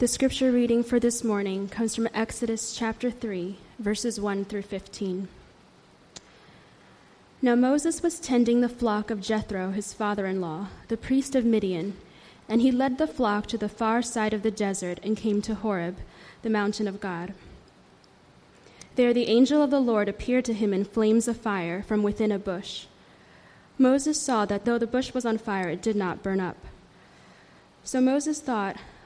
The 0.00 0.08
scripture 0.08 0.50
reading 0.50 0.82
for 0.82 0.98
this 0.98 1.22
morning 1.22 1.68
comes 1.68 1.94
from 1.94 2.08
Exodus 2.12 2.74
chapter 2.76 3.12
3, 3.12 3.56
verses 3.78 4.18
1 4.18 4.44
through 4.46 4.62
15. 4.62 5.28
Now 7.40 7.54
Moses 7.54 8.02
was 8.02 8.18
tending 8.18 8.60
the 8.60 8.68
flock 8.68 9.12
of 9.12 9.20
Jethro, 9.20 9.70
his 9.70 9.92
father 9.92 10.26
in 10.26 10.40
law, 10.40 10.66
the 10.88 10.96
priest 10.96 11.36
of 11.36 11.44
Midian, 11.44 11.96
and 12.48 12.60
he 12.60 12.72
led 12.72 12.98
the 12.98 13.06
flock 13.06 13.46
to 13.46 13.56
the 13.56 13.68
far 13.68 14.02
side 14.02 14.34
of 14.34 14.42
the 14.42 14.50
desert 14.50 14.98
and 15.04 15.16
came 15.16 15.40
to 15.42 15.54
Horeb, 15.54 15.98
the 16.42 16.50
mountain 16.50 16.88
of 16.88 17.00
God. 17.00 17.32
There 18.96 19.14
the 19.14 19.28
angel 19.28 19.62
of 19.62 19.70
the 19.70 19.78
Lord 19.78 20.08
appeared 20.08 20.44
to 20.46 20.54
him 20.54 20.74
in 20.74 20.84
flames 20.84 21.28
of 21.28 21.36
fire 21.36 21.84
from 21.84 22.02
within 22.02 22.32
a 22.32 22.38
bush. 22.40 22.86
Moses 23.78 24.20
saw 24.20 24.44
that 24.44 24.64
though 24.64 24.78
the 24.78 24.88
bush 24.88 25.14
was 25.14 25.24
on 25.24 25.38
fire, 25.38 25.68
it 25.68 25.82
did 25.82 25.94
not 25.94 26.24
burn 26.24 26.40
up. 26.40 26.56
So 27.84 28.00
Moses 28.00 28.40
thought, 28.40 28.76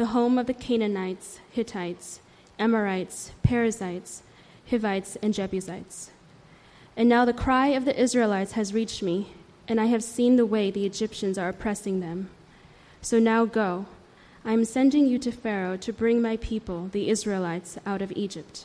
the 0.00 0.16
home 0.16 0.38
of 0.38 0.46
the 0.46 0.54
Canaanites, 0.54 1.40
Hittites, 1.50 2.20
Amorites, 2.58 3.32
Perizzites, 3.42 4.22
Hivites, 4.70 5.16
and 5.16 5.34
Jebusites. 5.34 6.10
And 6.96 7.06
now 7.06 7.26
the 7.26 7.34
cry 7.34 7.66
of 7.66 7.84
the 7.84 8.00
Israelites 8.00 8.52
has 8.52 8.72
reached 8.72 9.02
me, 9.02 9.34
and 9.68 9.78
I 9.78 9.86
have 9.92 10.02
seen 10.02 10.36
the 10.36 10.46
way 10.46 10.70
the 10.70 10.86
Egyptians 10.86 11.36
are 11.36 11.50
oppressing 11.50 12.00
them. 12.00 12.30
So 13.02 13.18
now 13.18 13.44
go. 13.44 13.84
I 14.42 14.54
am 14.54 14.64
sending 14.64 15.06
you 15.06 15.18
to 15.18 15.30
Pharaoh 15.30 15.76
to 15.76 15.92
bring 15.92 16.22
my 16.22 16.38
people, 16.38 16.88
the 16.92 17.10
Israelites, 17.10 17.76
out 17.84 18.00
of 18.00 18.10
Egypt. 18.16 18.64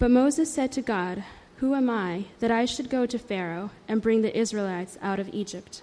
But 0.00 0.10
Moses 0.10 0.52
said 0.52 0.72
to 0.72 0.82
God, 0.82 1.22
Who 1.58 1.76
am 1.76 1.88
I 1.88 2.24
that 2.40 2.50
I 2.50 2.64
should 2.64 2.90
go 2.90 3.06
to 3.06 3.16
Pharaoh 3.16 3.70
and 3.86 4.02
bring 4.02 4.22
the 4.22 4.36
Israelites 4.36 4.98
out 5.00 5.20
of 5.20 5.32
Egypt? 5.32 5.82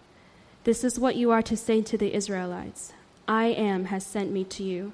This 0.63 0.83
is 0.83 0.99
what 0.99 1.15
you 1.15 1.31
are 1.31 1.41
to 1.41 1.57
say 1.57 1.81
to 1.81 1.97
the 1.97 2.13
Israelites 2.13 2.93
I 3.27 3.45
am 3.45 3.85
has 3.85 4.05
sent 4.05 4.31
me 4.31 4.43
to 4.45 4.63
you. 4.63 4.93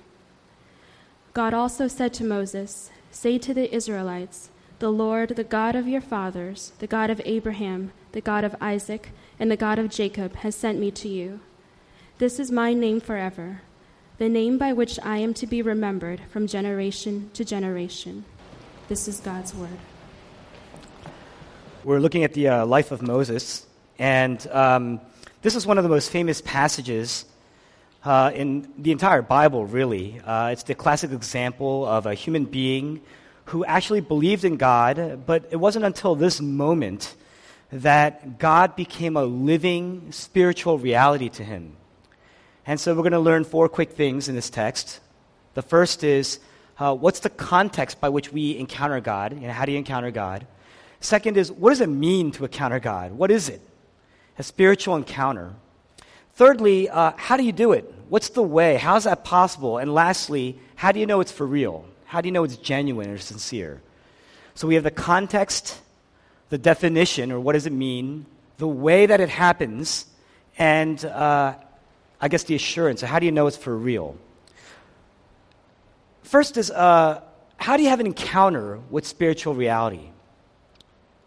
God 1.34 1.54
also 1.54 1.88
said 1.88 2.14
to 2.16 2.24
Moses, 2.24 2.90
Say 3.12 3.38
to 3.40 3.54
the 3.54 3.74
Israelites, 3.74 4.50
The 4.80 4.92
Lord, 4.92 5.30
the 5.30 5.44
God 5.44 5.76
of 5.76 5.88
your 5.88 6.02
fathers, 6.02 6.72
the 6.80 6.88
God 6.88 7.10
of 7.10 7.22
Abraham, 7.26 7.92
the 8.14 8.22
God 8.22 8.44
of 8.44 8.56
Isaac, 8.62 9.12
and 9.40 9.52
the 9.52 9.58
God 9.58 9.78
of 9.78 9.90
Jacob, 9.90 10.38
has 10.38 10.56
sent 10.56 10.80
me 10.80 10.90
to 10.92 11.10
you. 11.10 11.42
This 12.18 12.40
is 12.40 12.50
my 12.50 12.74
name 12.74 13.00
forever, 13.02 13.62
the 14.18 14.30
name 14.30 14.58
by 14.58 14.72
which 14.74 14.98
I 15.04 15.18
am 15.18 15.34
to 15.36 15.46
be 15.46 15.62
remembered 15.62 16.22
from 16.32 16.48
generation 16.48 17.30
to 17.34 17.44
generation. 17.44 18.26
This 18.88 19.08
is 19.08 19.20
God's 19.20 19.54
word. 19.54 19.78
We're 21.84 22.00
looking 22.00 22.24
at 22.24 22.34
the 22.34 22.48
uh, 22.48 22.66
life 22.66 22.92
of 22.92 23.02
Moses, 23.02 23.68
and 24.00 24.46
um, 24.52 25.02
this 25.48 25.56
is 25.56 25.66
one 25.66 25.78
of 25.78 25.84
the 25.86 25.90
most 25.90 26.12
famous 26.12 26.42
passages 26.42 27.24
uh, 28.04 28.30
in 28.36 28.70
the 28.78 28.92
entire 28.92 29.22
Bible, 29.22 29.66
really. 29.66 30.20
Uh, 30.26 30.50
it's 30.50 30.64
the 30.64 30.76
classic 30.76 31.14
example 31.14 31.86
of 31.86 32.06
a 32.06 32.14
human 32.14 32.44
being 32.44 33.00
who 33.46 33.64
actually 33.64 34.02
believed 34.02 34.44
in 34.44 34.58
God, 34.58 35.26
but 35.26 35.48
it 35.50 35.56
wasn't 35.56 35.86
until 35.86 36.16
this 36.16 36.42
moment 36.42 37.16
that 37.72 38.40
God 38.40 38.76
became 38.76 39.16
a 39.16 39.24
living 39.24 40.12
spiritual 40.12 40.80
reality 40.80 41.30
to 41.30 41.46
him. 41.46 41.78
And 42.66 42.78
so 42.78 42.94
we're 42.94 43.04
going 43.04 43.14
to 43.14 43.20
learn 43.20 43.46
four 43.46 43.70
quick 43.70 43.94
things 43.94 44.28
in 44.28 44.36
this 44.36 44.50
text. 44.50 45.00
The 45.54 45.62
first 45.62 46.04
is 46.04 46.40
uh, 46.78 46.94
what's 46.94 47.22
the 47.22 47.30
context 47.30 48.02
by 48.02 48.10
which 48.10 48.34
we 48.34 48.58
encounter 48.58 49.00
God? 49.00 49.32
and 49.32 49.46
how 49.46 49.64
do 49.64 49.72
you 49.72 49.78
encounter 49.78 50.12
God? 50.12 50.46
Second 51.00 51.38
is 51.38 51.50
what 51.50 51.70
does 51.70 51.80
it 51.80 51.88
mean 51.88 52.32
to 52.32 52.44
encounter 52.44 52.82
God? 52.82 53.14
What 53.14 53.32
is 53.32 53.48
it? 53.48 53.62
A 54.38 54.44
spiritual 54.44 54.96
encounter. 54.96 55.54
Thirdly, 56.36 56.90
uh, 56.90 57.14
how 57.18 57.38
do 57.38 57.44
you 57.44 57.52
do 57.52 57.72
it? 57.72 57.92
What's 58.10 58.30
the 58.30 58.44
way? 58.44 58.78
How's 58.78 59.06
that 59.06 59.24
possible? 59.24 59.80
And 59.80 59.94
lastly, 59.94 60.60
how 60.76 60.92
do 60.92 61.00
you 61.00 61.06
know 61.06 61.20
it's 61.20 61.32
for 61.32 61.46
real? 61.46 61.86
How 62.06 62.22
do 62.22 62.28
you 62.28 62.32
know 62.32 62.44
it's 62.44 62.58
genuine 62.58 63.10
or 63.10 63.18
sincere? 63.18 63.82
So 64.56 64.68
we 64.68 64.76
have 64.76 64.84
the 64.84 64.92
context, 64.92 65.80
the 66.50 66.58
definition, 66.58 67.32
or 67.32 67.40
what 67.40 67.54
does 67.54 67.66
it 67.66 67.74
mean, 67.74 68.26
the 68.58 68.68
way 68.68 69.06
that 69.06 69.20
it 69.20 69.30
happens, 69.30 70.06
and 70.58 71.04
uh, 71.04 71.56
I 72.22 72.28
guess 72.28 72.44
the 72.44 72.56
assurance. 72.56 73.02
So 73.02 73.08
how 73.08 73.20
do 73.20 73.26
you 73.26 73.32
know 73.32 73.48
it's 73.48 73.58
for 73.58 73.76
real? 73.76 74.18
First 76.24 76.58
is 76.58 76.72
uh, 76.72 77.22
how 77.58 77.78
do 77.78 77.84
you 77.84 77.90
have 77.90 78.00
an 78.00 78.06
encounter 78.06 78.80
with 78.90 79.06
spiritual 79.06 79.54
reality? 79.54 80.10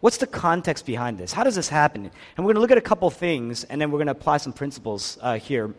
What's 0.01 0.17
the 0.17 0.27
context 0.27 0.87
behind 0.87 1.19
this? 1.19 1.33
How 1.33 1.45
does 1.45 1.55
this 1.55 1.69
happen? 1.69 2.05
And 2.37 2.47
we're 2.47 2.53
going 2.53 2.55
to 2.55 2.61
look 2.61 2.71
at 2.71 2.79
a 2.79 2.83
couple 2.83 3.11
things, 3.11 3.65
and 3.65 3.81
then 3.81 3.91
we're 3.91 3.99
going 3.99 4.07
to 4.07 4.13
apply 4.13 4.39
some 4.39 4.53
principles 4.53 5.19
uh, 5.21 5.39
here. 5.39 5.75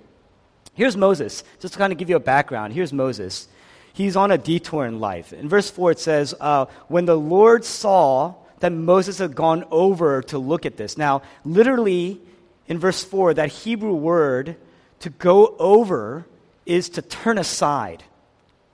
Here's 0.74 0.96
Moses, 0.96 1.44
just 1.60 1.74
to 1.74 1.78
kind 1.80 1.92
of 1.92 1.98
give 1.98 2.10
you 2.10 2.16
a 2.16 2.20
background. 2.20 2.74
Here's 2.74 2.94
Moses. 2.94 3.48
He's 3.94 4.16
on 4.16 4.32
a 4.32 4.38
detour 4.38 4.86
in 4.86 5.00
life. 5.00 5.34
In 5.34 5.50
verse 5.50 5.70
4, 5.70 5.92
it 5.92 6.00
says, 6.00 6.36
uh, 6.40 6.66
When 6.88 7.06
the 7.06 7.18
Lord 7.18 7.66
saw 7.66 8.36
that 8.62 8.72
Moses 8.72 9.18
had 9.18 9.36
gone 9.36 9.66
over 9.72 10.22
to 10.24 10.38
look 10.38 10.66
at 10.66 10.78
this. 10.78 10.98
Now, 10.98 11.24
literally, 11.44 12.22
in 12.68 12.78
verse 12.80 13.04
4, 13.04 13.34
that 13.34 13.50
Hebrew 13.50 13.94
word 13.94 14.56
to 15.00 15.10
go 15.10 15.56
over 15.58 16.26
is 16.66 16.90
to 16.90 17.02
turn 17.02 17.38
aside. 17.38 18.04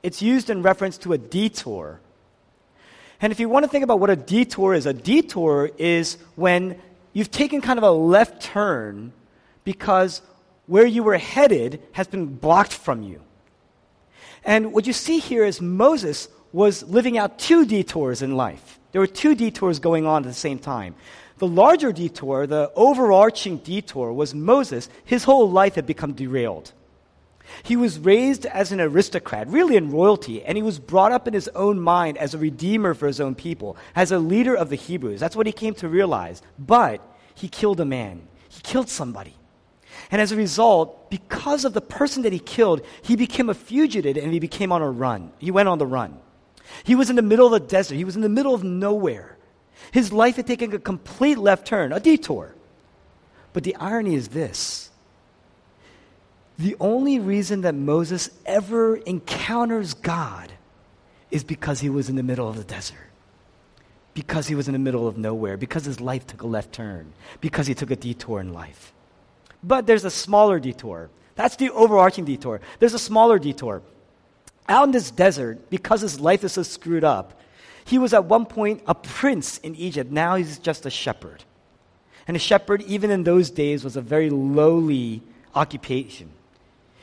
It's 0.04 0.22
used 0.22 0.50
in 0.50 0.62
reference 0.62 0.98
to 1.00 1.14
a 1.14 1.18
detour. 1.18 2.00
And 3.22 3.32
if 3.32 3.40
you 3.40 3.50
want 3.50 3.64
to 3.64 3.70
think 3.70 3.84
about 3.84 4.00
what 4.00 4.10
a 4.10 4.16
detour 4.16 4.74
is, 4.74 4.86
a 4.86 4.94
detour 4.94 5.72
is 5.78 6.18
when 6.36 6.80
you've 7.14 7.32
taken 7.32 7.62
kind 7.62 7.80
of 7.80 7.84
a 7.84 7.92
left 7.92 8.42
turn 8.42 9.12
because 9.64 10.22
where 10.68 10.86
you 10.86 11.04
were 11.04 11.18
headed 11.18 11.82
has 11.94 12.08
been 12.08 12.28
blocked 12.28 12.74
from 12.74 13.02
you. 13.02 13.22
And 14.44 14.72
what 14.72 14.86
you 14.86 14.94
see 14.94 15.20
here 15.20 15.46
is 15.46 15.60
Moses 15.60 16.30
was 16.54 16.84
living 16.84 17.18
out 17.18 17.40
two 17.40 17.66
detours 17.66 18.22
in 18.22 18.38
life. 18.38 18.80
There 18.92 19.02
were 19.02 19.08
two 19.08 19.36
detours 19.36 19.80
going 19.80 20.06
on 20.06 20.24
at 20.24 20.28
the 20.28 20.34
same 20.34 20.60
time. 20.60 20.96
The 21.40 21.48
larger 21.48 21.92
detour, 21.92 22.48
the 22.48 22.72
overarching 22.76 23.58
detour, 23.58 24.12
was 24.14 24.34
Moses. 24.34 24.90
His 25.06 25.24
whole 25.24 25.50
life 25.50 25.76
had 25.76 25.86
become 25.86 26.14
derailed. 26.14 26.72
He 27.64 27.76
was 27.76 28.00
raised 28.00 28.46
as 28.46 28.72
an 28.72 28.82
aristocrat, 28.82 29.48
really 29.48 29.76
in 29.76 29.92
royalty, 29.92 30.44
and 30.44 30.58
he 30.58 30.64
was 30.64 30.80
brought 30.80 31.12
up 31.12 31.28
in 31.28 31.34
his 31.34 31.48
own 31.50 31.80
mind 31.80 32.18
as 32.18 32.34
a 32.34 32.38
redeemer 32.38 32.94
for 32.94 33.08
his 33.08 33.20
own 33.20 33.36
people, 33.36 33.78
as 33.96 34.12
a 34.12 34.20
leader 34.20 34.56
of 34.56 34.70
the 34.70 34.76
Hebrews. 34.76 35.20
That's 35.20 35.36
what 35.36 35.48
he 35.48 35.54
came 35.54 35.74
to 35.76 35.90
realize. 35.90 36.42
But 36.60 37.02
he 37.36 37.48
killed 37.48 37.80
a 37.80 37.86
man, 37.86 38.28
he 38.50 38.62
killed 38.62 38.90
somebody. 38.90 39.36
And 40.12 40.22
as 40.22 40.32
a 40.32 40.36
result, 40.36 41.10
because 41.10 41.66
of 41.66 41.74
the 41.74 41.82
person 41.82 42.24
that 42.24 42.34
he 42.34 42.40
killed, 42.40 42.82
he 43.02 43.16
became 43.16 43.50
a 43.50 43.54
fugitive 43.54 44.18
and 44.18 44.32
he 44.32 44.40
became 44.40 44.72
on 44.72 44.82
a 44.82 44.90
run. 44.90 45.32
He 45.40 45.52
went 45.52 45.70
on 45.70 45.80
the 45.80 45.88
run. 45.88 46.20
He 46.84 46.96
was 46.96 47.10
in 47.10 47.16
the 47.16 47.22
middle 47.22 47.48
of 47.48 47.52
the 47.54 47.68
desert. 47.68 47.96
He 47.96 48.04
was 48.04 48.16
in 48.16 48.22
the 48.22 48.30
middle 48.30 48.54
of 48.54 48.64
nowhere. 48.64 49.38
His 49.92 50.12
life 50.14 50.36
had 50.36 50.48
taken 50.48 50.74
a 50.74 50.80
complete 50.80 51.38
left 51.38 51.66
turn, 51.66 51.92
a 51.92 52.00
detour. 52.00 52.56
But 53.54 53.64
the 53.64 53.76
irony 53.78 54.16
is 54.16 54.30
this 54.30 54.87
the 56.58 56.76
only 56.80 57.20
reason 57.20 57.62
that 57.62 57.76
Moses 57.76 58.30
ever 58.46 58.96
encounters 58.96 59.94
God 59.94 60.52
is 61.30 61.44
because 61.44 61.80
he 61.80 61.90
was 61.90 62.10
in 62.10 62.16
the 62.16 62.24
middle 62.24 62.50
of 62.50 62.58
the 62.58 62.64
desert. 62.64 62.98
Because 64.14 64.48
he 64.48 64.56
was 64.56 64.68
in 64.68 64.74
the 64.74 64.80
middle 64.80 65.08
of 65.08 65.18
nowhere. 65.18 65.58
Because 65.58 65.86
his 65.86 66.02
life 66.02 66.26
took 66.26 66.42
a 66.42 66.48
left 66.48 66.74
turn. 66.74 67.14
Because 67.42 67.68
he 67.68 67.76
took 67.76 67.92
a 67.92 67.96
detour 67.96 68.40
in 68.40 68.54
life. 68.54 68.92
But 69.62 69.86
there's 69.86 70.06
a 70.06 70.10
smaller 70.10 70.60
detour. 70.60 71.10
That's 71.36 71.56
the 71.58 71.70
overarching 71.70 72.26
detour. 72.26 72.62
There's 72.80 72.96
a 72.96 73.00
smaller 73.00 73.38
detour. 73.38 73.84
Out 74.68 74.86
in 74.86 74.92
this 74.92 75.12
desert, 75.12 75.70
because 75.70 76.02
his 76.02 76.20
life 76.20 76.44
is 76.44 76.54
so 76.54 76.64
screwed 76.64 77.04
up, 77.04 77.40
he 77.86 78.00
was 78.00 78.14
at 78.14 78.26
one 78.26 78.48
point 78.48 78.82
a 78.88 78.96
prince 78.96 79.60
in 79.60 79.76
Egypt. 79.76 80.12
Now 80.12 80.36
he's 80.36 80.58
just 80.58 80.86
a 80.88 80.90
shepherd. 80.90 81.44
And 82.28 82.36
a 82.36 82.40
shepherd, 82.40 82.82
even 82.82 83.12
in 83.12 83.24
those 83.24 83.52
days, 83.52 83.84
was 83.84 83.96
a 83.96 84.02
very 84.02 84.30
lowly 84.32 85.22
occupation. 85.54 86.32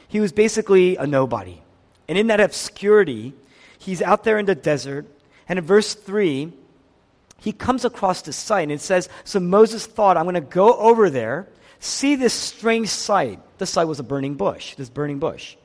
He 0.09 0.21
was 0.21 0.33
basically 0.33 0.97
a 0.97 1.06
nobody. 1.06 1.61
And 2.09 2.19
in 2.19 2.29
that 2.29 2.41
obscurity, 2.41 3.35
he's 3.79 4.03
out 4.03 4.25
there 4.25 4.39
in 4.39 4.47
the 4.47 4.55
desert. 4.55 5.06
And 5.49 5.59
in 5.59 5.65
verse 5.65 5.95
3, 5.95 6.53
he 7.41 7.53
comes 7.53 7.85
across 7.85 8.23
this 8.23 8.37
sight. 8.37 8.62
And 8.62 8.73
it 8.73 8.81
says, 8.81 9.09
So 9.25 9.41
Moses 9.41 9.87
thought, 9.87 10.17
I'm 10.17 10.25
going 10.25 10.35
to 10.35 10.41
go 10.41 10.77
over 10.79 11.11
there, 11.11 11.49
see 11.81 12.17
this 12.17 12.33
strange 12.33 12.89
sight. 12.89 13.41
The 13.59 13.67
sight 13.67 13.85
was 13.85 14.01
a 14.01 14.05
burning 14.05 14.35
bush, 14.35 14.75
this 14.77 14.89
burning 14.89 15.19
bush. 15.19 15.56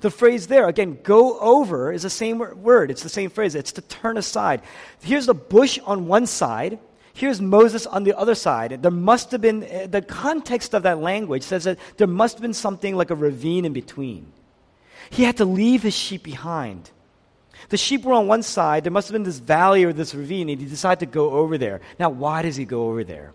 The 0.00 0.10
phrase 0.10 0.46
there, 0.46 0.68
again, 0.68 0.98
go 1.02 1.38
over, 1.38 1.92
is 1.92 2.02
the 2.02 2.10
same 2.10 2.38
word. 2.38 2.90
It's 2.90 3.02
the 3.02 3.08
same 3.08 3.30
phrase. 3.30 3.54
It's 3.54 3.72
to 3.72 3.82
turn 3.82 4.16
aside. 4.16 4.62
Here's 5.02 5.26
the 5.26 5.34
bush 5.34 5.78
on 5.84 6.06
one 6.06 6.26
side. 6.26 6.78
Here's 7.14 7.40
Moses 7.40 7.86
on 7.86 8.04
the 8.04 8.16
other 8.16 8.34
side. 8.34 8.82
There 8.82 8.90
must 8.90 9.32
have 9.32 9.40
been, 9.40 9.60
the 9.90 10.02
context 10.02 10.74
of 10.74 10.84
that 10.84 10.98
language 10.98 11.42
says 11.42 11.64
that 11.64 11.78
there 11.98 12.06
must 12.06 12.36
have 12.36 12.42
been 12.42 12.54
something 12.54 12.96
like 12.96 13.10
a 13.10 13.14
ravine 13.14 13.64
in 13.64 13.72
between. 13.72 14.32
He 15.10 15.24
had 15.24 15.36
to 15.36 15.44
leave 15.44 15.82
his 15.82 15.94
sheep 15.94 16.22
behind. 16.22 16.90
The 17.68 17.76
sheep 17.76 18.04
were 18.04 18.14
on 18.14 18.26
one 18.26 18.42
side. 18.42 18.84
There 18.84 18.92
must 18.92 19.08
have 19.08 19.12
been 19.12 19.24
this 19.24 19.38
valley 19.38 19.84
or 19.84 19.92
this 19.92 20.14
ravine, 20.14 20.48
and 20.48 20.60
he 20.60 20.66
decided 20.66 21.00
to 21.00 21.06
go 21.06 21.30
over 21.30 21.58
there. 21.58 21.80
Now, 21.98 22.08
why 22.10 22.42
does 22.42 22.56
he 22.56 22.64
go 22.64 22.88
over 22.88 23.04
there? 23.04 23.32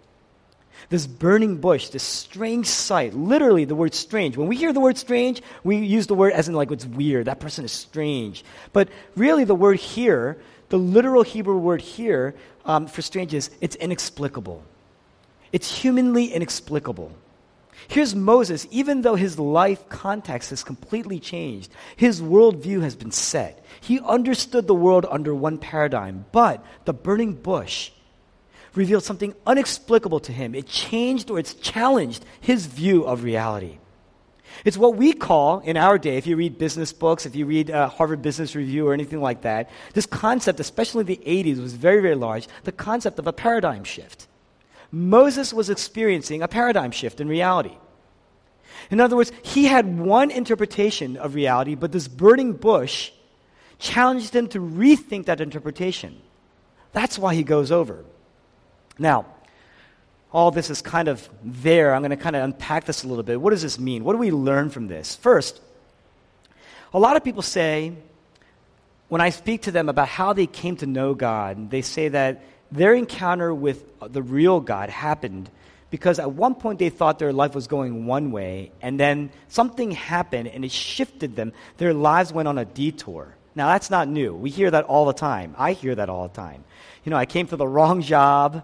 this 0.89 1.05
burning 1.05 1.57
bush, 1.57 1.89
this 1.89 2.03
strange 2.03 2.67
sight. 2.67 3.13
Literally, 3.13 3.65
the 3.65 3.75
word 3.75 3.93
strange. 3.93 4.37
When 4.37 4.47
we 4.47 4.55
hear 4.55 4.71
the 4.71 4.79
word 4.79 4.97
strange, 4.97 5.41
we 5.63 5.77
use 5.77 6.07
the 6.07 6.15
word 6.15 6.33
as 6.33 6.47
in 6.47 6.55
like 6.55 6.71
it's 6.71 6.85
weird. 6.85 7.25
That 7.25 7.39
person 7.39 7.65
is 7.65 7.71
strange. 7.71 8.45
But 8.73 8.89
really, 9.15 9.43
the 9.43 9.55
word 9.55 9.79
here, 9.79 10.37
the 10.69 10.77
literal 10.77 11.23
Hebrew 11.23 11.57
word 11.57 11.81
here 11.81 12.35
um, 12.65 12.87
for 12.87 13.01
strange 13.01 13.33
is 13.33 13.49
it's 13.61 13.75
inexplicable. 13.75 14.63
It's 15.51 15.79
humanly 15.79 16.33
inexplicable. 16.33 17.11
Here's 17.87 18.15
Moses, 18.15 18.67
even 18.69 19.01
though 19.01 19.15
his 19.15 19.39
life 19.39 19.87
context 19.87 20.49
has 20.49 20.63
completely 20.63 21.19
changed, 21.19 21.71
his 21.95 22.21
worldview 22.21 22.81
has 22.81 22.95
been 22.95 23.11
set. 23.11 23.63
He 23.79 23.99
understood 24.01 24.67
the 24.67 24.75
world 24.75 25.05
under 25.09 25.33
one 25.33 25.57
paradigm, 25.57 26.25
but 26.31 26.65
the 26.85 26.93
burning 26.93 27.33
bush 27.33 27.91
revealed 28.75 29.03
something 29.03 29.33
unexplicable 29.45 30.19
to 30.21 30.33
him. 30.33 30.53
It 30.53 30.67
changed 30.67 31.31
or 31.31 31.39
it's 31.39 31.53
challenged 31.53 32.25
his 32.41 32.65
view 32.65 33.03
of 33.03 33.23
reality. 33.23 33.77
It's 34.65 34.77
what 34.77 34.95
we 34.95 35.13
call, 35.13 35.59
in 35.59 35.77
our 35.77 35.97
day, 35.97 36.17
if 36.17 36.27
you 36.27 36.35
read 36.35 36.57
business 36.57 36.93
books, 36.93 37.25
if 37.25 37.35
you 37.35 37.45
read 37.45 37.69
uh, 37.69 37.89
Harvard 37.89 38.21
Business 38.21 38.55
Review 38.55 38.87
or 38.87 38.93
anything 38.93 39.21
like 39.21 39.41
that, 39.41 39.69
this 39.93 40.05
concept, 40.05 40.59
especially 40.59 41.01
in 41.01 41.07
the 41.07 41.21
80s, 41.25 41.61
was 41.61 41.73
very, 41.73 42.01
very 42.01 42.15
large 42.15 42.47
the 42.63 42.71
concept 42.71 43.19
of 43.19 43.27
a 43.27 43.33
paradigm 43.33 43.83
shift. 43.83 44.27
Moses 44.91 45.53
was 45.53 45.69
experiencing 45.69 46.41
a 46.41 46.47
paradigm 46.47 46.91
shift 46.91 47.19
in 47.19 47.27
reality. 47.27 47.77
In 48.89 48.99
other 48.99 49.15
words, 49.15 49.31
he 49.43 49.65
had 49.65 49.99
one 49.99 50.31
interpretation 50.31 51.17
of 51.17 51.35
reality, 51.35 51.75
but 51.75 51.91
this 51.91 52.07
burning 52.07 52.53
bush 52.53 53.11
challenged 53.79 54.35
him 54.35 54.47
to 54.49 54.59
rethink 54.59 55.25
that 55.25 55.41
interpretation. 55.41 56.21
That's 56.93 57.19
why 57.19 57.35
he 57.35 57.43
goes 57.43 57.71
over. 57.71 58.05
Now, 58.97 59.25
all 60.37 60.51
this 60.51 60.69
is 60.69 60.83
kind 60.83 61.07
of 61.07 61.27
there. 61.43 61.95
I'm 61.95 62.01
going 62.01 62.11
to 62.11 62.15
kind 62.15 62.35
of 62.35 62.43
unpack 62.43 62.85
this 62.85 63.03
a 63.03 63.07
little 63.07 63.23
bit. 63.23 63.41
What 63.41 63.49
does 63.49 63.63
this 63.63 63.79
mean? 63.79 64.03
What 64.03 64.13
do 64.13 64.19
we 64.19 64.29
learn 64.29 64.69
from 64.69 64.87
this? 64.87 65.15
First, 65.15 65.59
a 66.93 66.99
lot 66.99 67.15
of 67.17 67.23
people 67.23 67.41
say, 67.41 67.93
when 69.07 69.19
I 69.19 69.31
speak 69.31 69.63
to 69.63 69.71
them 69.71 69.89
about 69.89 70.07
how 70.07 70.33
they 70.33 70.45
came 70.45 70.75
to 70.77 70.85
know 70.85 71.15
God, 71.15 71.71
they 71.71 71.81
say 71.81 72.09
that 72.09 72.43
their 72.71 72.93
encounter 72.93 73.51
with 73.51 73.83
the 73.99 74.21
real 74.21 74.59
God 74.59 74.91
happened 74.91 75.49
because 75.89 76.19
at 76.19 76.31
one 76.31 76.53
point 76.53 76.77
they 76.77 76.91
thought 76.91 77.17
their 77.17 77.33
life 77.33 77.55
was 77.55 77.65
going 77.65 78.05
one 78.05 78.31
way, 78.31 78.71
and 78.79 78.99
then 78.99 79.31
something 79.47 79.89
happened 79.89 80.49
and 80.49 80.63
it 80.63 80.71
shifted 80.71 81.35
them. 81.35 81.51
Their 81.77 81.95
lives 81.95 82.31
went 82.31 82.47
on 82.47 82.59
a 82.59 82.65
detour. 82.65 83.35
Now, 83.55 83.69
that's 83.69 83.89
not 83.89 84.07
new. 84.07 84.35
We 84.35 84.51
hear 84.51 84.69
that 84.69 84.85
all 84.85 85.07
the 85.07 85.13
time. 85.13 85.55
I 85.57 85.73
hear 85.73 85.95
that 85.95 86.09
all 86.09 86.27
the 86.27 86.35
time. 86.35 86.63
You 87.03 87.09
know, 87.09 87.17
I 87.17 87.25
came 87.25 87.47
for 87.47 87.57
the 87.57 87.67
wrong 87.67 88.03
job 88.03 88.61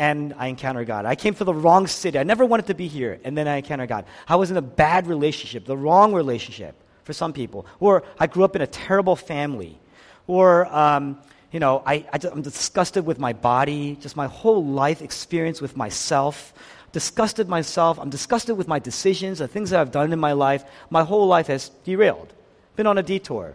and 0.00 0.32
I 0.38 0.46
encountered 0.46 0.86
God. 0.86 1.04
I 1.04 1.14
came 1.14 1.34
for 1.34 1.44
the 1.44 1.52
wrong 1.52 1.86
city. 1.86 2.18
I 2.18 2.22
never 2.22 2.46
wanted 2.46 2.68
to 2.68 2.74
be 2.74 2.88
here, 2.88 3.20
and 3.22 3.36
then 3.36 3.46
I 3.46 3.56
encountered 3.56 3.90
God. 3.90 4.06
I 4.26 4.36
was 4.36 4.50
in 4.50 4.56
a 4.56 4.62
bad 4.62 5.06
relationship, 5.06 5.66
the 5.66 5.76
wrong 5.76 6.14
relationship 6.14 6.74
for 7.04 7.12
some 7.12 7.34
people. 7.34 7.66
Or 7.80 8.02
I 8.18 8.26
grew 8.26 8.42
up 8.42 8.56
in 8.56 8.62
a 8.62 8.66
terrible 8.66 9.14
family. 9.14 9.78
Or, 10.26 10.64
um, 10.74 11.20
you 11.52 11.60
know, 11.60 11.82
I, 11.84 11.96
I, 12.14 12.18
I'm 12.32 12.40
disgusted 12.40 13.04
with 13.04 13.18
my 13.18 13.34
body, 13.34 13.98
just 14.00 14.16
my 14.16 14.26
whole 14.26 14.64
life 14.64 15.02
experience 15.02 15.60
with 15.60 15.76
myself. 15.76 16.54
Disgusted 16.92 17.50
myself. 17.50 17.98
I'm 17.98 18.08
disgusted 18.08 18.56
with 18.56 18.68
my 18.68 18.78
decisions, 18.78 19.40
the 19.40 19.48
things 19.48 19.68
that 19.68 19.80
I've 19.80 19.92
done 19.92 20.14
in 20.14 20.18
my 20.18 20.32
life. 20.32 20.64
My 20.88 21.04
whole 21.04 21.26
life 21.26 21.48
has 21.48 21.68
derailed, 21.84 22.32
been 22.74 22.86
on 22.86 22.96
a 22.96 23.02
detour. 23.02 23.52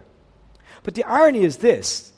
But 0.84 0.94
the 0.94 1.06
irony 1.06 1.44
is 1.44 1.58
this 1.58 2.14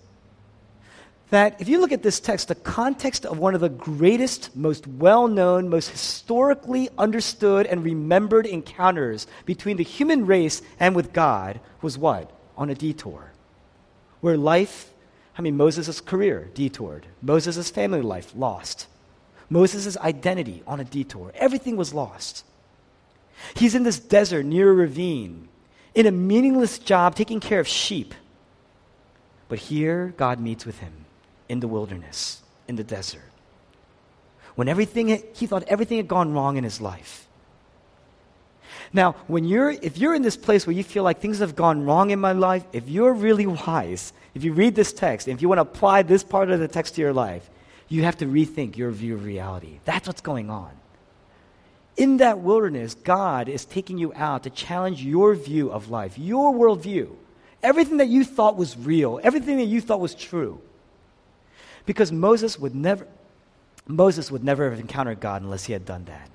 that 1.30 1.60
if 1.60 1.68
you 1.68 1.80
look 1.80 1.92
at 1.92 2.04
this 2.04 2.20
text, 2.20 2.48
the 2.48 2.56
context 2.56 3.26
of 3.26 3.38
one 3.38 3.54
of 3.54 3.62
the 3.62 3.70
greatest, 3.70 4.56
most 4.56 4.88
well 4.88 5.28
known, 5.28 5.70
most 5.70 5.90
historically 5.90 6.90
understood 6.98 7.66
and 7.66 7.84
remembered 7.84 8.46
encounters 8.46 9.28
between 9.46 9.78
the 9.78 9.84
human 9.84 10.26
race 10.26 10.62
and 10.80 10.96
with 10.96 11.12
God 11.12 11.60
was 11.82 11.98
what? 11.98 12.32
On 12.58 12.70
a 12.70 12.76
detour. 12.76 13.32
Where 14.22 14.38
life, 14.38 14.92
I 15.38 15.42
mean, 15.42 15.58
Moses' 15.58 16.00
career 16.00 16.50
detoured, 16.54 17.06
Moses' 17.22 17.70
family 17.70 18.02
life 18.02 18.32
lost, 18.34 18.88
Moses' 19.50 19.98
identity 19.98 20.64
on 20.66 20.80
a 20.80 20.86
detour. 20.86 21.32
Everything 21.36 21.76
was 21.76 21.94
lost. 21.94 22.46
He's 23.56 23.76
in 23.76 23.84
this 23.84 24.00
desert 24.00 24.46
near 24.46 24.72
a 24.72 24.74
ravine, 24.74 25.50
in 25.94 26.06
a 26.06 26.12
meaningless 26.12 26.80
job 26.80 27.16
taking 27.16 27.40
care 27.40 27.60
of 27.60 27.68
sheep. 27.68 28.14
But 29.50 29.60
here, 29.60 30.14
God 30.18 30.40
meets 30.40 30.66
with 30.66 30.80
him 30.80 31.06
in 31.50 31.60
the 31.60 31.68
wilderness, 31.68 32.42
in 32.68 32.76
the 32.76 32.84
desert. 32.84 33.22
When 34.56 34.68
everything, 34.68 35.24
he 35.34 35.46
thought 35.46 35.64
everything 35.68 35.98
had 35.98 36.08
gone 36.08 36.34
wrong 36.34 36.58
in 36.58 36.64
his 36.64 36.82
life. 36.82 37.28
Now, 38.94 39.14
when 39.28 39.44
you're, 39.46 39.72
if 39.72 39.98
you're 39.98 40.16
in 40.16 40.22
this 40.22 40.38
place 40.38 40.66
where 40.66 40.76
you 40.76 40.84
feel 40.84 41.04
like 41.04 41.20
things 41.20 41.40
have 41.40 41.56
gone 41.56 41.86
wrong 41.86 42.10
in 42.10 42.20
my 42.20 42.32
life, 42.32 42.64
if 42.74 42.88
you're 42.88 43.14
really 43.14 43.46
wise, 43.46 44.14
if 44.34 44.44
you 44.44 44.54
read 44.54 44.76
this 44.76 44.94
text, 44.94 45.28
if 45.28 45.42
you 45.42 45.50
want 45.50 45.58
to 45.58 45.64
apply 45.64 46.04
this 46.04 46.24
part 46.24 46.50
of 46.50 46.60
the 46.60 46.68
text 46.68 46.96
to 46.96 47.02
your 47.02 47.14
life, 47.14 47.50
you 47.90 48.04
have 48.04 48.18
to 48.18 48.26
rethink 48.26 48.78
your 48.78 48.92
view 48.92 49.16
of 49.16 49.26
reality. 49.26 49.80
That's 49.86 50.08
what's 50.08 50.22
going 50.22 50.50
on. 50.50 50.72
In 51.96 52.18
that 52.18 52.40
wilderness, 52.40 52.94
God 52.94 53.50
is 53.50 53.66
taking 53.66 53.98
you 53.98 54.14
out 54.14 54.44
to 54.44 54.50
challenge 54.50 55.04
your 55.04 55.34
view 55.36 55.72
of 55.72 55.90
life, 55.90 56.18
your 56.18 56.54
worldview. 56.54 57.10
Everything 57.64 57.98
that 57.98 58.08
you 58.08 58.24
thought 58.24 58.56
was 58.56 58.78
real, 58.78 59.20
everything 59.24 59.58
that 59.58 59.66
you 59.66 59.82
thought 59.82 60.00
was 60.00 60.14
true. 60.14 60.62
Because 61.88 62.12
Moses 62.12 62.60
would 62.60 62.76
never, 62.76 63.08
Moses 63.88 64.30
would 64.30 64.44
never 64.44 64.70
have 64.70 64.80
encountered 64.80 65.20
God 65.20 65.42
unless 65.42 65.64
he 65.64 65.74
had 65.74 65.86
done 65.86 66.06
that. 66.06 66.30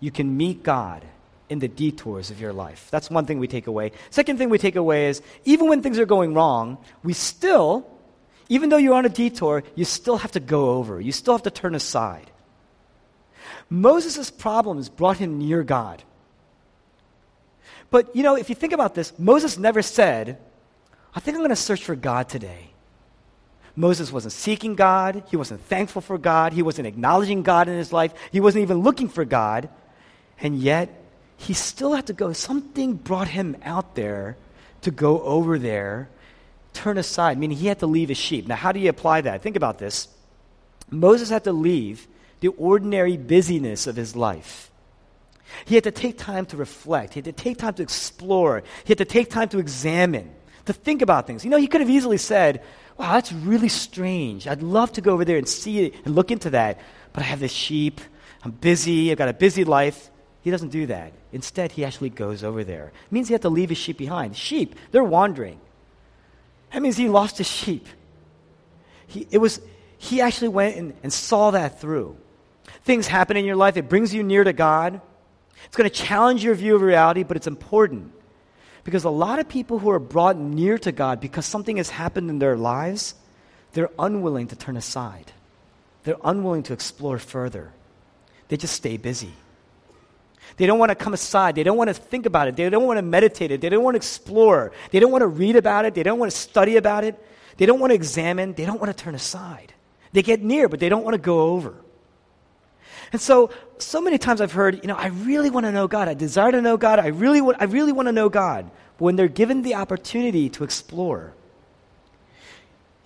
You 0.00 0.10
can 0.10 0.36
meet 0.36 0.62
God 0.62 1.04
in 1.48 1.60
the 1.60 1.68
detours 1.68 2.30
of 2.30 2.40
your 2.40 2.52
life. 2.52 2.88
That's 2.90 3.08
one 3.08 3.24
thing 3.24 3.38
we 3.38 3.46
take 3.46 3.68
away. 3.68 3.92
Second 4.10 4.36
thing 4.36 4.50
we 4.50 4.58
take 4.58 4.76
away 4.76 5.06
is 5.06 5.22
even 5.44 5.68
when 5.68 5.80
things 5.80 5.98
are 5.98 6.06
going 6.06 6.34
wrong, 6.34 6.76
we 7.02 7.12
still, 7.12 7.88
even 8.48 8.68
though 8.68 8.76
you're 8.76 8.94
on 8.94 9.06
a 9.06 9.08
detour, 9.08 9.62
you 9.76 9.84
still 9.84 10.18
have 10.18 10.32
to 10.32 10.40
go 10.40 10.70
over. 10.70 11.00
You 11.00 11.12
still 11.12 11.34
have 11.34 11.44
to 11.44 11.50
turn 11.50 11.74
aside. 11.74 12.30
Moses' 13.70 14.30
problems 14.30 14.88
brought 14.88 15.18
him 15.18 15.38
near 15.38 15.62
God. 15.62 16.02
But, 17.90 18.14
you 18.14 18.24
know, 18.24 18.34
if 18.36 18.48
you 18.48 18.56
think 18.56 18.72
about 18.72 18.94
this, 18.94 19.16
Moses 19.18 19.56
never 19.56 19.82
said, 19.82 20.38
I 21.14 21.20
think 21.20 21.36
I'm 21.36 21.40
going 21.40 21.50
to 21.50 21.56
search 21.56 21.84
for 21.84 21.94
God 21.94 22.28
today. 22.28 22.72
Moses 23.78 24.10
wasn't 24.10 24.32
seeking 24.32 24.74
God. 24.74 25.22
He 25.30 25.36
wasn't 25.36 25.60
thankful 25.60 26.02
for 26.02 26.18
God. 26.18 26.52
He 26.52 26.62
wasn't 26.62 26.88
acknowledging 26.88 27.44
God 27.44 27.68
in 27.68 27.76
his 27.76 27.92
life. 27.92 28.12
He 28.32 28.40
wasn't 28.40 28.62
even 28.62 28.78
looking 28.78 29.08
for 29.08 29.24
God. 29.24 29.68
And 30.40 30.58
yet, 30.58 30.88
he 31.36 31.54
still 31.54 31.92
had 31.92 32.08
to 32.08 32.12
go. 32.12 32.32
Something 32.32 32.94
brought 32.94 33.28
him 33.28 33.56
out 33.62 33.94
there 33.94 34.36
to 34.80 34.90
go 34.90 35.22
over 35.22 35.60
there, 35.60 36.08
turn 36.72 36.98
aside, 36.98 37.38
meaning 37.38 37.56
he 37.56 37.68
had 37.68 37.78
to 37.78 37.86
leave 37.86 38.08
his 38.08 38.18
sheep. 38.18 38.48
Now, 38.48 38.56
how 38.56 38.72
do 38.72 38.80
you 38.80 38.88
apply 38.88 39.20
that? 39.20 39.42
Think 39.42 39.54
about 39.54 39.78
this. 39.78 40.08
Moses 40.90 41.30
had 41.30 41.44
to 41.44 41.52
leave 41.52 42.08
the 42.40 42.48
ordinary 42.48 43.16
busyness 43.16 43.86
of 43.86 43.94
his 43.94 44.16
life. 44.16 44.72
He 45.66 45.76
had 45.76 45.84
to 45.84 45.92
take 45.92 46.18
time 46.18 46.46
to 46.46 46.56
reflect. 46.56 47.14
He 47.14 47.18
had 47.18 47.26
to 47.26 47.32
take 47.32 47.58
time 47.58 47.74
to 47.74 47.82
explore. 47.82 48.64
He 48.84 48.90
had 48.90 48.98
to 48.98 49.04
take 49.04 49.30
time 49.30 49.48
to 49.50 49.60
examine, 49.60 50.34
to 50.68 50.72
think 50.72 51.02
about 51.02 51.26
things. 51.26 51.44
You 51.44 51.50
know, 51.50 51.56
he 51.58 51.66
could 51.66 51.80
have 51.80 51.90
easily 51.90 52.18
said, 52.18 52.62
Wow, 52.96 53.12
that's 53.12 53.32
really 53.32 53.68
strange. 53.68 54.48
I'd 54.48 54.62
love 54.62 54.92
to 54.92 55.00
go 55.00 55.12
over 55.12 55.24
there 55.24 55.36
and 55.36 55.48
see 55.48 55.86
it 55.86 55.94
and 56.04 56.14
look 56.14 56.30
into 56.30 56.50
that, 56.50 56.78
but 57.12 57.22
I 57.22 57.26
have 57.26 57.40
this 57.40 57.52
sheep. 57.52 58.00
I'm 58.42 58.50
busy. 58.50 59.10
I've 59.10 59.18
got 59.18 59.28
a 59.28 59.32
busy 59.32 59.64
life. 59.64 60.10
He 60.42 60.50
doesn't 60.50 60.70
do 60.70 60.86
that. 60.86 61.12
Instead, 61.32 61.72
he 61.72 61.84
actually 61.84 62.10
goes 62.10 62.42
over 62.42 62.64
there. 62.64 62.92
It 63.06 63.12
means 63.12 63.28
he 63.28 63.34
had 63.34 63.42
to 63.42 63.48
leave 63.48 63.68
his 63.68 63.78
sheep 63.78 63.98
behind. 63.98 64.36
Sheep, 64.36 64.74
they're 64.90 65.04
wandering. 65.04 65.60
That 66.72 66.82
means 66.82 66.96
he 66.96 67.08
lost 67.08 67.38
his 67.38 67.48
sheep. 67.48 67.86
He, 69.06 69.26
it 69.30 69.38
was, 69.38 69.60
he 69.96 70.20
actually 70.20 70.48
went 70.48 70.76
and, 70.76 70.94
and 71.02 71.12
saw 71.12 71.50
that 71.52 71.80
through. 71.80 72.16
Things 72.84 73.06
happen 73.06 73.36
in 73.36 73.44
your 73.44 73.56
life, 73.56 73.76
it 73.76 73.88
brings 73.88 74.12
you 74.12 74.22
near 74.22 74.44
to 74.44 74.52
God. 74.52 75.00
It's 75.66 75.76
going 75.76 75.88
to 75.88 75.94
challenge 75.94 76.44
your 76.44 76.54
view 76.54 76.76
of 76.76 76.82
reality, 76.82 77.22
but 77.22 77.36
it's 77.36 77.46
important. 77.46 78.12
Because 78.88 79.04
a 79.04 79.10
lot 79.10 79.38
of 79.38 79.50
people 79.50 79.78
who 79.78 79.90
are 79.90 79.98
brought 79.98 80.38
near 80.38 80.78
to 80.78 80.92
God 80.92 81.20
because 81.20 81.44
something 81.44 81.76
has 81.76 81.90
happened 81.90 82.30
in 82.30 82.38
their 82.38 82.56
lives, 82.56 83.14
they're 83.74 83.90
unwilling 83.98 84.46
to 84.46 84.56
turn 84.56 84.78
aside. 84.78 85.30
They're 86.04 86.16
unwilling 86.24 86.62
to 86.62 86.72
explore 86.72 87.18
further. 87.18 87.70
They 88.48 88.56
just 88.56 88.74
stay 88.74 88.96
busy. 88.96 89.34
They 90.56 90.64
don't 90.64 90.78
want 90.78 90.88
to 90.88 90.94
come 90.94 91.12
aside. 91.12 91.54
They 91.54 91.64
don't 91.64 91.76
want 91.76 91.88
to 91.88 91.92
think 91.92 92.24
about 92.24 92.48
it. 92.48 92.56
They 92.56 92.70
don't 92.70 92.86
want 92.86 92.96
to 92.96 93.02
meditate 93.02 93.50
it. 93.50 93.60
They 93.60 93.68
don't 93.68 93.84
want 93.84 93.92
to 93.92 93.98
explore. 93.98 94.72
They 94.90 95.00
don't 95.00 95.12
want 95.12 95.20
to 95.20 95.28
read 95.28 95.56
about 95.56 95.84
it. 95.84 95.92
They 95.92 96.02
don't 96.02 96.18
want 96.18 96.32
to 96.32 96.38
study 96.38 96.78
about 96.78 97.04
it. 97.04 97.22
They 97.58 97.66
don't 97.66 97.80
want 97.80 97.90
to 97.90 97.94
examine. 97.94 98.54
They 98.54 98.64
don't 98.64 98.80
want 98.80 98.96
to 98.96 99.04
turn 99.04 99.14
aside. 99.14 99.74
They 100.14 100.22
get 100.22 100.40
near, 100.40 100.66
but 100.66 100.80
they 100.80 100.88
don't 100.88 101.04
want 101.04 101.12
to 101.12 101.20
go 101.20 101.42
over. 101.42 101.74
And 103.12 103.20
so, 103.20 103.50
so 103.78 104.00
many 104.00 104.18
times 104.18 104.40
I've 104.40 104.52
heard, 104.52 104.76
you 104.82 104.88
know, 104.88 104.94
I 104.94 105.08
really 105.08 105.50
want 105.50 105.64
to 105.64 105.72
know 105.72 105.88
God. 105.88 106.08
I 106.08 106.14
desire 106.14 106.52
to 106.52 106.60
know 106.60 106.76
God. 106.76 106.98
I 106.98 107.08
really 107.08 107.40
want, 107.40 107.56
I 107.60 107.64
really 107.64 107.92
want 107.92 108.06
to 108.06 108.12
know 108.12 108.28
God. 108.28 108.70
But 108.98 109.04
when 109.04 109.16
they're 109.16 109.28
given 109.28 109.62
the 109.62 109.76
opportunity 109.76 110.48
to 110.50 110.64
explore, 110.64 111.32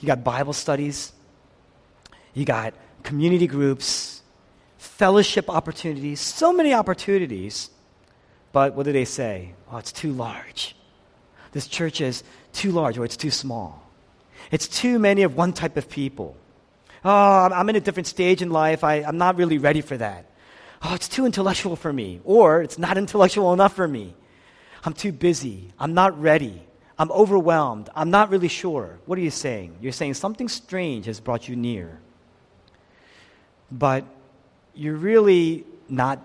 you 0.00 0.06
got 0.06 0.24
Bible 0.24 0.52
studies, 0.52 1.12
you 2.34 2.44
got 2.44 2.74
community 3.04 3.46
groups, 3.46 4.22
fellowship 4.78 5.48
opportunities, 5.48 6.20
so 6.20 6.52
many 6.52 6.74
opportunities. 6.74 7.70
But 8.50 8.74
what 8.74 8.84
do 8.84 8.92
they 8.92 9.04
say? 9.04 9.54
Oh, 9.70 9.78
it's 9.78 9.92
too 9.92 10.12
large. 10.12 10.74
This 11.52 11.66
church 11.66 12.00
is 12.00 12.24
too 12.52 12.72
large 12.72 12.98
or 12.98 13.04
it's 13.04 13.16
too 13.16 13.30
small. 13.30 13.82
It's 14.50 14.66
too 14.66 14.98
many 14.98 15.22
of 15.22 15.36
one 15.36 15.52
type 15.52 15.76
of 15.76 15.88
people. 15.88 16.36
Oh, 17.04 17.48
I'm 17.52 17.68
in 17.68 17.76
a 17.76 17.80
different 17.80 18.06
stage 18.06 18.42
in 18.42 18.50
life. 18.50 18.84
I, 18.84 18.96
I'm 19.02 19.18
not 19.18 19.36
really 19.36 19.58
ready 19.58 19.80
for 19.80 19.96
that. 19.96 20.26
Oh, 20.82 20.94
it's 20.94 21.08
too 21.08 21.26
intellectual 21.26 21.76
for 21.76 21.92
me. 21.92 22.20
Or 22.24 22.62
it's 22.62 22.78
not 22.78 22.98
intellectual 23.04 23.52
enough 23.52 23.74
for 23.74 23.86
me. 23.86 24.14
I'm 24.84 24.92
too 24.92 25.12
busy. 25.12 25.72
I'm 25.78 25.94
not 25.94 26.20
ready. 26.20 26.62
I'm 26.98 27.10
overwhelmed. 27.10 27.88
I'm 27.94 28.10
not 28.10 28.30
really 28.30 28.48
sure. 28.48 28.98
What 29.06 29.18
are 29.18 29.22
you 29.22 29.30
saying? 29.30 29.76
You're 29.80 29.92
saying 29.92 30.14
something 30.14 30.48
strange 30.48 31.06
has 31.06 31.20
brought 31.20 31.48
you 31.48 31.56
near. 31.56 31.98
But 33.70 34.04
you're 34.74 34.96
really 34.96 35.64
not 35.88 36.20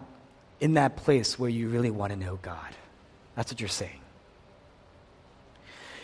in 0.60 0.74
that 0.74 0.98
place 0.98 1.38
where 1.38 1.50
you 1.50 1.70
really 1.70 1.92
want 1.92 2.14
to 2.14 2.20
know 2.20 2.38
God. 2.42 2.76
That's 3.36 3.52
what 3.52 3.60
you're 3.60 3.70
saying. 3.70 4.00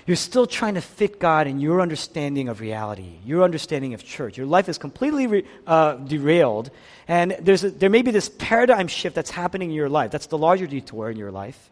You're 0.05 0.17
still 0.17 0.45
trying 0.45 0.73
to 0.73 0.81
fit 0.81 1.17
God 1.17 1.47
in 1.47 1.61
your 1.61 1.79
understanding 1.79 2.49
of 2.49 2.59
reality, 2.59 3.19
your 3.25 3.43
understanding 3.43 3.93
of 3.93 4.03
church. 4.03 4.37
Your 4.37 4.45
life 4.45 4.67
is 4.67 4.77
completely 4.77 5.27
re, 5.27 5.45
uh, 5.65 5.93
derailed, 5.95 6.71
and 7.07 7.37
there's 7.39 7.63
a, 7.63 7.71
there 7.71 7.89
may 7.89 8.01
be 8.01 8.11
this 8.11 8.27
paradigm 8.27 8.87
shift 8.87 9.15
that's 9.15 9.31
happening 9.31 9.69
in 9.69 9.75
your 9.75 9.87
life. 9.87 10.11
That's 10.11 10.27
the 10.27 10.37
larger 10.37 10.67
detour 10.67 11.09
in 11.09 11.17
your 11.17 11.31
life, 11.31 11.69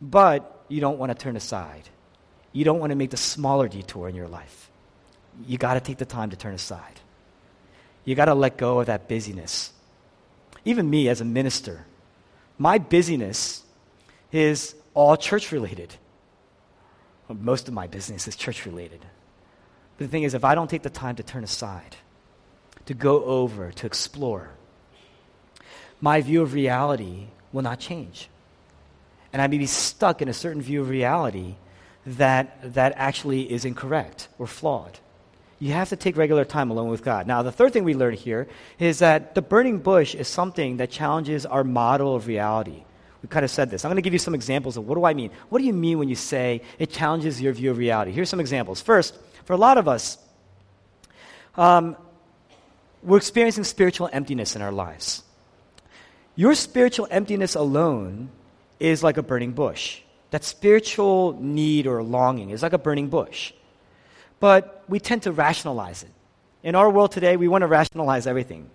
but 0.00 0.64
you 0.68 0.80
don't 0.80 0.98
want 0.98 1.12
to 1.12 1.18
turn 1.18 1.36
aside. 1.36 1.88
You 2.52 2.64
don't 2.64 2.80
want 2.80 2.90
to 2.90 2.96
make 2.96 3.10
the 3.10 3.16
smaller 3.16 3.68
detour 3.68 4.08
in 4.08 4.16
your 4.16 4.28
life. 4.28 4.70
You 5.46 5.56
got 5.56 5.74
to 5.74 5.80
take 5.80 5.98
the 5.98 6.04
time 6.04 6.30
to 6.30 6.36
turn 6.36 6.54
aside. 6.54 7.00
You 8.04 8.16
got 8.16 8.24
to 8.24 8.34
let 8.34 8.56
go 8.56 8.80
of 8.80 8.86
that 8.86 9.06
busyness. 9.06 9.72
Even 10.64 10.90
me 10.90 11.08
as 11.08 11.20
a 11.20 11.24
minister, 11.24 11.86
my 12.58 12.78
busyness 12.78 13.62
is 14.32 14.74
all 14.94 15.16
church 15.16 15.52
related 15.52 15.94
most 17.28 17.68
of 17.68 17.74
my 17.74 17.86
business 17.86 18.26
is 18.26 18.36
church 18.36 18.64
related. 18.66 19.00
But 19.96 20.06
the 20.06 20.08
thing 20.08 20.22
is, 20.22 20.34
if 20.34 20.44
I 20.44 20.54
don't 20.54 20.70
take 20.70 20.82
the 20.82 20.90
time 20.90 21.16
to 21.16 21.22
turn 21.22 21.44
aside, 21.44 21.96
to 22.86 22.94
go 22.94 23.24
over, 23.24 23.70
to 23.72 23.86
explore, 23.86 24.50
my 26.00 26.20
view 26.20 26.42
of 26.42 26.54
reality 26.54 27.26
will 27.52 27.62
not 27.62 27.80
change. 27.80 28.28
And 29.32 29.42
I 29.42 29.46
may 29.46 29.58
be 29.58 29.66
stuck 29.66 30.22
in 30.22 30.28
a 30.28 30.32
certain 30.32 30.62
view 30.62 30.80
of 30.80 30.88
reality 30.88 31.56
that, 32.06 32.74
that 32.74 32.94
actually 32.96 33.50
is 33.50 33.64
incorrect 33.64 34.28
or 34.38 34.46
flawed. 34.46 34.98
You 35.58 35.72
have 35.72 35.88
to 35.88 35.96
take 35.96 36.16
regular 36.16 36.44
time 36.44 36.70
alone 36.70 36.88
with 36.88 37.02
God. 37.02 37.26
Now, 37.26 37.42
the 37.42 37.52
third 37.52 37.72
thing 37.72 37.84
we 37.84 37.94
learn 37.94 38.14
here 38.14 38.46
is 38.78 39.00
that 39.00 39.34
the 39.34 39.42
burning 39.42 39.78
bush 39.78 40.14
is 40.14 40.28
something 40.28 40.76
that 40.76 40.90
challenges 40.90 41.44
our 41.44 41.64
model 41.64 42.14
of 42.14 42.28
reality. 42.28 42.84
We 43.22 43.28
kind 43.28 43.44
of 43.44 43.50
said 43.50 43.70
this. 43.70 43.84
I'm 43.84 43.88
going 43.88 43.96
to 43.96 44.02
give 44.02 44.12
you 44.12 44.18
some 44.18 44.34
examples 44.34 44.76
of 44.76 44.86
what 44.86 44.94
do 44.94 45.04
I 45.04 45.14
mean? 45.14 45.30
What 45.48 45.58
do 45.58 45.64
you 45.64 45.72
mean 45.72 45.98
when 45.98 46.08
you 46.08 46.14
say 46.14 46.62
it 46.78 46.90
challenges 46.90 47.40
your 47.40 47.52
view 47.52 47.70
of 47.70 47.78
reality? 47.78 48.12
Here's 48.12 48.28
some 48.28 48.40
examples. 48.40 48.80
First, 48.80 49.18
for 49.44 49.54
a 49.54 49.56
lot 49.56 49.78
of 49.78 49.88
us, 49.88 50.18
um, 51.56 51.96
we're 53.02 53.16
experiencing 53.16 53.64
spiritual 53.64 54.08
emptiness 54.12 54.54
in 54.54 54.62
our 54.62 54.72
lives. 54.72 55.22
Your 56.36 56.54
spiritual 56.54 57.08
emptiness 57.10 57.56
alone 57.56 58.30
is 58.78 59.02
like 59.02 59.16
a 59.16 59.22
burning 59.22 59.52
bush. 59.52 60.00
That 60.30 60.44
spiritual 60.44 61.36
need 61.40 61.86
or 61.86 62.02
longing 62.02 62.50
is 62.50 62.62
like 62.62 62.72
a 62.72 62.78
burning 62.78 63.08
bush. 63.08 63.52
But 64.38 64.84
we 64.88 65.00
tend 65.00 65.22
to 65.24 65.32
rationalize 65.32 66.04
it. 66.04 66.10
In 66.62 66.74
our 66.74 66.90
world 66.90 67.12
today, 67.12 67.36
we 67.36 67.48
want 67.48 67.62
to 67.62 67.66
rationalize 67.66 68.26
everything. 68.26 68.70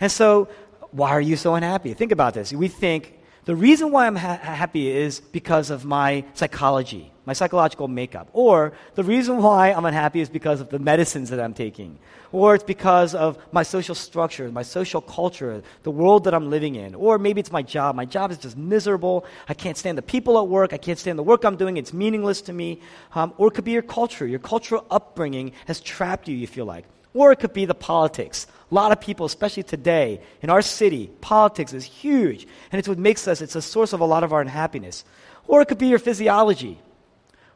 And 0.00 0.12
so, 0.12 0.48
why 0.90 1.10
are 1.10 1.20
you 1.20 1.36
so 1.36 1.54
unhappy? 1.54 1.94
Think 1.94 2.12
about 2.12 2.34
this. 2.34 2.52
We 2.52 2.68
think 2.68 3.18
the 3.46 3.54
reason 3.54 3.92
why 3.92 4.08
I'm 4.08 4.16
ha- 4.16 4.40
happy 4.42 4.88
is 4.88 5.20
because 5.20 5.70
of 5.70 5.84
my 5.84 6.24
psychology, 6.34 7.12
my 7.26 7.32
psychological 7.32 7.86
makeup. 7.86 8.28
Or 8.32 8.72
the 8.96 9.04
reason 9.04 9.36
why 9.36 9.72
I'm 9.72 9.84
unhappy 9.84 10.20
is 10.20 10.28
because 10.28 10.60
of 10.60 10.68
the 10.68 10.80
medicines 10.80 11.30
that 11.30 11.38
I'm 11.38 11.54
taking. 11.54 12.00
Or 12.32 12.56
it's 12.56 12.64
because 12.64 13.14
of 13.14 13.38
my 13.52 13.62
social 13.62 13.94
structure, 13.94 14.50
my 14.50 14.64
social 14.64 15.00
culture, 15.00 15.62
the 15.84 15.92
world 15.92 16.24
that 16.24 16.34
I'm 16.34 16.50
living 16.50 16.74
in. 16.74 16.96
Or 16.96 17.20
maybe 17.20 17.38
it's 17.38 17.52
my 17.52 17.62
job. 17.62 17.94
My 17.94 18.04
job 18.04 18.32
is 18.32 18.38
just 18.38 18.56
miserable. 18.56 19.24
I 19.48 19.54
can't 19.54 19.78
stand 19.78 19.96
the 19.96 20.02
people 20.02 20.36
at 20.40 20.48
work. 20.48 20.72
I 20.72 20.78
can't 20.78 20.98
stand 20.98 21.16
the 21.16 21.22
work 21.22 21.44
I'm 21.44 21.56
doing. 21.56 21.76
It's 21.76 21.92
meaningless 21.92 22.40
to 22.42 22.52
me. 22.52 22.80
Um, 23.14 23.32
or 23.38 23.46
it 23.46 23.52
could 23.52 23.64
be 23.64 23.70
your 23.70 23.82
culture. 23.82 24.26
Your 24.26 24.40
cultural 24.40 24.84
upbringing 24.90 25.52
has 25.66 25.80
trapped 25.80 26.26
you, 26.26 26.34
you 26.36 26.48
feel 26.48 26.66
like. 26.66 26.84
Or 27.16 27.32
it 27.32 27.40
could 27.40 27.54
be 27.54 27.64
the 27.64 27.74
politics. 27.74 28.46
A 28.70 28.74
lot 28.74 28.92
of 28.92 29.00
people, 29.00 29.24
especially 29.24 29.62
today, 29.62 30.20
in 30.42 30.50
our 30.50 30.60
city, 30.60 31.10
politics 31.22 31.72
is 31.72 31.82
huge. 31.82 32.46
And 32.70 32.78
it's 32.78 32.86
what 32.86 32.98
makes 32.98 33.26
us, 33.26 33.40
it's 33.40 33.56
a 33.56 33.62
source 33.62 33.94
of 33.94 34.00
a 34.00 34.04
lot 34.04 34.22
of 34.22 34.34
our 34.34 34.42
unhappiness. 34.42 35.02
Or 35.48 35.62
it 35.62 35.68
could 35.68 35.78
be 35.78 35.86
your 35.86 35.98
physiology 35.98 36.78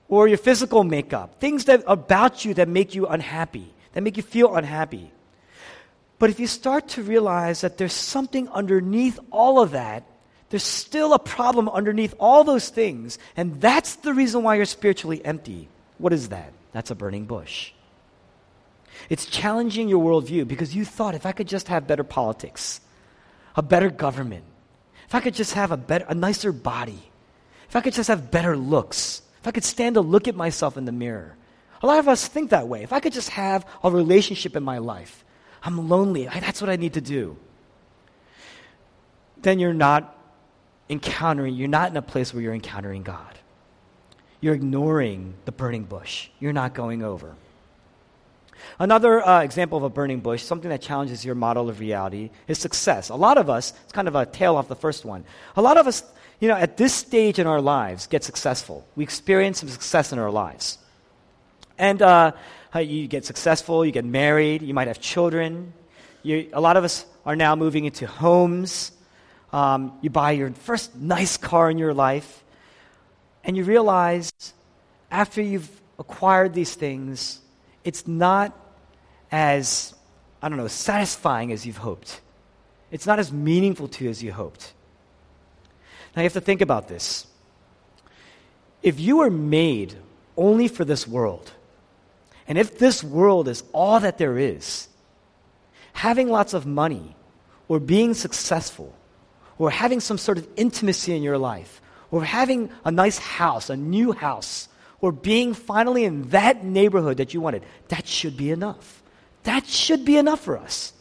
or 0.08 0.28
your 0.28 0.38
physical 0.38 0.82
makeup. 0.82 1.40
Things 1.40 1.66
that 1.66 1.84
about 1.86 2.42
you 2.42 2.54
that 2.54 2.68
make 2.68 2.94
you 2.94 3.06
unhappy, 3.06 3.70
that 3.92 4.00
make 4.00 4.16
you 4.16 4.22
feel 4.22 4.56
unhappy. 4.56 5.12
But 6.18 6.30
if 6.30 6.40
you 6.40 6.46
start 6.46 6.88
to 6.96 7.02
realize 7.02 7.60
that 7.60 7.76
there's 7.76 7.92
something 7.92 8.48
underneath 8.48 9.18
all 9.30 9.60
of 9.60 9.72
that, 9.72 10.04
there's 10.48 10.64
still 10.64 11.12
a 11.12 11.18
problem 11.18 11.68
underneath 11.68 12.14
all 12.18 12.44
those 12.44 12.70
things, 12.70 13.18
and 13.36 13.60
that's 13.60 13.96
the 13.96 14.14
reason 14.14 14.42
why 14.42 14.54
you're 14.56 14.64
spiritually 14.64 15.22
empty. 15.22 15.68
What 15.98 16.14
is 16.14 16.30
that? 16.30 16.52
That's 16.72 16.90
a 16.90 16.94
burning 16.94 17.26
bush. 17.26 17.72
It's 19.08 19.26
challenging 19.26 19.88
your 19.88 20.04
worldview 20.04 20.46
because 20.46 20.74
you 20.74 20.84
thought 20.84 21.14
if 21.14 21.26
I 21.26 21.32
could 21.32 21.48
just 21.48 21.68
have 21.68 21.86
better 21.86 22.04
politics, 22.04 22.80
a 23.56 23.62
better 23.62 23.90
government, 23.90 24.44
if 25.06 25.14
I 25.14 25.20
could 25.20 25.34
just 25.34 25.54
have 25.54 25.72
a, 25.72 25.76
better, 25.76 26.04
a 26.08 26.14
nicer 26.14 26.52
body, 26.52 27.10
if 27.68 27.76
I 27.76 27.80
could 27.80 27.94
just 27.94 28.08
have 28.08 28.30
better 28.30 28.56
looks, 28.56 29.22
if 29.40 29.46
I 29.46 29.50
could 29.50 29.64
stand 29.64 29.94
to 29.94 30.00
look 30.00 30.28
at 30.28 30.36
myself 30.36 30.76
in 30.76 30.84
the 30.84 30.92
mirror. 30.92 31.36
A 31.82 31.86
lot 31.86 31.98
of 31.98 32.08
us 32.08 32.28
think 32.28 32.50
that 32.50 32.68
way. 32.68 32.82
If 32.82 32.92
I 32.92 33.00
could 33.00 33.12
just 33.12 33.30
have 33.30 33.66
a 33.82 33.90
relationship 33.90 34.54
in 34.54 34.62
my 34.62 34.78
life, 34.78 35.24
I'm 35.62 35.88
lonely. 35.88 36.28
I, 36.28 36.40
that's 36.40 36.60
what 36.60 36.70
I 36.70 36.76
need 36.76 36.94
to 36.94 37.00
do. 37.00 37.36
Then 39.38 39.58
you're 39.58 39.72
not 39.72 40.16
encountering, 40.90 41.54
you're 41.54 41.68
not 41.68 41.90
in 41.90 41.96
a 41.96 42.02
place 42.02 42.34
where 42.34 42.42
you're 42.42 42.54
encountering 42.54 43.02
God. 43.02 43.38
You're 44.40 44.54
ignoring 44.54 45.34
the 45.44 45.52
burning 45.52 45.84
bush. 45.84 46.28
You're 46.38 46.52
not 46.52 46.74
going 46.74 47.02
over. 47.02 47.34
Another 48.78 49.26
uh, 49.26 49.42
example 49.42 49.78
of 49.78 49.84
a 49.84 49.90
burning 49.90 50.20
bush, 50.20 50.42
something 50.42 50.70
that 50.70 50.80
challenges 50.80 51.24
your 51.24 51.34
model 51.34 51.68
of 51.68 51.80
reality, 51.80 52.30
is 52.48 52.58
success. 52.58 53.08
A 53.08 53.14
lot 53.14 53.38
of 53.38 53.50
us, 53.50 53.72
it's 53.84 53.92
kind 53.92 54.08
of 54.08 54.14
a 54.14 54.26
tail 54.26 54.56
off 54.56 54.68
the 54.68 54.76
first 54.76 55.04
one. 55.04 55.24
A 55.56 55.62
lot 55.62 55.76
of 55.76 55.86
us, 55.86 56.02
you 56.40 56.48
know, 56.48 56.56
at 56.56 56.76
this 56.76 56.94
stage 56.94 57.38
in 57.38 57.46
our 57.46 57.60
lives, 57.60 58.06
get 58.06 58.24
successful. 58.24 58.86
We 58.96 59.04
experience 59.04 59.60
some 59.60 59.68
success 59.68 60.12
in 60.12 60.18
our 60.18 60.30
lives. 60.30 60.78
And 61.78 62.02
uh, 62.02 62.32
you 62.78 63.08
get 63.08 63.24
successful, 63.24 63.84
you 63.84 63.92
get 63.92 64.04
married, 64.04 64.62
you 64.62 64.74
might 64.74 64.88
have 64.88 65.00
children. 65.00 65.72
You, 66.22 66.48
a 66.52 66.60
lot 66.60 66.76
of 66.76 66.84
us 66.84 67.06
are 67.24 67.36
now 67.36 67.56
moving 67.56 67.84
into 67.84 68.06
homes. 68.06 68.92
Um, 69.52 69.98
you 70.00 70.10
buy 70.10 70.32
your 70.32 70.50
first 70.52 70.94
nice 70.94 71.36
car 71.36 71.70
in 71.70 71.78
your 71.78 71.92
life, 71.92 72.44
and 73.42 73.56
you 73.56 73.64
realize 73.64 74.30
after 75.10 75.42
you've 75.42 75.68
acquired 75.98 76.54
these 76.54 76.74
things, 76.74 77.40
it's 77.84 78.06
not 78.06 78.56
as, 79.30 79.94
I 80.42 80.48
don't 80.48 80.58
know, 80.58 80.68
satisfying 80.68 81.52
as 81.52 81.66
you've 81.66 81.78
hoped. 81.78 82.20
It's 82.90 83.06
not 83.06 83.18
as 83.18 83.32
meaningful 83.32 83.88
to 83.88 84.04
you 84.04 84.10
as 84.10 84.22
you 84.22 84.32
hoped. 84.32 84.72
Now 86.14 86.22
you 86.22 86.24
have 86.24 86.32
to 86.34 86.40
think 86.40 86.60
about 86.60 86.88
this. 86.88 87.26
If 88.82 88.98
you 88.98 89.18
were 89.18 89.30
made 89.30 89.94
only 90.36 90.68
for 90.68 90.84
this 90.84 91.06
world, 91.06 91.52
and 92.48 92.58
if 92.58 92.78
this 92.78 93.04
world 93.04 93.46
is 93.46 93.62
all 93.72 94.00
that 94.00 94.18
there 94.18 94.38
is, 94.38 94.88
having 95.92 96.28
lots 96.28 96.54
of 96.54 96.66
money, 96.66 97.14
or 97.68 97.78
being 97.78 98.14
successful, 98.14 98.92
or 99.58 99.70
having 99.70 100.00
some 100.00 100.18
sort 100.18 100.38
of 100.38 100.48
intimacy 100.56 101.14
in 101.14 101.22
your 101.22 101.38
life, 101.38 101.80
or 102.10 102.24
having 102.24 102.70
a 102.84 102.90
nice 102.90 103.18
house, 103.18 103.70
a 103.70 103.76
new 103.76 104.12
house, 104.12 104.68
or 105.00 105.12
being 105.12 105.54
finally 105.54 106.04
in 106.04 106.28
that 106.30 106.64
neighborhood 106.64 107.16
that 107.16 107.32
you 107.32 107.40
wanted, 107.40 107.62
that 107.88 108.06
should 108.06 108.36
be 108.36 108.50
enough. 108.50 109.02
That 109.44 109.66
should 109.66 110.04
be 110.04 110.16
enough 110.16 110.40
for 110.40 110.58
us. 110.58 110.92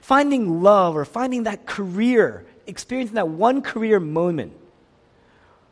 Finding 0.00 0.62
love 0.62 0.96
or 0.96 1.04
finding 1.04 1.42
that 1.42 1.66
career, 1.66 2.46
experiencing 2.66 3.16
that 3.16 3.28
one 3.28 3.60
career 3.62 4.00
moment, 4.00 4.54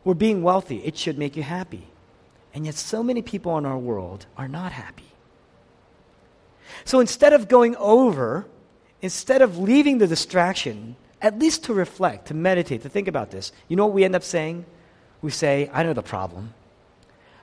or 0.04 0.14
being 0.14 0.42
wealthy, 0.42 0.78
it 0.78 0.97
should 0.97 1.19
make 1.19 1.37
you 1.37 1.42
happy. 1.42 1.87
And 2.52 2.66
yet, 2.66 2.75
so 2.75 3.02
many 3.02 3.23
people 3.23 3.57
in 3.59 3.64
our 3.64 3.78
world 3.78 4.26
are 4.37 4.49
not 4.49 4.73
happy. 4.73 5.04
So 6.85 7.00
instead 7.00 7.33
of 7.33 7.49
going 7.49 7.76
over, 7.76 8.47
instead 9.00 9.42
of 9.42 9.59
leaving 9.59 9.99
the 9.99 10.07
distraction, 10.07 10.97
at 11.23 11.38
least 11.38 11.64
to 11.64 11.75
reflect, 11.75 12.28
to 12.28 12.35
meditate, 12.35 12.83
to 12.83 12.88
think 12.88 13.09
about 13.09 13.30
this, 13.30 13.52
you 13.69 13.76
know 13.76 13.87
what 13.87 13.95
we 13.95 14.04
end 14.04 14.16
up 14.16 14.25
saying? 14.25 14.64
We 15.23 15.30
say, 15.30 15.71
I 15.73 15.83
know 15.83 15.92
the 15.92 16.02
problem. 16.02 16.54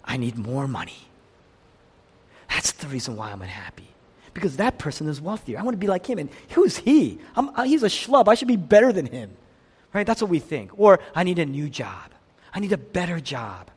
I 0.08 0.18
need 0.18 0.38
more 0.38 0.68
money. 0.68 0.98
That's 2.50 2.72
the 2.72 2.88
reason 2.88 3.18
why 3.18 3.32
I'm 3.32 3.42
unhappy. 3.42 3.88
Because 4.34 4.58
that 4.58 4.78
person 4.78 5.10
is 5.10 5.20
wealthier. 5.20 5.60
I 5.60 5.64
want 5.64 5.74
to 5.74 5.80
be 5.80 5.88
like 5.88 6.06
him. 6.06 6.18
And 6.18 6.30
who's 6.52 6.78
he? 6.78 7.20
Uh, 7.36 7.64
he's 7.64 7.84
a 7.84 7.88
schlub. 7.88 8.28
I 8.28 8.36
should 8.36 8.48
be 8.48 8.56
better 8.56 8.94
than 8.94 9.06
him. 9.06 9.32
Right? 9.94 10.06
That's 10.08 10.22
what 10.22 10.30
we 10.30 10.40
think. 10.40 10.72
Or 10.80 11.00
I 11.14 11.24
need 11.24 11.40
a 11.40 11.46
new 11.46 11.70
job. 11.70 12.12
I 12.54 12.60
need 12.60 12.72
a 12.72 12.78
better 12.78 13.20
job. 13.20 13.70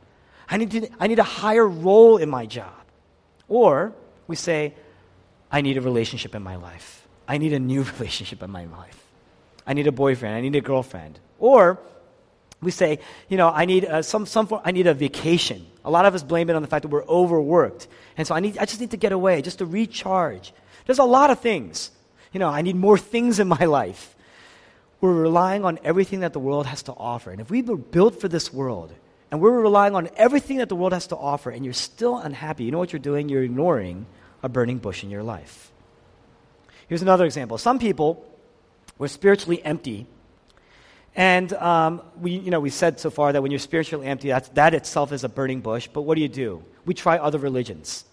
I 0.49 0.57
need, 0.57 0.71
to, 0.71 0.89
I 0.99 1.07
need 1.07 1.19
a 1.19 1.23
higher 1.23 1.67
role 1.67 2.17
in 2.17 2.29
my 2.29 2.45
job. 2.45 2.73
Or 3.47 3.93
we 4.27 4.35
say, 4.35 4.73
I 5.51 5.61
need 5.61 5.77
a 5.77 5.81
relationship 5.81 6.35
in 6.35 6.43
my 6.43 6.55
life. 6.55 7.07
I 7.27 7.37
need 7.37 7.53
a 7.53 7.59
new 7.59 7.83
relationship 7.97 8.41
in 8.43 8.51
my 8.51 8.65
life. 8.65 9.03
I 9.65 9.73
need 9.73 9.87
a 9.87 9.91
boyfriend. 9.91 10.35
I 10.35 10.41
need 10.41 10.55
a 10.55 10.61
girlfriend. 10.61 11.19
Or 11.39 11.79
we 12.61 12.71
say, 12.71 12.99
you 13.27 13.37
know, 13.37 13.49
I 13.49 13.65
need 13.65 13.85
uh, 13.85 14.01
some, 14.01 14.25
some 14.25 14.47
form, 14.47 14.61
I 14.63 14.71
need 14.71 14.87
a 14.87 14.93
vacation. 14.93 15.65
A 15.83 15.89
lot 15.89 16.05
of 16.05 16.13
us 16.13 16.23
blame 16.23 16.49
it 16.49 16.55
on 16.55 16.61
the 16.61 16.67
fact 16.67 16.83
that 16.83 16.89
we're 16.89 17.05
overworked. 17.05 17.87
And 18.17 18.27
so 18.27 18.35
I, 18.35 18.39
need, 18.39 18.57
I 18.57 18.65
just 18.65 18.79
need 18.79 18.91
to 18.91 18.97
get 18.97 19.11
away, 19.11 19.41
just 19.41 19.59
to 19.59 19.65
recharge. 19.65 20.53
There's 20.85 20.99
a 20.99 21.03
lot 21.03 21.31
of 21.31 21.39
things. 21.39 21.91
You 22.31 22.39
know, 22.39 22.49
I 22.49 22.61
need 22.61 22.75
more 22.75 22.97
things 23.13 23.39
in 23.39 23.47
my 23.47 23.65
life. 23.65 24.15
We're 24.99 25.13
relying 25.13 25.65
on 25.65 25.79
everything 25.83 26.19
that 26.19 26.33
the 26.33 26.39
world 26.39 26.67
has 26.67 26.83
to 26.83 26.93
offer. 26.93 27.31
And 27.31 27.41
if 27.41 27.49
we 27.49 27.63
were 27.63 27.77
built 27.77 28.21
for 28.21 28.27
this 28.27 28.53
world, 28.53 28.93
and 29.31 29.41
we're 29.41 29.59
relying 29.59 29.95
on 29.95 30.09
everything 30.15 30.57
that 30.57 30.69
the 30.69 30.75
world 30.75 30.93
has 30.93 31.07
to 31.07 31.15
offer, 31.15 31.49
and 31.49 31.65
you're 31.65 31.73
still 31.73 32.17
unhappy, 32.17 32.65
you 32.65 32.71
know 32.71 32.77
what 32.77 32.93
you're 32.93 32.99
doing? 32.99 33.29
You're 33.29 33.43
ignoring 33.43 34.05
a 34.43 34.49
burning 34.49 34.77
bush 34.77 35.03
in 35.03 35.09
your 35.09 35.23
life. 35.23 35.71
Here's 36.87 37.01
another 37.01 37.25
example. 37.25 37.57
Some 37.57 37.79
people 37.79 38.23
were 38.97 39.07
spiritually 39.07 39.63
empty. 39.63 40.05
And 41.15 41.51
um, 41.53 42.01
we, 42.19 42.31
you 42.31 42.51
know, 42.51 42.59
we 42.59 42.69
said 42.69 42.99
so 42.99 43.09
far 43.09 43.33
that 43.33 43.41
when 43.41 43.51
you're 43.51 43.59
spiritually 43.59 44.07
empty, 44.07 44.29
that's, 44.29 44.49
that 44.49 44.73
itself 44.73 45.11
is 45.11 45.23
a 45.23 45.29
burning 45.29 45.61
bush. 45.61 45.87
But 45.91 46.03
what 46.03 46.15
do 46.15 46.21
you 46.21 46.29
do? 46.29 46.63
We 46.85 46.93
try 46.93 47.17
other 47.17 47.37
religions. 47.37 48.05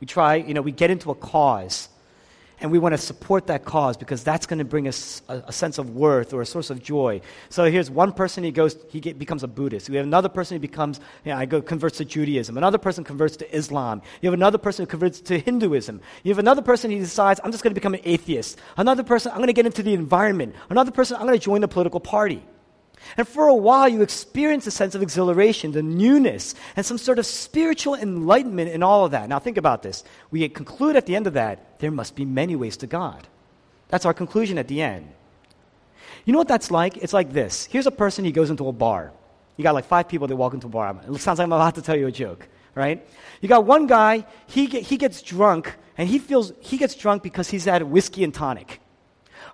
We 0.00 0.06
try, 0.06 0.36
you 0.36 0.54
know, 0.54 0.62
we 0.62 0.72
get 0.72 0.90
into 0.90 1.10
a 1.10 1.14
cause 1.14 1.88
and 2.60 2.70
we 2.70 2.78
want 2.78 2.92
to 2.92 2.98
support 2.98 3.46
that 3.46 3.64
cause 3.64 3.96
because 3.96 4.22
that's 4.22 4.46
going 4.46 4.58
to 4.58 4.64
bring 4.64 4.86
us 4.86 5.22
a, 5.28 5.42
a, 5.46 5.52
sense 5.52 5.78
of 5.78 5.90
worth 5.90 6.32
or 6.32 6.42
a 6.42 6.46
source 6.46 6.70
of 6.70 6.82
joy. 6.82 7.20
So 7.48 7.64
here's 7.64 7.90
one 7.90 8.12
person 8.12 8.44
he 8.44 8.50
goes, 8.50 8.76
he 8.90 9.00
get, 9.00 9.18
becomes 9.18 9.42
a 9.42 9.48
Buddhist. 9.48 9.88
We 9.88 9.96
have 9.96 10.06
another 10.06 10.28
person 10.28 10.56
who 10.56 10.60
becomes, 10.60 11.00
you 11.24 11.32
know, 11.32 11.38
I 11.38 11.46
go 11.46 11.62
converts 11.62 11.98
to 11.98 12.04
Judaism. 12.04 12.56
Another 12.56 12.78
person 12.78 13.02
converts 13.02 13.36
to 13.38 13.56
Islam. 13.56 14.02
You 14.20 14.28
have 14.28 14.34
another 14.34 14.58
person 14.58 14.84
who 14.84 14.86
converts 14.88 15.20
to 15.22 15.38
Hinduism. 15.38 16.00
You 16.22 16.30
have 16.30 16.38
another 16.38 16.62
person 16.62 16.90
who 16.90 16.98
decides, 16.98 17.40
I'm 17.42 17.50
just 17.50 17.64
going 17.64 17.72
to 17.72 17.80
become 17.80 17.94
an 17.94 18.00
atheist. 18.04 18.58
Another 18.76 19.02
person, 19.02 19.32
I'm 19.32 19.38
going 19.38 19.48
to 19.48 19.54
get 19.54 19.66
into 19.66 19.82
the 19.82 19.94
environment. 19.94 20.54
Another 20.68 20.90
person, 20.90 21.16
I'm 21.16 21.26
going 21.26 21.38
to 21.38 21.44
join 21.44 21.62
the 21.62 21.68
political 21.68 22.00
party. 22.00 22.44
And 23.16 23.26
for 23.26 23.48
a 23.48 23.54
while, 23.54 23.88
you 23.88 24.02
experience 24.02 24.66
a 24.66 24.70
sense 24.70 24.94
of 24.94 25.02
exhilaration, 25.02 25.72
the 25.72 25.82
newness, 25.82 26.54
and 26.76 26.84
some 26.84 26.98
sort 26.98 27.18
of 27.18 27.26
spiritual 27.26 27.94
enlightenment 27.94 28.70
in 28.70 28.82
all 28.82 29.04
of 29.04 29.12
that. 29.12 29.28
Now, 29.28 29.38
think 29.38 29.56
about 29.56 29.82
this. 29.82 30.04
We 30.30 30.48
conclude 30.48 30.96
at 30.96 31.06
the 31.06 31.16
end 31.16 31.26
of 31.26 31.34
that, 31.34 31.78
there 31.80 31.90
must 31.90 32.14
be 32.14 32.24
many 32.24 32.56
ways 32.56 32.76
to 32.78 32.86
God. 32.86 33.26
That's 33.88 34.06
our 34.06 34.14
conclusion 34.14 34.58
at 34.58 34.68
the 34.68 34.82
end. 34.82 35.12
You 36.24 36.32
know 36.32 36.38
what 36.38 36.48
that's 36.48 36.70
like? 36.70 36.96
It's 36.98 37.12
like 37.12 37.32
this. 37.32 37.66
Here's 37.66 37.86
a 37.86 37.90
person, 37.90 38.24
he 38.24 38.32
goes 38.32 38.50
into 38.50 38.68
a 38.68 38.72
bar. 38.72 39.12
You 39.56 39.62
got 39.62 39.74
like 39.74 39.86
five 39.86 40.08
people 40.08 40.28
that 40.28 40.36
walk 40.36 40.54
into 40.54 40.68
a 40.68 40.70
bar. 40.70 40.96
It 41.08 41.20
sounds 41.20 41.38
like 41.38 41.44
I'm 41.44 41.52
about 41.52 41.74
to 41.74 41.82
tell 41.82 41.96
you 41.96 42.06
a 42.06 42.12
joke, 42.12 42.48
right? 42.74 43.06
You 43.40 43.48
got 43.48 43.64
one 43.64 43.86
guy, 43.86 44.26
he, 44.46 44.66
get, 44.66 44.84
he 44.84 44.96
gets 44.96 45.22
drunk, 45.22 45.74
and 45.98 46.08
he 46.08 46.18
feels 46.18 46.52
he 46.60 46.78
gets 46.78 46.94
drunk 46.94 47.22
because 47.22 47.50
he's 47.50 47.64
had 47.64 47.82
whiskey 47.82 48.24
and 48.24 48.32
tonic. 48.32 48.80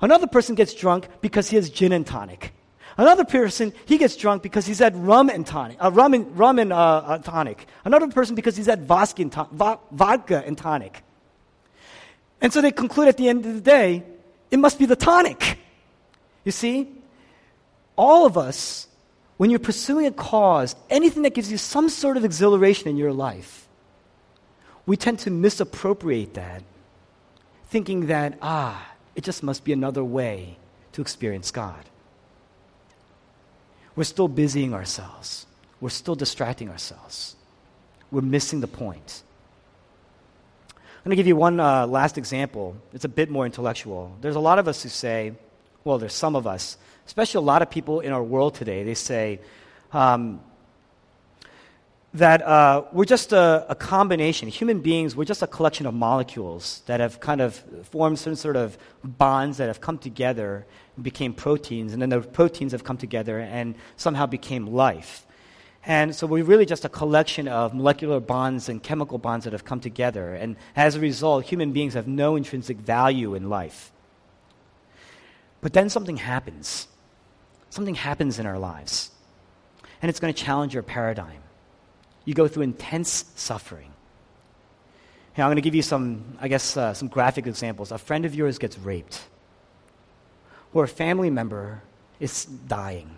Another 0.00 0.26
person 0.26 0.54
gets 0.54 0.74
drunk 0.74 1.08
because 1.20 1.48
he 1.48 1.56
has 1.56 1.70
gin 1.70 1.92
and 1.92 2.06
tonic. 2.06 2.52
Another 2.98 3.24
person, 3.24 3.74
he 3.84 3.98
gets 3.98 4.16
drunk 4.16 4.42
because 4.42 4.64
he's 4.64 4.78
had 4.78 4.96
rum 4.96 5.28
and 5.28 5.46
tonic, 5.46 5.76
uh, 5.82 5.90
rum 5.90 6.14
and, 6.14 6.38
rum 6.38 6.58
and 6.58 6.72
uh, 6.72 6.76
uh, 6.76 7.18
tonic. 7.18 7.66
Another 7.84 8.08
person 8.08 8.34
because 8.34 8.56
he's 8.56 8.66
had 8.66 8.86
vodka 8.86 9.22
and, 9.22 9.32
to- 9.32 9.78
vodka 9.92 10.42
and 10.46 10.56
tonic. 10.56 11.02
And 12.40 12.52
so 12.52 12.62
they 12.62 12.72
conclude 12.72 13.08
at 13.08 13.16
the 13.18 13.28
end 13.28 13.44
of 13.44 13.54
the 13.54 13.60
day, 13.60 14.02
it 14.50 14.58
must 14.58 14.78
be 14.78 14.86
the 14.86 14.96
tonic. 14.96 15.58
You 16.44 16.52
see, 16.52 16.88
all 17.96 18.24
of 18.24 18.38
us, 18.38 18.88
when 19.36 19.50
you're 19.50 19.58
pursuing 19.58 20.06
a 20.06 20.12
cause, 20.12 20.74
anything 20.88 21.22
that 21.24 21.34
gives 21.34 21.50
you 21.50 21.58
some 21.58 21.90
sort 21.90 22.16
of 22.16 22.24
exhilaration 22.24 22.88
in 22.88 22.96
your 22.96 23.12
life, 23.12 23.68
we 24.86 24.96
tend 24.96 25.18
to 25.20 25.30
misappropriate 25.30 26.34
that, 26.34 26.62
thinking 27.68 28.06
that, 28.06 28.38
ah, 28.40 28.90
it 29.14 29.24
just 29.24 29.42
must 29.42 29.64
be 29.64 29.72
another 29.72 30.04
way 30.04 30.56
to 30.92 31.02
experience 31.02 31.50
God. 31.50 31.84
We're 33.96 34.04
still 34.04 34.28
busying 34.28 34.74
ourselves. 34.74 35.46
We're 35.80 35.88
still 35.88 36.14
distracting 36.14 36.68
ourselves. 36.68 37.34
We're 38.10 38.20
missing 38.20 38.60
the 38.60 38.68
point. 38.68 39.22
I'm 40.74 41.10
going 41.10 41.10
to 41.10 41.16
give 41.16 41.26
you 41.26 41.36
one 41.36 41.60
uh, 41.60 41.86
last 41.86 42.18
example. 42.18 42.76
It's 42.92 43.04
a 43.04 43.08
bit 43.08 43.30
more 43.30 43.46
intellectual. 43.46 44.16
There's 44.20 44.36
a 44.36 44.40
lot 44.40 44.58
of 44.58 44.68
us 44.68 44.82
who 44.82 44.88
say, 44.88 45.32
well, 45.84 45.98
there's 45.98 46.14
some 46.14 46.36
of 46.36 46.46
us, 46.46 46.76
especially 47.06 47.38
a 47.38 47.42
lot 47.42 47.62
of 47.62 47.70
people 47.70 48.00
in 48.00 48.12
our 48.12 48.22
world 48.22 48.54
today, 48.54 48.82
they 48.82 48.94
say 48.94 49.40
um, 49.92 50.40
that 52.16 52.40
uh, 52.42 52.84
we're 52.92 53.04
just 53.04 53.32
a, 53.32 53.66
a, 53.68 53.74
combination. 53.74 54.48
Human 54.48 54.80
beings, 54.80 55.14
we're 55.14 55.24
just 55.24 55.42
a 55.42 55.46
collection 55.46 55.86
of 55.86 55.92
molecules 55.92 56.82
that 56.86 56.98
have 57.00 57.20
kind 57.20 57.40
of 57.42 57.54
formed 57.90 58.18
some 58.18 58.34
sort 58.34 58.56
of 58.56 58.78
bonds 59.04 59.58
that 59.58 59.66
have 59.66 59.82
come 59.82 59.98
together 59.98 60.66
and 60.96 61.04
became 61.04 61.34
proteins, 61.34 61.92
and 61.92 62.00
then 62.00 62.08
the 62.08 62.20
proteins 62.20 62.72
have 62.72 62.84
come 62.84 62.96
together 62.96 63.38
and 63.40 63.74
somehow 63.96 64.24
became 64.24 64.66
life. 64.66 65.26
And 65.84 66.14
so 66.16 66.26
we're 66.26 66.42
really 66.42 66.66
just 66.66 66.84
a 66.84 66.88
collection 66.88 67.48
of 67.48 67.74
molecular 67.74 68.18
bonds 68.18 68.68
and 68.68 68.82
chemical 68.82 69.18
bonds 69.18 69.44
that 69.44 69.52
have 69.52 69.64
come 69.64 69.78
together. 69.78 70.34
And 70.34 70.56
as 70.74 70.96
a 70.96 71.00
result, 71.00 71.44
human 71.44 71.72
beings 71.72 71.94
have 71.94 72.08
no 72.08 72.34
intrinsic 72.34 72.78
value 72.78 73.34
in 73.34 73.48
life. 73.48 73.92
But 75.60 75.74
then 75.74 75.88
something 75.88 76.16
happens. 76.16 76.88
Something 77.70 77.94
happens 77.94 78.38
in 78.38 78.46
our 78.46 78.58
lives. 78.58 79.10
And 80.02 80.08
it's 80.08 80.18
going 80.18 80.34
to 80.34 80.42
challenge 80.42 80.74
your 80.74 80.82
paradigm. 80.82 81.42
You 82.26 82.34
go 82.34 82.46
through 82.46 82.64
intense 82.64 83.24
suffering. 83.36 83.90
Here, 85.32 85.44
I'm 85.44 85.48
going 85.48 85.56
to 85.56 85.62
give 85.62 85.74
you 85.74 85.82
some, 85.82 86.36
I 86.40 86.48
guess, 86.48 86.76
uh, 86.76 86.92
some 86.92 87.08
graphic 87.08 87.46
examples. 87.46 87.92
A 87.92 87.98
friend 87.98 88.26
of 88.26 88.34
yours 88.34 88.58
gets 88.58 88.78
raped 88.78 89.22
or 90.76 90.84
a 90.84 90.88
family 90.88 91.30
member 91.30 91.82
is 92.20 92.44
dying 92.44 93.16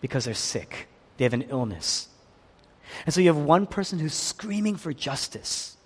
because 0.00 0.26
they're 0.26 0.34
sick, 0.34 0.88
they 1.16 1.24
have 1.24 1.32
an 1.32 1.42
illness. 1.42 2.08
And 3.06 3.14
so 3.14 3.20
you 3.20 3.28
have 3.28 3.38
one 3.38 3.66
person 3.66 3.98
who's 3.98 4.14
screaming 4.14 4.76
for 4.76 4.92
justice 4.92 5.76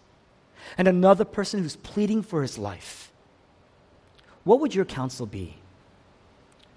and 0.77 0.88
another 0.88 1.24
person 1.24 1.62
who's 1.62 1.77
pleading 1.77 2.22
for 2.22 2.42
his 2.42 2.59
life. 2.59 3.12
What 4.42 4.61
would 4.61 4.74
your 4.74 4.85
counsel 4.85 5.27
be? 5.27 5.57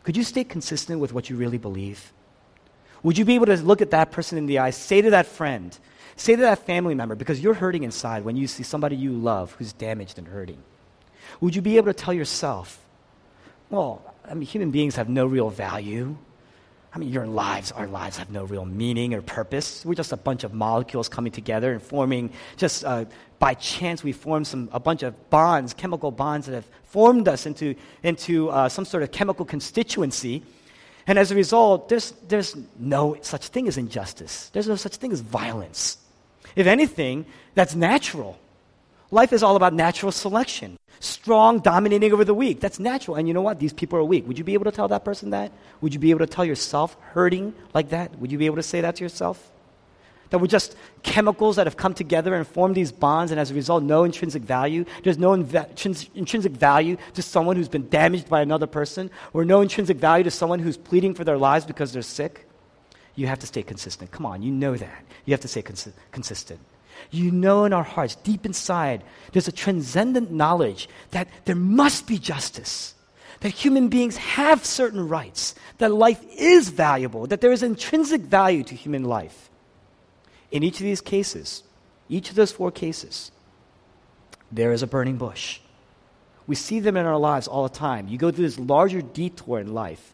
Could 0.04 0.15
you 0.15 0.23
stay 0.23 0.43
consistent 0.43 1.00
with 1.00 1.13
what 1.13 1.30
you 1.30 1.36
really 1.36 1.58
believe? 1.58 2.13
Would 3.08 3.17
you 3.17 3.24
be 3.24 3.36
able 3.36 3.46
to 3.46 3.56
look 3.56 3.82
at 3.82 3.91
that 3.91 4.12
person 4.12 4.38
in 4.38 4.48
the 4.48 4.60
eye, 4.60 4.72
say 4.72 5.02
to 5.02 5.12
that 5.12 5.28
friend, 5.28 5.74
say 6.17 6.36
to 6.36 6.41
that 6.41 6.65
family 6.65 6.93
member, 6.93 7.15
because 7.15 7.39
you're 7.39 7.54
hurting 7.54 7.84
inside 7.84 8.26
when 8.26 8.36
you 8.36 8.48
see 8.48 8.63
somebody 8.63 8.98
you 8.98 9.13
love 9.13 9.54
who's 9.54 9.72
damaged 9.72 10.17
and 10.17 10.28
hurting? 10.28 10.58
Would 11.39 11.56
you 11.56 11.62
be 11.62 11.78
able 11.78 11.88
to 11.88 11.93
tell 11.93 12.13
yourself, 12.13 12.84
well, 13.70 14.13
I 14.30 14.34
mean, 14.34 14.46
human 14.46 14.72
beings 14.72 14.98
have 14.98 15.08
no 15.08 15.26
real 15.26 15.50
value. 15.50 16.17
I 16.93 17.00
mean, 17.00 17.08
your 17.08 17.26
lives, 17.26 17.72
our 17.72 17.88
lives 17.88 18.17
have 18.17 18.30
no 18.30 18.43
real 18.43 18.65
meaning 18.65 19.13
or 19.13 19.22
purpose. 19.22 19.86
We're 19.86 19.93
just 19.93 20.12
a 20.12 20.17
bunch 20.17 20.43
of 20.43 20.54
molecules 20.54 21.08
coming 21.08 21.32
together 21.32 21.72
and 21.72 21.82
forming, 21.82 22.32
just 22.58 22.84
uh, 22.84 23.06
by 23.39 23.54
chance, 23.54 24.04
we 24.04 24.12
formed 24.12 24.48
some, 24.48 24.67
a 24.74 24.82
bunch 24.82 25.04
of 25.04 25.30
bonds, 25.30 25.74
chemical 25.74 26.12
bonds 26.12 26.48
that 26.48 26.56
have 26.56 26.67
formed 26.84 27.30
us 27.30 27.46
into, 27.46 27.74
into 28.04 28.50
uh, 28.50 28.67
some 28.67 28.84
sort 28.84 29.02
of 29.02 29.12
chemical 29.12 29.46
constituency. 29.46 30.43
And 31.08 31.17
as 31.17 31.32
a 31.32 31.36
result, 31.36 31.89
there's, 31.89 32.12
there's 32.28 32.56
no 32.78 33.17
such 33.22 33.48
thing 33.48 33.67
as 33.67 33.78
injustice, 33.78 34.50
there's 34.50 34.67
no 34.67 34.76
such 34.76 34.98
thing 34.98 35.12
as 35.12 35.22
violence. 35.22 35.98
If 36.56 36.67
anything, 36.67 37.26
that's 37.56 37.76
natural. 37.76 38.38
Life 39.10 39.32
is 39.32 39.41
all 39.41 39.56
about 39.56 39.74
natural 39.74 40.12
selection. 40.12 40.78
Strong 41.00 41.60
dominating 41.60 42.12
over 42.12 42.26
the 42.26 42.34
weak. 42.34 42.60
That's 42.60 42.80
natural. 42.80 43.15
And 43.15 43.28
you 43.28 43.34
know 43.34 43.41
what? 43.41 43.60
These 43.60 43.74
people 43.74 44.00
are 44.00 44.04
weak. 44.04 44.28
Would 44.28 44.38
you 44.38 44.43
be 44.43 44.54
able 44.54 44.65
to 44.65 44.72
tell 44.72 44.88
that 44.89 45.06
person 45.06 45.30
that? 45.30 45.52
Would 45.82 45.93
you 45.93 46.00
be 46.00 46.10
able 46.10 46.20
to 46.20 46.28
tell 46.28 46.43
yourself 46.43 46.98
hurting 47.13 47.54
like 47.74 47.89
that? 47.89 48.17
Would 48.20 48.32
you 48.32 48.38
be 48.38 48.48
able 48.48 48.58
to 48.58 48.63
say 48.63 48.82
that 48.82 48.96
to 48.98 49.04
yourself? 49.04 49.52
That 50.30 50.40
we're 50.40 50.48
just 50.48 50.76
chemicals 51.04 51.56
that 51.56 51.68
have 51.68 51.78
come 51.78 51.94
together 51.94 52.34
and 52.36 52.46
formed 52.46 52.76
these 52.76 52.92
bonds, 52.92 53.32
and 53.32 53.40
as 53.40 53.52
a 53.52 53.54
result, 53.54 53.84
no 53.84 54.04
intrinsic 54.04 54.44
value. 54.44 54.84
There's 55.04 55.18
no 55.18 55.32
inv- 55.32 56.16
intrinsic 56.16 56.52
value 56.52 56.98
to 57.13 57.22
someone 57.22 57.56
who's 57.56 57.70
been 57.70 57.88
damaged 57.90 58.28
by 58.28 58.42
another 58.42 58.68
person, 58.68 59.10
or 59.34 59.46
no 59.46 59.62
intrinsic 59.62 59.98
value 59.98 60.24
to 60.26 60.32
someone 60.32 60.60
who's 60.60 60.78
pleading 60.78 61.13
for 61.13 61.24
their 61.24 61.38
lives 61.38 61.66
because 61.66 61.94
they're 61.94 62.02
sick. 62.02 62.48
You 63.16 63.28
have 63.28 63.40
to 63.40 63.48
stay 63.48 63.63
consistent. 63.63 64.12
Come 64.12 64.26
on, 64.26 64.44
you 64.44 64.52
know 64.52 64.76
that. 64.76 65.04
You 65.26 65.34
have 65.34 65.42
to 65.42 65.48
stay 65.48 65.62
cons- 65.62 65.90
consistent. 66.12 66.60
You 67.12 67.32
know 67.32 67.66
in 67.66 67.74
our 67.74 67.84
hearts, 67.84 68.16
deep 68.16 68.46
inside, 68.46 69.04
there's 69.32 69.48
a 69.48 69.52
transcendent 69.52 70.32
knowledge 70.32 70.90
that 71.12 71.28
there 71.46 71.56
must 71.56 72.08
be 72.08 72.18
justice, 72.18 72.96
that 73.42 73.50
human 73.50 73.88
beings 73.88 74.18
have 74.18 74.66
certain 74.66 75.08
rights, 75.08 75.56
that 75.78 75.94
life 75.94 76.24
is 76.36 76.70
valuable, 76.70 77.28
that 77.28 77.42
there 77.42 77.52
is 77.52 77.63
intrinsic 77.63 78.22
value 78.22 78.63
to 78.63 78.76
human 78.76 79.04
life. 79.04 79.50
In 80.52 80.64
each 80.64 80.76
of 80.76 80.84
these 80.84 81.02
cases, 81.02 81.64
each 82.10 82.30
of 82.30 82.36
those 82.36 82.52
four 82.52 82.72
cases, 82.72 83.32
there 84.52 84.72
is 84.72 84.82
a 84.82 84.88
burning 84.88 85.18
bush. 85.18 85.60
We 86.46 86.56
see 86.56 86.80
them 86.80 86.96
in 86.96 87.06
our 87.06 87.18
lives 87.18 87.48
all 87.48 87.64
the 87.64 87.76
time. 87.76 88.08
You 88.08 88.18
go 88.18 88.32
through 88.32 88.46
this 88.46 88.60
larger 88.60 89.02
detour 89.02 89.60
in 89.60 89.74
life, 89.74 90.14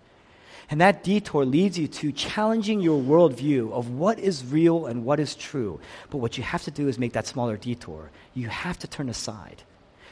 and 0.70 0.82
that 0.82 1.04
detour 1.04 1.46
leads 1.46 1.78
you 1.78 1.88
to 1.88 2.12
challenging 2.12 2.80
your 2.80 3.00
worldview 3.00 3.72
of 3.72 3.92
what 3.92 4.18
is 4.18 4.44
real 4.46 4.88
and 4.88 5.06
what 5.06 5.20
is 5.20 5.36
true. 5.36 5.80
But 6.10 6.18
what 6.18 6.38
you 6.38 6.44
have 6.44 6.64
to 6.64 6.72
do 6.72 6.88
is 6.88 6.98
make 6.98 7.14
that 7.14 7.28
smaller 7.28 7.58
detour. 7.58 8.10
You 8.34 8.48
have 8.48 8.80
to 8.80 8.88
turn 8.88 9.10
aside, 9.10 9.62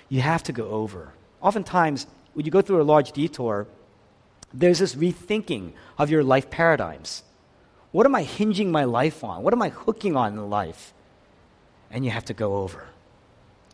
you 0.10 0.22
have 0.22 0.44
to 0.44 0.54
go 0.54 0.68
over. 0.68 1.14
Oftentimes, 1.42 2.06
when 2.34 2.46
you 2.46 2.52
go 2.52 2.62
through 2.62 2.82
a 2.82 2.84
large 2.84 3.14
detour, 3.14 3.66
there's 4.54 4.80
this 4.80 4.96
rethinking 4.96 5.72
of 5.98 6.12
your 6.12 6.24
life 6.24 6.52
paradigms. 6.52 7.24
What 7.92 8.06
am 8.06 8.16
I 8.16 8.24
hinging 8.24 8.72
my 8.72 8.86
life 8.86 9.24
on? 9.24 9.44
What 9.44 9.54
am 9.54 9.62
I 9.62 9.70
hooking 9.70 10.16
on 10.16 10.34
in 10.34 10.50
life? 10.50 10.94
And 11.90 12.06
you 12.06 12.12
have 12.12 12.26
to 12.26 12.34
go 12.34 12.58
over. 12.58 12.88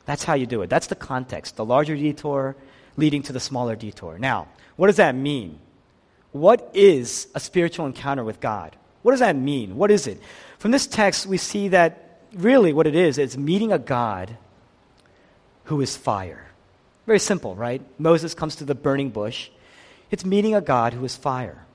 That's 0.05 0.23
how 0.23 0.33
you 0.33 0.45
do 0.45 0.61
it. 0.61 0.69
That's 0.69 0.87
the 0.87 0.95
context. 0.95 1.55
The 1.55 1.65
larger 1.65 1.95
detour 1.95 2.55
leading 2.95 3.21
to 3.23 3.33
the 3.33 3.39
smaller 3.39 3.75
detour. 3.75 4.17
Now, 4.17 4.47
what 4.75 4.87
does 4.87 4.95
that 4.95 5.15
mean? 5.15 5.59
What 6.31 6.71
is 6.73 7.27
a 7.35 7.39
spiritual 7.39 7.85
encounter 7.85 8.23
with 8.23 8.39
God? 8.39 8.75
What 9.03 9.11
does 9.11 9.19
that 9.19 9.35
mean? 9.35 9.77
What 9.77 9.91
is 9.91 10.07
it? 10.07 10.19
From 10.59 10.71
this 10.71 10.87
text, 10.87 11.27
we 11.27 11.37
see 11.37 11.67
that 11.69 12.21
really 12.33 12.73
what 12.73 12.87
it 12.87 12.95
is, 12.95 13.17
it's 13.17 13.37
meeting 13.37 13.71
a 13.71 13.79
God 13.79 14.37
who 15.65 15.81
is 15.81 15.95
fire. 15.95 16.47
Very 17.05 17.19
simple, 17.19 17.55
right? 17.55 17.81
Moses 17.97 18.33
comes 18.33 18.55
to 18.57 18.65
the 18.65 18.75
burning 18.75 19.09
bush. 19.09 19.49
It's 20.11 20.25
meeting 20.25 20.55
a 20.55 20.61
God 20.61 20.93
who 20.93 21.03
is 21.05 21.15
fire. 21.15 21.65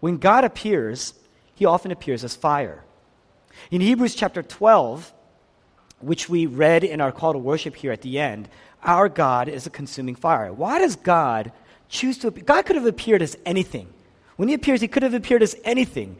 When 0.00 0.18
God 0.18 0.44
appears, 0.44 1.14
he 1.58 1.64
often 1.64 1.90
appears 1.90 2.22
as 2.22 2.36
fire. 2.36 2.84
In 3.72 3.80
Hebrews 3.80 4.14
chapter 4.14 4.44
12, 4.44 5.12
which 5.98 6.28
we 6.28 6.46
read 6.46 6.84
in 6.84 7.00
our 7.00 7.10
call 7.10 7.32
to 7.32 7.38
worship 7.38 7.74
here 7.74 7.90
at 7.90 8.02
the 8.02 8.20
end, 8.20 8.48
our 8.84 9.08
God 9.08 9.48
is 9.48 9.66
a 9.66 9.70
consuming 9.70 10.14
fire. 10.14 10.52
Why 10.52 10.78
does 10.78 10.94
God 10.94 11.50
choose 11.88 12.16
to 12.18 12.28
appear? 12.28 12.44
God 12.44 12.64
could 12.64 12.76
have 12.76 12.86
appeared 12.86 13.22
as 13.22 13.36
anything. 13.44 13.92
When 14.36 14.46
he 14.46 14.54
appears, 14.54 14.80
he 14.80 14.86
could 14.86 15.02
have 15.02 15.14
appeared 15.14 15.42
as 15.42 15.56
anything. 15.64 16.16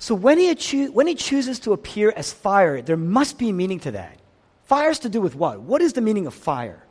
So 0.00 0.16
when 0.16 0.36
he, 0.36 0.52
cho- 0.56 0.90
when 0.90 1.06
he 1.06 1.14
chooses 1.14 1.60
to 1.60 1.72
appear 1.72 2.12
as 2.16 2.32
fire, 2.32 2.82
there 2.82 2.96
must 2.96 3.38
be 3.38 3.52
meaning 3.52 3.78
to 3.80 3.92
that. 3.92 4.18
Fire 4.64 4.90
is 4.90 4.98
to 5.00 5.08
do 5.08 5.20
with 5.20 5.36
what? 5.36 5.60
What 5.60 5.80
is 5.80 5.92
the 5.92 6.00
meaning 6.00 6.26
of 6.26 6.34
fire? 6.34 6.82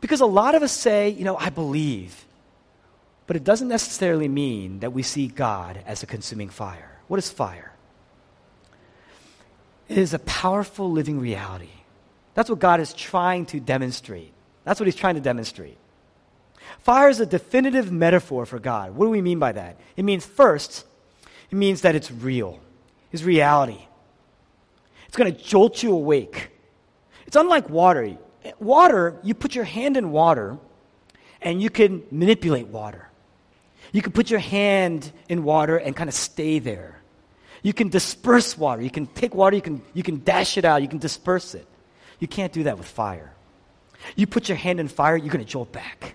Because 0.00 0.20
a 0.20 0.26
lot 0.26 0.54
of 0.54 0.62
us 0.62 0.70
say, 0.70 1.08
you 1.08 1.24
know, 1.24 1.36
I 1.36 1.50
believe. 1.50 2.25
But 3.26 3.36
it 3.36 3.44
doesn't 3.44 3.68
necessarily 3.68 4.28
mean 4.28 4.80
that 4.80 4.92
we 4.92 5.02
see 5.02 5.26
God 5.26 5.80
as 5.86 6.02
a 6.02 6.06
consuming 6.06 6.48
fire. 6.48 7.00
What 7.08 7.18
is 7.18 7.30
fire? 7.30 7.72
It 9.88 9.98
is 9.98 10.14
a 10.14 10.18
powerful 10.20 10.90
living 10.90 11.20
reality. 11.20 11.70
That's 12.34 12.50
what 12.50 12.58
God 12.58 12.80
is 12.80 12.92
trying 12.92 13.46
to 13.46 13.60
demonstrate. 13.60 14.32
That's 14.64 14.80
what 14.80 14.86
He's 14.86 14.96
trying 14.96 15.14
to 15.14 15.20
demonstrate. 15.20 15.78
Fire 16.80 17.08
is 17.08 17.20
a 17.20 17.26
definitive 17.26 17.90
metaphor 17.90 18.46
for 18.46 18.58
God. 18.58 18.94
What 18.94 19.06
do 19.06 19.10
we 19.10 19.22
mean 19.22 19.38
by 19.38 19.52
that? 19.52 19.80
It 19.96 20.04
means, 20.04 20.24
first, 20.24 20.84
it 21.50 21.54
means 21.54 21.82
that 21.82 21.94
it's 21.94 22.10
real, 22.10 22.60
it's 23.12 23.22
reality. 23.22 23.86
It's 25.06 25.16
going 25.16 25.34
to 25.34 25.42
jolt 25.42 25.82
you 25.82 25.92
awake. 25.92 26.50
It's 27.26 27.36
unlike 27.36 27.70
water. 27.70 28.18
Water, 28.58 29.18
you 29.22 29.34
put 29.34 29.54
your 29.54 29.64
hand 29.64 29.96
in 29.96 30.10
water 30.10 30.58
and 31.40 31.62
you 31.62 31.70
can 31.70 32.02
manipulate 32.10 32.66
water. 32.66 33.08
You 33.96 34.02
can 34.02 34.12
put 34.12 34.28
your 34.28 34.40
hand 34.40 35.10
in 35.26 35.42
water 35.42 35.78
and 35.78 35.96
kind 35.96 36.06
of 36.06 36.12
stay 36.12 36.58
there. 36.58 37.00
You 37.62 37.72
can 37.72 37.88
disperse 37.88 38.58
water. 38.58 38.82
You 38.82 38.90
can 38.90 39.06
take 39.06 39.34
water, 39.34 39.56
you 39.56 39.62
can, 39.62 39.80
you 39.94 40.02
can 40.02 40.22
dash 40.22 40.58
it 40.58 40.66
out, 40.66 40.82
you 40.82 40.88
can 40.88 40.98
disperse 40.98 41.54
it. 41.54 41.66
You 42.20 42.28
can't 42.28 42.52
do 42.52 42.64
that 42.64 42.76
with 42.76 42.86
fire. 42.86 43.32
You 44.14 44.26
put 44.26 44.50
your 44.50 44.58
hand 44.58 44.80
in 44.80 44.88
fire, 44.88 45.16
you're 45.16 45.32
going 45.32 45.42
to 45.42 45.50
jolt 45.50 45.72
back. 45.72 46.14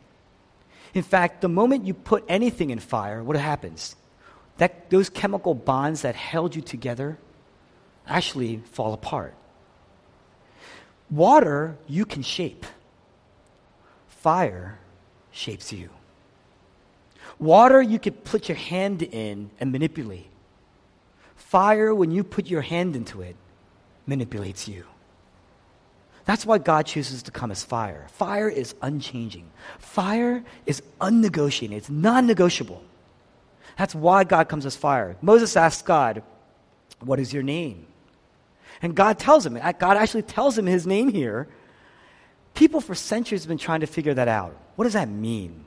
In 0.94 1.02
fact, 1.02 1.42
the 1.42 1.50
moment 1.50 1.88
you 1.88 1.96
put 1.96 2.24
anything 2.30 2.70
in 2.70 2.78
fire, 2.78 3.24
what 3.24 3.36
happens? 3.36 3.96
That, 4.58 4.92
those 4.92 5.10
chemical 5.10 5.56
bonds 5.56 6.04
that 6.04 6.14
held 6.14 6.56
you 6.56 6.62
together 6.62 7.18
actually 8.06 8.58
fall 8.74 8.94
apart. 8.94 9.34
Water, 11.10 11.80
you 11.88 12.06
can 12.06 12.22
shape. 12.22 12.64
Fire 14.08 14.78
shapes 15.32 15.74
you. 15.74 15.90
Water, 17.42 17.82
you 17.82 18.00
could 18.00 18.24
put 18.24 18.48
your 18.48 18.56
hand 18.56 19.02
in 19.02 19.50
and 19.60 19.72
manipulate. 19.72 20.30
Fire, 21.36 21.94
when 21.94 22.12
you 22.12 22.24
put 22.24 22.46
your 22.46 22.62
hand 22.62 22.96
into 22.96 23.22
it, 23.22 23.36
manipulates 24.06 24.68
you. 24.68 24.86
That's 26.26 26.46
why 26.46 26.60
God 26.60 26.86
chooses 26.86 27.24
to 27.24 27.32
come 27.32 27.50
as 27.50 27.64
fire. 27.64 28.06
Fire 28.12 28.48
is 28.48 28.76
unchanging. 28.84 29.50
Fire 29.80 30.44
is 30.68 30.84
unnegotiated. 31.02 31.72
It's 31.74 31.90
non-negotiable. 31.90 32.84
That's 33.76 33.96
why 33.96 34.24
God 34.24 34.48
comes 34.48 34.68
as 34.68 34.76
fire. 34.76 35.18
Moses 35.22 35.58
asks 35.58 35.82
God, 35.82 36.22
"What 37.00 37.20
is 37.20 37.34
your 37.34 37.42
name?" 37.42 37.88
And 38.84 38.94
God 38.94 39.18
tells 39.18 39.46
him. 39.46 39.58
Uh, 39.60 39.72
God 39.72 39.98
actually 39.98 40.22
tells 40.22 40.56
him 40.56 40.68
his 40.68 40.86
name 40.86 41.10
here. 41.10 41.48
People 42.54 42.82
for 42.82 42.94
centuries 42.94 43.42
have 43.44 43.50
been 43.50 43.58
trying 43.58 43.80
to 43.80 43.88
figure 43.88 44.14
that 44.14 44.28
out. 44.28 44.56
What 44.76 44.84
does 44.84 44.94
that 44.94 45.10
mean? 45.10 45.66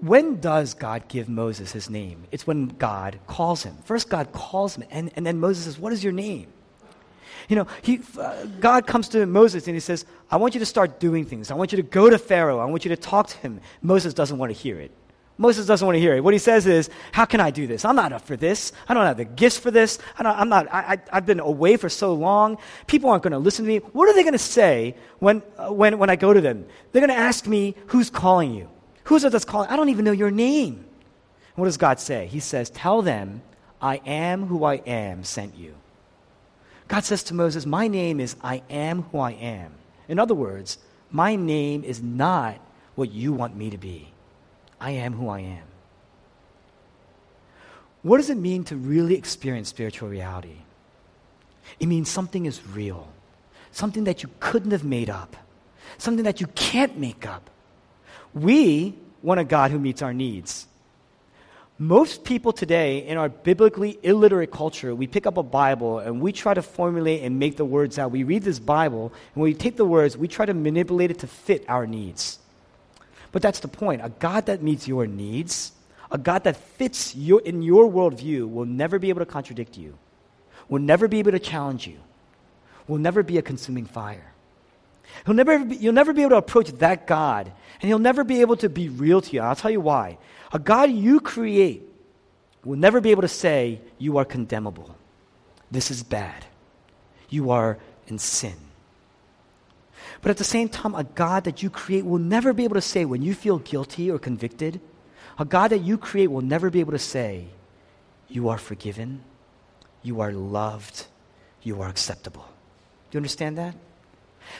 When 0.00 0.40
does 0.40 0.74
God 0.74 1.08
give 1.08 1.28
Moses 1.28 1.72
his 1.72 1.90
name? 1.90 2.24
It's 2.30 2.46
when 2.46 2.68
God 2.68 3.18
calls 3.26 3.64
him. 3.64 3.76
First, 3.84 4.08
God 4.08 4.32
calls 4.32 4.76
him, 4.76 4.84
and, 4.90 5.10
and 5.16 5.26
then 5.26 5.40
Moses 5.40 5.64
says, 5.64 5.78
What 5.78 5.92
is 5.92 6.04
your 6.04 6.12
name? 6.12 6.46
You 7.48 7.56
know, 7.56 7.66
he, 7.82 8.00
uh, 8.18 8.44
God 8.60 8.86
comes 8.86 9.08
to 9.10 9.24
Moses 9.24 9.66
and 9.66 9.74
he 9.74 9.80
says, 9.80 10.04
I 10.30 10.36
want 10.36 10.54
you 10.54 10.60
to 10.60 10.66
start 10.66 11.00
doing 11.00 11.24
things. 11.24 11.50
I 11.50 11.54
want 11.54 11.72
you 11.72 11.76
to 11.76 11.82
go 11.82 12.10
to 12.10 12.18
Pharaoh. 12.18 12.58
I 12.58 12.66
want 12.66 12.84
you 12.84 12.90
to 12.90 12.96
talk 12.96 13.28
to 13.28 13.36
him. 13.38 13.60
Moses 13.80 14.12
doesn't 14.12 14.36
want 14.36 14.54
to 14.54 14.58
hear 14.58 14.78
it. 14.78 14.90
Moses 15.38 15.66
doesn't 15.66 15.86
want 15.86 15.94
to 15.94 16.00
hear 16.00 16.14
it. 16.16 16.22
What 16.22 16.34
he 16.34 16.38
says 16.38 16.66
is, 16.66 16.90
How 17.12 17.24
can 17.24 17.40
I 17.40 17.50
do 17.50 17.66
this? 17.66 17.84
I'm 17.84 17.96
not 17.96 18.12
up 18.12 18.22
for 18.22 18.36
this. 18.36 18.72
I 18.88 18.94
don't 18.94 19.06
have 19.06 19.16
the 19.16 19.24
gifts 19.24 19.56
for 19.56 19.70
this. 19.70 19.98
I 20.18 20.42
am 20.42 20.48
not, 20.48 20.66
I, 20.70 20.98
have 21.12 21.26
been 21.26 21.40
away 21.40 21.76
for 21.76 21.88
so 21.88 22.12
long. 22.12 22.58
People 22.86 23.08
aren't 23.10 23.22
going 23.22 23.32
to 23.32 23.38
listen 23.38 23.64
to 23.64 23.68
me. 23.68 23.78
What 23.78 24.08
are 24.08 24.14
they 24.14 24.22
going 24.22 24.32
to 24.32 24.38
say 24.38 24.96
when, 25.20 25.42
uh, 25.56 25.72
when, 25.72 25.98
when 25.98 26.10
I 26.10 26.16
go 26.16 26.32
to 26.32 26.40
them? 26.40 26.66
They're 26.90 27.06
going 27.06 27.16
to 27.16 27.22
ask 27.22 27.46
me, 27.46 27.76
Who's 27.86 28.10
calling 28.10 28.52
you? 28.52 28.68
Who's 29.08 29.24
it 29.24 29.32
that's 29.32 29.46
calling? 29.46 29.70
I 29.70 29.76
don't 29.76 29.88
even 29.88 30.04
know 30.04 30.12
your 30.12 30.30
name. 30.30 30.84
What 31.54 31.64
does 31.64 31.78
God 31.78 31.98
say? 31.98 32.26
He 32.26 32.40
says, 32.40 32.68
Tell 32.68 33.00
them, 33.00 33.40
I 33.80 34.02
am 34.04 34.44
who 34.44 34.64
I 34.64 34.74
am 34.74 35.24
sent 35.24 35.56
you. 35.56 35.74
God 36.88 37.04
says 37.04 37.22
to 37.24 37.34
Moses, 37.34 37.64
My 37.64 37.88
name 37.88 38.20
is 38.20 38.36
I 38.42 38.60
am 38.68 39.04
who 39.04 39.18
I 39.18 39.30
am. 39.30 39.72
In 40.08 40.18
other 40.18 40.34
words, 40.34 40.76
my 41.10 41.36
name 41.36 41.84
is 41.84 42.02
not 42.02 42.60
what 42.96 43.10
you 43.10 43.32
want 43.32 43.56
me 43.56 43.70
to 43.70 43.78
be. 43.78 44.12
I 44.78 44.90
am 44.90 45.14
who 45.14 45.30
I 45.30 45.40
am. 45.40 45.64
What 48.02 48.18
does 48.18 48.28
it 48.28 48.36
mean 48.36 48.62
to 48.64 48.76
really 48.76 49.14
experience 49.14 49.70
spiritual 49.70 50.10
reality? 50.10 50.58
It 51.80 51.86
means 51.86 52.10
something 52.10 52.44
is 52.44 52.60
real, 52.68 53.08
something 53.72 54.04
that 54.04 54.22
you 54.22 54.28
couldn't 54.38 54.72
have 54.72 54.84
made 54.84 55.08
up, 55.08 55.34
something 55.96 56.24
that 56.24 56.42
you 56.42 56.46
can't 56.48 56.98
make 56.98 57.26
up. 57.26 57.48
We 58.34 58.94
want 59.22 59.40
a 59.40 59.44
God 59.44 59.70
who 59.70 59.78
meets 59.78 60.02
our 60.02 60.14
needs. 60.14 60.66
Most 61.80 62.24
people 62.24 62.52
today 62.52 63.06
in 63.06 63.16
our 63.16 63.28
biblically 63.28 64.00
illiterate 64.02 64.50
culture, 64.50 64.92
we 64.94 65.06
pick 65.06 65.26
up 65.28 65.36
a 65.36 65.44
Bible 65.44 66.00
and 66.00 66.20
we 66.20 66.32
try 66.32 66.52
to 66.52 66.62
formulate 66.62 67.22
and 67.22 67.38
make 67.38 67.56
the 67.56 67.64
words 67.64 68.00
out. 68.00 68.10
We 68.10 68.24
read 68.24 68.42
this 68.42 68.58
Bible, 68.58 69.12
and 69.34 69.42
when 69.42 69.44
we 69.44 69.54
take 69.54 69.76
the 69.76 69.84
words, 69.84 70.16
we 70.16 70.26
try 70.26 70.44
to 70.44 70.54
manipulate 70.54 71.12
it 71.12 71.20
to 71.20 71.28
fit 71.28 71.64
our 71.68 71.86
needs. 71.86 72.40
But 73.30 73.42
that's 73.42 73.60
the 73.60 73.68
point. 73.68 74.04
A 74.04 74.08
God 74.08 74.46
that 74.46 74.60
meets 74.60 74.88
your 74.88 75.06
needs, 75.06 75.70
a 76.10 76.18
God 76.18 76.42
that 76.44 76.56
fits 76.56 77.14
your, 77.14 77.42
in 77.42 77.62
your 77.62 77.88
worldview, 77.88 78.50
will 78.50 78.64
never 78.64 78.98
be 78.98 79.10
able 79.10 79.20
to 79.20 79.26
contradict 79.26 79.78
you, 79.78 79.96
will 80.68 80.80
never 80.80 81.06
be 81.06 81.20
able 81.20 81.32
to 81.32 81.38
challenge 81.38 81.86
you, 81.86 81.98
will 82.88 82.98
never 82.98 83.22
be 83.22 83.38
a 83.38 83.42
consuming 83.42 83.86
fire. 83.86 84.32
He'll 85.24 85.34
never 85.34 85.64
be, 85.64 85.76
you'll 85.76 85.92
never 85.92 86.12
be 86.12 86.22
able 86.22 86.30
to 86.30 86.36
approach 86.36 86.68
that 86.78 87.06
God, 87.06 87.52
and 87.80 87.88
he'll 87.88 87.98
never 87.98 88.24
be 88.24 88.40
able 88.40 88.56
to 88.58 88.68
be 88.68 88.88
real 88.88 89.20
to 89.20 89.32
you. 89.32 89.40
I'll 89.40 89.56
tell 89.56 89.70
you 89.70 89.80
why. 89.80 90.18
A 90.52 90.58
God 90.58 90.90
you 90.90 91.20
create 91.20 91.82
will 92.64 92.76
never 92.76 93.00
be 93.00 93.10
able 93.10 93.22
to 93.22 93.28
say, 93.28 93.80
You 93.98 94.18
are 94.18 94.24
condemnable. 94.24 94.96
This 95.70 95.90
is 95.90 96.02
bad. 96.02 96.46
You 97.28 97.50
are 97.50 97.78
in 98.06 98.18
sin. 98.18 98.56
But 100.22 100.30
at 100.30 100.36
the 100.38 100.44
same 100.44 100.68
time, 100.68 100.94
a 100.94 101.04
God 101.04 101.44
that 101.44 101.62
you 101.62 101.70
create 101.70 102.04
will 102.04 102.18
never 102.18 102.52
be 102.52 102.64
able 102.64 102.74
to 102.74 102.80
say, 102.80 103.04
when 103.04 103.22
you 103.22 103.34
feel 103.34 103.58
guilty 103.58 104.10
or 104.10 104.18
convicted, 104.18 104.80
a 105.38 105.44
God 105.44 105.68
that 105.68 105.78
you 105.78 105.98
create 105.98 106.28
will 106.28 106.42
never 106.42 106.70
be 106.70 106.80
able 106.80 106.92
to 106.92 106.98
say, 106.98 107.46
You 108.28 108.48
are 108.48 108.58
forgiven, 108.58 109.22
you 110.02 110.20
are 110.20 110.32
loved, 110.32 111.06
you 111.62 111.80
are 111.82 111.88
acceptable. 111.88 112.46
Do 113.10 113.16
you 113.16 113.18
understand 113.18 113.58
that? 113.58 113.74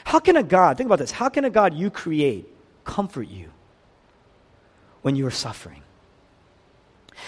How 0.03 0.19
can 0.19 0.37
a 0.37 0.43
God, 0.43 0.77
think 0.77 0.87
about 0.87 0.99
this, 0.99 1.11
how 1.11 1.29
can 1.29 1.45
a 1.45 1.49
God 1.49 1.73
you 1.73 1.89
create 1.89 2.47
comfort 2.83 3.27
you 3.27 3.49
when 5.01 5.15
you 5.15 5.25
are 5.25 5.31
suffering? 5.31 5.83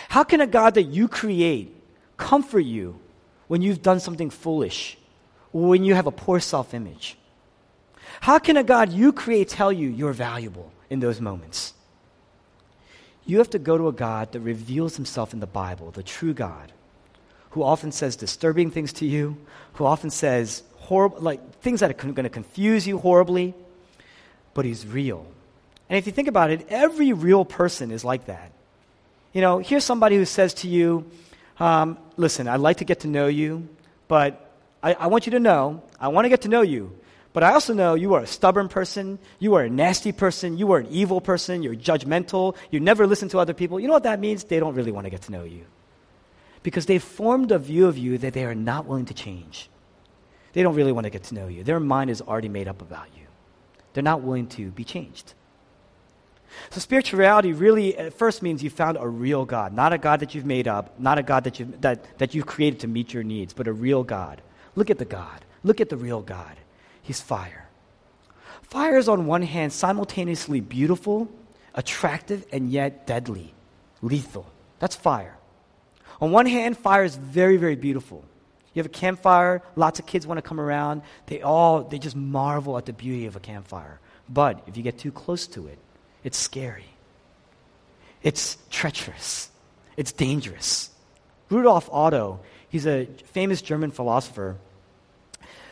How 0.10 0.24
can 0.24 0.41
a 0.41 0.47
God 0.47 0.76
that 0.76 0.84
you 0.84 1.08
create 1.08 1.76
comfort 2.17 2.62
you 2.62 3.00
when 3.47 3.62
you've 3.62 3.82
done 3.82 4.00
something 4.00 4.30
foolish 4.30 4.97
when 5.52 5.84
you 5.84 5.95
have 5.95 6.08
a 6.08 6.12
poor 6.12 6.39
self 6.39 6.74
image? 6.74 7.17
How 8.21 8.39
can 8.39 8.58
a 8.58 8.63
God 8.63 8.91
you 8.91 9.13
create 9.13 9.50
tell 9.50 9.71
you 9.71 9.89
you're 9.89 10.13
valuable 10.13 10.71
in 10.89 11.00
those 11.00 11.19
moments? 11.19 11.74
You 13.26 13.38
have 13.38 13.50
to 13.52 13.60
go 13.60 13.78
to 13.78 13.88
a 13.88 13.93
God 13.93 14.32
that 14.32 14.39
reveals 14.41 14.95
himself 14.95 15.34
in 15.34 15.39
the 15.39 15.47
Bible, 15.47 15.91
the 15.91 16.04
true 16.04 16.34
God, 16.34 16.71
who 17.52 17.63
often 17.63 17.91
says 17.91 18.15
disturbing 18.15 18.71
things 18.71 18.93
to 18.93 19.06
you, 19.06 19.38
who 19.74 19.86
often 19.86 20.10
says 20.10 20.63
horrible, 20.91 21.21
like 21.21 21.39
things 21.62 21.80
that 21.80 21.89
are 21.89 21.93
going 21.93 22.27
to 22.27 22.30
confuse 22.30 22.86
you 22.86 22.97
horribly, 22.97 23.54
but 24.54 24.65
he's 24.65 24.86
real. 24.86 25.25
And 25.88 25.97
if 25.97 26.06
you 26.06 26.12
think 26.12 26.27
about 26.27 26.51
it, 26.51 26.67
every 26.67 27.13
real 27.13 27.45
person 27.45 27.91
is 27.91 28.04
like 28.04 28.25
that. 28.25 28.51
You 29.32 29.39
know, 29.39 29.60
here's 29.60 29.86
somebody 29.86 30.17
who 30.17 30.25
says 30.25 30.54
to 30.56 30.67
you, 30.67 31.06
um, 31.62 31.97
Listen, 32.17 32.49
I'd 32.49 32.60
like 32.60 32.77
to 32.77 32.84
get 32.84 32.99
to 33.01 33.08
know 33.08 33.27
you, 33.27 33.69
but 34.10 34.51
I, 34.84 34.93
I 34.93 35.08
want 35.08 35.25
you 35.27 35.32
to 35.32 35.39
know, 35.39 35.82
I 35.97 36.10
want 36.10 36.25
to 36.25 36.30
get 36.30 36.41
to 36.41 36.49
know 36.49 36.62
you, 36.62 36.91
but 37.32 37.41
I 37.41 37.54
also 37.54 37.73
know 37.73 37.93
you 37.95 38.13
are 38.15 38.23
a 38.23 38.27
stubborn 38.27 38.67
person, 38.67 39.17
you 39.39 39.54
are 39.56 39.63
a 39.63 39.69
nasty 39.69 40.12
person, 40.12 40.58
you 40.58 40.73
are 40.73 40.80
an 40.80 40.88
evil 40.91 41.21
person, 41.21 41.63
you're 41.63 41.73
judgmental, 41.89 42.58
you 42.69 42.82
never 42.82 43.08
listen 43.08 43.30
to 43.30 43.39
other 43.39 43.54
people. 43.54 43.80
You 43.80 43.88
know 43.88 43.93
what 43.93 44.04
that 44.04 44.19
means? 44.19 44.43
They 44.43 44.60
don't 44.60 44.75
really 44.75 44.91
want 44.91 45.06
to 45.06 45.10
get 45.10 45.21
to 45.23 45.32
know 45.32 45.45
you. 45.45 45.63
Because 46.63 46.86
they've 46.86 47.01
formed 47.01 47.54
a 47.54 47.60
view 47.60 47.88
of 47.88 47.97
you 47.97 48.17
that 48.17 48.34
they 48.34 48.43
are 48.43 48.60
not 48.71 48.86
willing 48.86 49.06
to 49.06 49.13
change. 49.13 49.69
They 50.54 50.64
don't 50.64 50.76
really 50.76 50.92
want 50.92 51.06
to 51.06 51.10
get 51.10 51.24
to 51.24 51.36
know 51.36 51.48
you. 51.48 51.64
Their 51.64 51.80
mind 51.80 52.10
is 52.10 52.22
already 52.22 52.50
made 52.50 52.68
up 52.68 52.82
about 52.82 53.08
you. 53.16 53.24
They're 53.94 54.04
not 54.04 54.22
willing 54.22 54.48
to 54.48 54.72
be 54.72 54.84
changed. 54.84 55.34
So 56.70 56.80
spirituality 56.80 57.54
really 57.54 57.98
at 57.98 58.14
first 58.14 58.42
means 58.42 58.62
you 58.62 58.70
found 58.70 58.98
a 59.00 59.08
real 59.08 59.46
God, 59.46 59.74
not 59.74 59.94
a 59.94 59.98
God 59.98 60.20
that 60.20 60.36
you've 60.36 60.46
made 60.46 60.68
up, 60.68 61.00
not 61.00 61.18
a 61.18 61.24
God 61.24 61.46
that 61.46 61.60
you've, 61.60 61.82
that, 61.82 62.18
that 62.18 62.36
you've 62.36 62.46
created 62.46 62.82
to 62.82 62.88
meet 62.88 63.14
your 63.14 63.24
needs, 63.24 63.54
but 63.54 63.68
a 63.68 63.74
real 63.74 64.04
God. 64.04 64.42
Look 64.76 64.90
at 64.90 64.98
the 64.98 65.06
God. 65.06 65.46
Look 65.64 65.80
at 65.82 65.90
the 65.90 65.98
real 65.98 66.22
God. 66.22 66.58
He's 67.02 67.22
fire. 67.22 67.68
Fire 68.62 68.98
is 68.98 69.10
on 69.10 69.26
one 69.26 69.42
hand 69.42 69.74
simultaneously 69.74 70.62
beautiful, 70.62 71.30
attractive, 71.74 72.46
and 72.52 72.70
yet 72.70 73.06
deadly, 73.06 73.54
lethal. 74.02 74.46
That's 74.80 74.96
fire. 74.96 75.38
On 76.22 76.32
one 76.32 76.46
hand, 76.46 76.78
fire 76.78 77.04
is 77.04 77.16
very, 77.16 77.58
very 77.58 77.76
beautiful. 77.76 78.24
You 78.73 78.79
have 78.79 78.86
a 78.86 78.89
campfire, 78.89 79.62
lots 79.75 79.99
of 79.99 80.05
kids 80.05 80.25
want 80.25 80.38
to 80.38 80.41
come 80.41 80.60
around. 80.60 81.01
They 81.25 81.41
all, 81.41 81.84
they 81.84 81.99
just 81.99 82.15
marvel 82.15 82.77
at 82.77 82.86
the 82.86 82.93
beauty 82.93 83.25
of 83.25 83.36
a 83.36 83.39
campfire. 83.39 83.99
But 84.29 84.63
if 84.67 84.77
you 84.77 84.84
get 84.84 84.97
too 84.97 85.12
close 85.12 85.47
to 85.47 85.67
it, 85.67 85.77
it's 86.23 86.38
scary. 86.38 86.86
It's 88.23 88.57
treacherous. 88.69 89.49
It's 89.97 90.12
dangerous. 90.12 90.89
Rudolf 91.49 91.89
Otto, 91.91 92.39
he's 92.69 92.88
a 92.88 93.07
famous 93.34 93.62
German 93.62 93.91
philosopher 93.91 94.57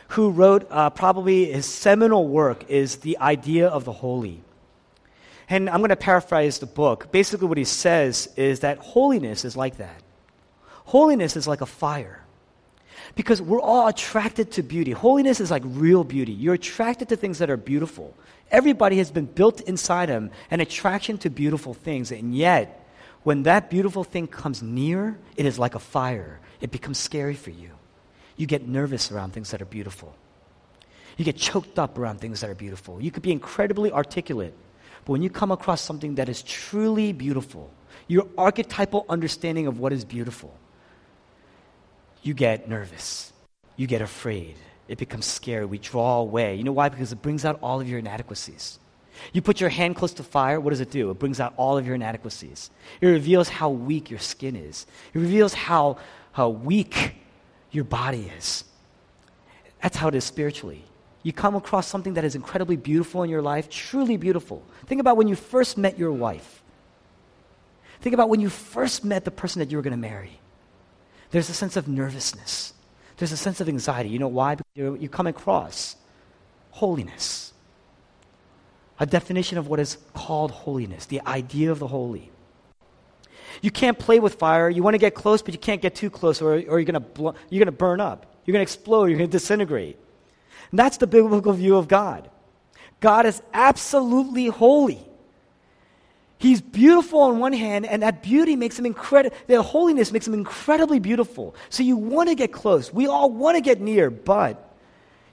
who 0.08 0.30
wrote 0.30 0.66
uh, 0.70 0.90
probably 0.90 1.52
his 1.52 1.66
seminal 1.66 2.26
work 2.28 2.68
is 2.68 2.96
The 2.96 3.18
Idea 3.18 3.68
of 3.68 3.84
the 3.84 3.92
Holy. 3.92 4.42
And 5.48 5.70
I'm 5.70 5.78
going 5.78 5.90
to 5.90 5.96
paraphrase 5.96 6.58
the 6.58 6.66
book. 6.66 7.10
Basically, 7.10 7.46
what 7.48 7.58
he 7.58 7.64
says 7.64 8.28
is 8.36 8.60
that 8.60 8.78
holiness 8.78 9.44
is 9.44 9.56
like 9.56 9.78
that. 9.78 10.02
Holiness 10.84 11.36
is 11.36 11.48
like 11.48 11.60
a 11.60 11.66
fire. 11.66 12.19
Because 13.14 13.42
we're 13.42 13.60
all 13.60 13.88
attracted 13.88 14.52
to 14.52 14.62
beauty. 14.62 14.92
Holiness 14.92 15.40
is 15.40 15.50
like 15.50 15.62
real 15.66 16.04
beauty. 16.04 16.32
You're 16.32 16.54
attracted 16.54 17.08
to 17.08 17.16
things 17.16 17.38
that 17.38 17.50
are 17.50 17.56
beautiful. 17.56 18.14
Everybody 18.50 18.98
has 18.98 19.10
been 19.10 19.26
built 19.26 19.60
inside 19.62 20.08
them 20.08 20.30
an 20.50 20.60
attraction 20.60 21.18
to 21.18 21.30
beautiful 21.30 21.74
things. 21.74 22.12
And 22.12 22.34
yet, 22.34 22.88
when 23.22 23.42
that 23.44 23.70
beautiful 23.70 24.04
thing 24.04 24.26
comes 24.26 24.62
near, 24.62 25.18
it 25.36 25.46
is 25.46 25.58
like 25.58 25.74
a 25.74 25.78
fire. 25.78 26.40
It 26.60 26.70
becomes 26.70 26.98
scary 26.98 27.34
for 27.34 27.50
you. 27.50 27.70
You 28.36 28.46
get 28.46 28.66
nervous 28.66 29.12
around 29.12 29.32
things 29.32 29.50
that 29.50 29.60
are 29.60 29.66
beautiful. 29.66 30.14
You 31.16 31.24
get 31.24 31.36
choked 31.36 31.78
up 31.78 31.98
around 31.98 32.20
things 32.20 32.40
that 32.40 32.48
are 32.48 32.54
beautiful. 32.54 33.00
You 33.00 33.10
could 33.10 33.22
be 33.22 33.32
incredibly 33.32 33.92
articulate, 33.92 34.54
but 35.04 35.12
when 35.12 35.22
you 35.22 35.28
come 35.28 35.50
across 35.50 35.82
something 35.82 36.14
that 36.14 36.28
is 36.28 36.42
truly 36.42 37.12
beautiful, 37.12 37.70
your 38.08 38.26
archetypal 38.38 39.04
understanding 39.08 39.66
of 39.66 39.78
what 39.78 39.92
is 39.92 40.04
beautiful, 40.04 40.56
you 42.22 42.34
get 42.34 42.68
nervous. 42.68 43.32
You 43.76 43.86
get 43.86 44.02
afraid. 44.02 44.56
It 44.88 44.98
becomes 44.98 45.26
scary. 45.26 45.64
We 45.64 45.78
draw 45.78 46.18
away. 46.18 46.56
You 46.56 46.64
know 46.64 46.72
why? 46.72 46.88
Because 46.88 47.12
it 47.12 47.22
brings 47.22 47.44
out 47.44 47.58
all 47.62 47.80
of 47.80 47.88
your 47.88 47.98
inadequacies. 47.98 48.78
You 49.32 49.42
put 49.42 49.60
your 49.60 49.70
hand 49.70 49.96
close 49.96 50.12
to 50.14 50.22
fire, 50.22 50.60
what 50.60 50.70
does 50.70 50.80
it 50.80 50.90
do? 50.90 51.10
It 51.10 51.18
brings 51.18 51.40
out 51.40 51.54
all 51.56 51.78
of 51.78 51.86
your 51.86 51.94
inadequacies. 51.94 52.70
It 53.00 53.06
reveals 53.06 53.48
how 53.48 53.70
weak 53.70 54.10
your 54.10 54.18
skin 54.18 54.56
is, 54.56 54.86
it 55.12 55.18
reveals 55.18 55.54
how, 55.54 55.98
how 56.32 56.48
weak 56.48 57.14
your 57.70 57.84
body 57.84 58.30
is. 58.38 58.64
That's 59.82 59.96
how 59.96 60.08
it 60.08 60.14
is 60.14 60.24
spiritually. 60.24 60.84
You 61.22 61.32
come 61.32 61.54
across 61.54 61.86
something 61.86 62.14
that 62.14 62.24
is 62.24 62.34
incredibly 62.34 62.76
beautiful 62.76 63.22
in 63.22 63.30
your 63.30 63.42
life, 63.42 63.68
truly 63.68 64.16
beautiful. 64.16 64.62
Think 64.86 65.00
about 65.00 65.16
when 65.16 65.28
you 65.28 65.36
first 65.36 65.76
met 65.76 65.98
your 65.98 66.12
wife. 66.12 66.62
Think 68.00 68.14
about 68.14 68.30
when 68.30 68.40
you 68.40 68.48
first 68.48 69.04
met 69.04 69.26
the 69.26 69.30
person 69.30 69.60
that 69.60 69.70
you 69.70 69.76
were 69.76 69.82
going 69.82 69.92
to 69.92 69.98
marry. 69.98 70.39
There's 71.30 71.48
a 71.48 71.54
sense 71.54 71.76
of 71.76 71.88
nervousness. 71.88 72.72
There's 73.16 73.32
a 73.32 73.36
sense 73.36 73.60
of 73.60 73.68
anxiety. 73.68 74.08
You 74.08 74.18
know 74.18 74.28
why? 74.28 74.56
Because 74.56 75.00
you 75.00 75.08
come 75.08 75.26
across 75.26 75.96
holiness. 76.70 77.52
A 78.98 79.06
definition 79.06 79.58
of 79.58 79.68
what 79.68 79.80
is 79.80 79.98
called 80.14 80.50
holiness, 80.50 81.06
the 81.06 81.22
idea 81.26 81.70
of 81.70 81.78
the 81.78 81.86
holy. 81.86 82.30
You 83.62 83.70
can't 83.70 83.98
play 83.98 84.20
with 84.20 84.34
fire. 84.34 84.68
You 84.70 84.82
want 84.82 84.94
to 84.94 84.98
get 84.98 85.14
close, 85.14 85.42
but 85.42 85.52
you 85.52 85.60
can't 85.60 85.82
get 85.82 85.94
too 85.94 86.10
close, 86.10 86.40
or, 86.40 86.52
or 86.52 86.80
you're 86.80 86.84
going 86.84 87.04
bl- 87.14 87.30
to 87.50 87.72
burn 87.72 88.00
up. 88.00 88.26
You're 88.44 88.52
going 88.52 88.64
to 88.64 88.72
explode. 88.72 89.06
You're 89.06 89.18
going 89.18 89.30
to 89.30 89.32
disintegrate. 89.32 89.98
And 90.70 90.78
that's 90.78 90.96
the 90.96 91.06
biblical 91.06 91.52
view 91.52 91.76
of 91.76 91.88
God. 91.88 92.30
God 93.00 93.26
is 93.26 93.42
absolutely 93.52 94.46
holy. 94.46 95.06
He's 96.40 96.62
beautiful 96.62 97.20
on 97.20 97.38
one 97.38 97.52
hand, 97.52 97.84
and 97.84 98.02
that 98.02 98.22
beauty 98.22 98.56
makes 98.56 98.78
him 98.78 98.86
incredible. 98.86 99.36
The 99.46 99.60
holiness 99.62 100.10
makes 100.10 100.26
him 100.26 100.32
incredibly 100.32 100.98
beautiful. 100.98 101.54
So 101.68 101.82
you 101.82 101.98
want 101.98 102.30
to 102.30 102.34
get 102.34 102.50
close. 102.50 102.90
We 102.90 103.06
all 103.06 103.30
want 103.30 103.56
to 103.56 103.60
get 103.60 103.78
near, 103.78 104.08
but 104.08 104.72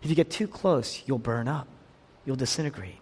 if 0.03 0.09
you 0.09 0.17
get 0.17 0.29
too 0.29 0.49
close, 0.49 1.01
you'll 1.05 1.17
burn 1.17 1.47
up, 1.47 1.65
you'll 2.25 2.35
disintegrate. 2.35 2.99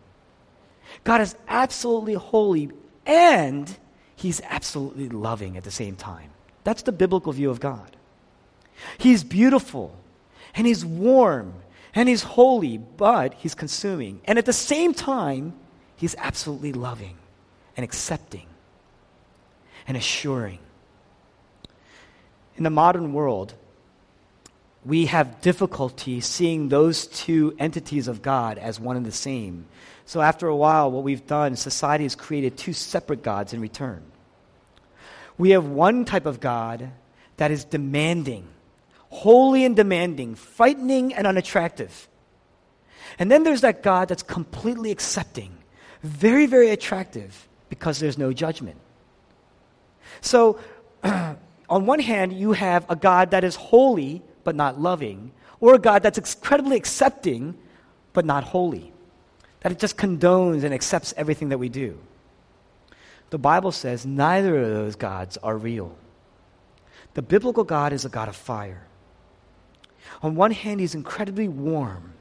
God 1.03 1.19
is 1.19 1.35
absolutely 1.47 2.13
holy, 2.13 2.69
and 3.07 3.75
he's 4.15 4.39
absolutely 4.49 5.09
loving 5.09 5.57
at 5.57 5.63
the 5.63 5.71
same 5.71 5.95
time. 5.95 6.29
That's 6.63 6.83
the 6.83 6.91
biblical 6.91 7.33
view 7.33 7.49
of 7.49 7.59
God. 7.59 7.95
He's 8.99 9.23
beautiful, 9.23 9.97
and 10.53 10.67
he's 10.67 10.85
warm, 10.85 11.55
and 11.95 12.07
he's 12.07 12.21
holy, 12.21 12.77
but 12.77 13.33
he's 13.33 13.55
consuming. 13.55 14.21
And 14.25 14.37
at 14.37 14.45
the 14.45 14.53
same 14.53 14.93
time, 14.93 15.53
he's 15.95 16.13
absolutely 16.19 16.71
loving 16.71 17.17
and 17.75 17.83
accepting 17.83 18.47
and 19.87 19.95
assuring. 19.97 20.59
in 22.57 22.63
the 22.63 22.69
modern 22.69 23.11
world, 23.11 23.53
we 24.85 25.07
have 25.07 25.41
difficulty 25.41 26.21
seeing 26.21 26.69
those 26.69 27.07
two 27.07 27.55
entities 27.59 28.07
of 28.07 28.21
God 28.21 28.57
as 28.57 28.79
one 28.79 28.95
and 28.95 29.05
the 29.05 29.11
same. 29.11 29.65
So, 30.05 30.21
after 30.21 30.47
a 30.47 30.55
while, 30.55 30.91
what 30.91 31.03
we've 31.03 31.25
done, 31.25 31.55
society 31.55 32.05
has 32.05 32.15
created 32.15 32.55
two 32.55 32.71
separate 32.71 33.23
gods 33.23 33.51
in 33.51 33.59
return. 33.59 34.03
We 35.37 35.49
have 35.49 35.65
one 35.65 36.05
type 36.05 36.25
of 36.25 36.39
God 36.39 36.91
that 37.37 37.51
is 37.51 37.65
demanding, 37.65 38.47
holy 39.09 39.65
and 39.65 39.75
demanding, 39.75 40.35
frightening 40.35 41.13
and 41.13 41.27
unattractive. 41.27 42.07
And 43.17 43.31
then 43.31 43.43
there's 43.43 43.61
that 43.61 43.83
God 43.83 44.07
that's 44.07 44.23
completely 44.23 44.91
accepting, 44.91 45.57
very, 46.03 46.45
very 46.45 46.69
attractive 46.69 47.47
because 47.69 47.99
there's 47.99 48.17
no 48.17 48.33
judgment. 48.33 48.77
So, 50.21 50.59
on 51.03 51.85
one 51.85 51.99
hand, 51.99 52.33
you 52.33 52.53
have 52.53 52.85
a 52.89 52.95
God 52.95 53.31
that 53.31 53.43
is 53.43 53.55
holy 53.55 54.21
but 54.43 54.55
not 54.55 54.79
loving, 54.79 55.31
or 55.59 55.75
a 55.75 55.79
God 55.79 56.03
that's 56.03 56.17
incredibly 56.17 56.77
accepting 56.77 57.57
but 58.13 58.25
not 58.25 58.43
holy, 58.43 58.93
that 59.61 59.71
it 59.71 59.79
just 59.79 59.97
condones 59.97 60.63
and 60.63 60.73
accepts 60.73 61.13
everything 61.17 61.49
that 61.49 61.57
we 61.57 61.69
do. 61.69 61.97
The 63.31 63.39
Bible 63.39 63.71
says 63.71 64.05
neither 64.05 64.57
of 64.61 64.69
those 64.69 64.95
gods 64.95 65.37
are 65.37 65.57
real. 65.57 65.97
The 67.15 67.21
biblical 67.21 67.63
God 67.63 67.91
is 67.91 68.05
a 68.05 68.09
God 68.09 68.29
of 68.29 68.35
fire. 68.35 68.87
On 70.21 70.35
one 70.35 70.51
hand, 70.51 70.79
he's 70.79 70.95
incredibly 70.95 71.47
warm, 71.47 72.13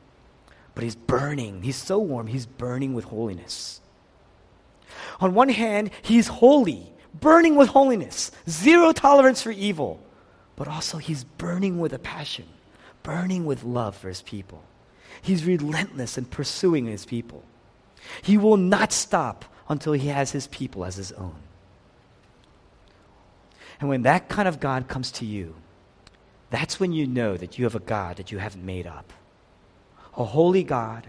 but 0.75 0.85
he's 0.85 0.97
burning. 0.97 1.63
He's 1.63 1.77
so 1.77 1.99
warm, 1.99 2.27
he's 2.27 2.47
burning 2.47 2.95
with 2.95 3.05
holiness. 3.05 3.81
On 5.21 5.35
one 5.35 5.49
hand, 5.49 5.91
he's 6.03 6.29
holy, 6.29 6.93
burning 7.21 7.57
with 7.57 7.69
holiness, 7.69 8.31
zero 8.49 8.93
tolerance 8.93 9.43
for 9.43 9.51
evil, 9.51 10.01
but 10.57 10.69
also 10.69 10.99
he's 10.99 11.25
burning 11.25 11.79
with 11.79 11.93
a 11.93 11.99
passion, 11.99 12.47
burning 13.03 13.45
with 13.45 13.65
love 13.65 13.97
for 13.97 14.09
his 14.09 14.23
people. 14.23 14.63
He's 15.23 15.45
relentless 15.45 16.19
in 16.19 16.27
pursuing 16.27 16.87
his 16.87 17.07
people. 17.07 17.43
He 18.23 18.37
will 18.37 18.57
not 18.57 18.93
stop 18.93 19.45
until 19.69 19.95
he 19.95 20.09
has 20.09 20.31
his 20.33 20.47
people 20.49 20.85
as 20.85 20.97
his 20.97 21.13
own. 21.13 21.37
And 23.81 23.89
when 23.89 24.03
that 24.03 24.29
kind 24.29 24.47
of 24.47 24.61
God 24.61 24.89
comes 24.89 25.11
to 25.13 25.27
you, 25.27 25.55
that's 26.51 26.79
when 26.79 26.93
you 26.93 27.07
know 27.07 27.37
that 27.37 27.59
you 27.59 27.65
have 27.65 27.75
a 27.75 27.81
God 27.81 28.17
that 28.17 28.31
you 28.31 28.39
haven't 28.39 28.65
made 28.65 28.87
up. 28.87 29.13
A 30.17 30.25
holy 30.25 30.63
God 30.63 31.07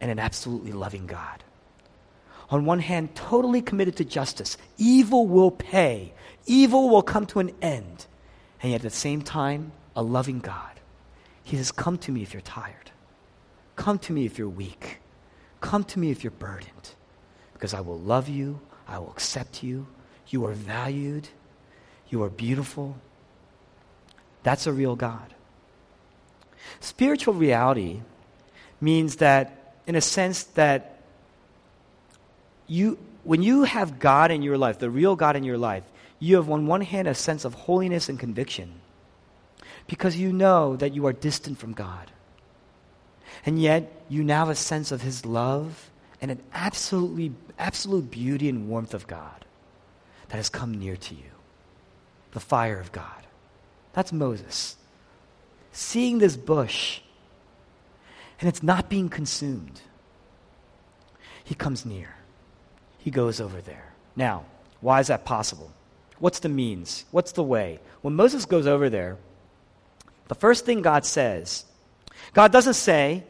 and 0.00 0.10
an 0.10 0.18
absolutely 0.18 0.72
loving 0.72 1.06
God. 1.06 1.42
On 2.50 2.64
one 2.64 2.78
hand, 2.80 3.14
totally 3.14 3.60
committed 3.60 3.96
to 3.96 4.04
justice. 4.04 4.56
Evil 4.78 5.26
will 5.26 5.50
pay, 5.50 6.12
evil 6.46 6.88
will 6.88 7.02
come 7.02 7.26
to 7.26 7.40
an 7.40 7.52
end. 7.60 8.06
And 8.62 8.72
yet 8.72 8.76
at 8.76 8.82
the 8.82 8.90
same 8.90 9.22
time, 9.22 9.72
a 9.94 10.02
loving 10.02 10.38
God. 10.38 10.80
He 11.42 11.56
says, 11.56 11.72
Come 11.72 11.98
to 11.98 12.12
me 12.12 12.22
if 12.22 12.32
you're 12.32 12.40
tired. 12.40 12.90
Come 13.76 13.98
to 14.00 14.12
me 14.12 14.26
if 14.26 14.38
you're 14.38 14.48
weak. 14.48 14.98
Come 15.60 15.84
to 15.84 15.98
me 15.98 16.10
if 16.10 16.22
you're 16.22 16.30
burdened 16.30 16.90
because 17.52 17.72
I 17.72 17.80
will 17.80 17.98
love 17.98 18.28
you, 18.28 18.60
I 18.86 18.98
will 18.98 19.10
accept 19.10 19.62
you, 19.62 19.86
you 20.28 20.44
are 20.44 20.52
valued, 20.52 21.28
you 22.10 22.22
are 22.22 22.28
beautiful. 22.28 22.98
That's 24.42 24.66
a 24.66 24.72
real 24.72 24.94
God. 24.94 25.34
Spiritual 26.80 27.34
reality 27.34 28.02
means 28.80 29.16
that, 29.16 29.74
in 29.86 29.96
a 29.96 30.00
sense, 30.00 30.44
that 30.44 30.95
you, 32.66 32.98
when 33.24 33.42
you 33.42 33.64
have 33.64 33.98
God 33.98 34.30
in 34.30 34.42
your 34.42 34.58
life, 34.58 34.78
the 34.78 34.90
real 34.90 35.16
God 35.16 35.36
in 35.36 35.44
your 35.44 35.58
life, 35.58 35.84
you 36.18 36.36
have 36.36 36.50
on 36.50 36.66
one 36.66 36.80
hand 36.80 37.08
a 37.08 37.14
sense 37.14 37.44
of 37.44 37.54
holiness 37.54 38.08
and 38.08 38.18
conviction 38.18 38.80
because 39.86 40.16
you 40.16 40.32
know 40.32 40.76
that 40.76 40.94
you 40.94 41.06
are 41.06 41.12
distant 41.12 41.58
from 41.58 41.72
God. 41.72 42.10
And 43.44 43.60
yet, 43.60 43.92
you 44.08 44.24
now 44.24 44.40
have 44.40 44.48
a 44.48 44.54
sense 44.54 44.90
of 44.90 45.02
His 45.02 45.24
love 45.24 45.90
and 46.20 46.30
an 46.30 46.42
absolutely, 46.52 47.32
absolute 47.58 48.10
beauty 48.10 48.48
and 48.48 48.68
warmth 48.68 48.94
of 48.94 49.06
God 49.06 49.44
that 50.28 50.36
has 50.36 50.48
come 50.48 50.74
near 50.74 50.96
to 50.96 51.14
you. 51.14 51.30
The 52.32 52.40
fire 52.40 52.80
of 52.80 52.92
God. 52.92 53.26
That's 53.92 54.12
Moses. 54.12 54.76
Seeing 55.72 56.18
this 56.18 56.36
bush, 56.36 57.00
and 58.40 58.48
it's 58.48 58.62
not 58.62 58.88
being 58.88 59.08
consumed. 59.08 59.80
He 61.44 61.54
comes 61.54 61.86
near. 61.86 62.15
He 63.06 63.12
goes 63.12 63.40
over 63.40 63.60
there. 63.60 63.92
Now, 64.16 64.46
why 64.80 64.98
is 64.98 65.06
that 65.06 65.24
possible? 65.24 65.70
What's 66.18 66.40
the 66.40 66.48
means? 66.48 67.04
What's 67.12 67.30
the 67.30 67.42
way? 67.44 67.78
When 68.02 68.16
Moses 68.16 68.46
goes 68.46 68.66
over 68.66 68.90
there, 68.90 69.16
the 70.26 70.34
first 70.34 70.66
thing 70.66 70.82
God 70.82 71.06
says, 71.06 71.64
God 72.34 72.50
doesn't 72.50 72.74
say, 72.74 73.22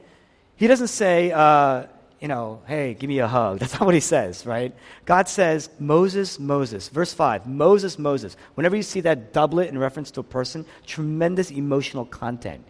He 0.57 0.67
doesn't 0.67 0.89
say, 0.89 1.31
uh, 1.31 1.89
you 2.23 2.29
know, 2.29 2.63
hey, 2.67 2.95
give 2.95 3.09
me 3.09 3.19
a 3.19 3.29
hug. 3.29 3.59
That's 3.61 3.75
not 3.75 3.85
what 3.85 3.93
he 3.93 4.01
says, 4.01 4.47
right? 4.47 4.75
God 5.05 5.29
says, 5.29 5.69
Moses, 5.79 6.39
Moses. 6.39 6.89
Verse 6.89 7.13
5, 7.13 7.47
Moses, 7.47 7.99
Moses. 7.99 8.35
Whenever 8.55 8.77
you 8.77 8.83
see 8.83 9.03
that 9.03 9.35
doublet 9.35 9.69
in 9.69 9.77
reference 9.77 10.11
to 10.13 10.21
a 10.21 10.25
person, 10.25 10.65
tremendous 10.87 11.51
emotional 11.51 12.07
content. 12.07 12.65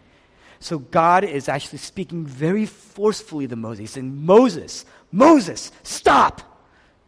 So 0.59 0.79
God 0.79 1.23
is 1.23 1.47
actually 1.47 1.77
speaking 1.77 2.25
very 2.25 2.65
forcefully 2.65 3.47
to 3.47 3.55
Moses. 3.55 3.91
Saying, 3.91 4.25
Moses, 4.25 4.83
Moses, 5.09 5.71
stop! 5.83 6.56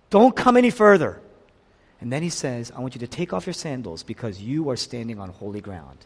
Don't 0.10 0.36
come 0.36 0.58
any 0.58 0.70
further. 0.70 1.22
And 2.02 2.12
then 2.12 2.24
he 2.24 2.30
says, 2.30 2.72
I 2.76 2.80
want 2.80 2.96
you 2.96 3.00
to 3.00 3.08
take 3.08 3.34
off 3.34 3.46
your 3.46 3.54
sandals 3.54 4.04
because 4.04 4.42
you 4.42 4.70
are 4.70 4.76
standing 4.76 5.20
on 5.20 5.30
holy 5.30 5.62
ground. 5.62 6.06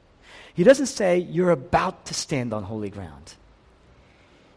He 0.53 0.63
doesn't 0.63 0.87
say, 0.87 1.17
You're 1.17 1.51
about 1.51 2.05
to 2.05 2.13
stand 2.13 2.53
on 2.53 2.63
holy 2.63 2.89
ground. 2.89 3.35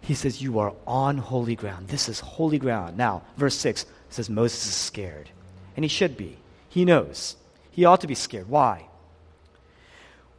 He 0.00 0.14
says, 0.14 0.40
You 0.40 0.59
are 0.59 0.72
on 0.87 1.18
holy 1.18 1.56
ground. 1.56 1.88
This 1.88 2.09
is 2.09 2.20
holy 2.20 2.59
ground. 2.59 2.96
Now, 2.96 3.22
verse 3.37 3.56
6 3.56 3.87
says, 4.09 4.30
Moses 4.30 4.66
is 4.66 4.74
scared. 4.74 5.30
And 5.76 5.85
he 5.85 5.88
should 5.88 6.16
be. 6.16 6.38
He 6.68 6.85
knows. 6.85 7.37
He 7.70 7.85
ought 7.85 8.00
to 8.00 8.06
be 8.06 8.14
scared. 8.14 8.48
Why? 8.48 8.87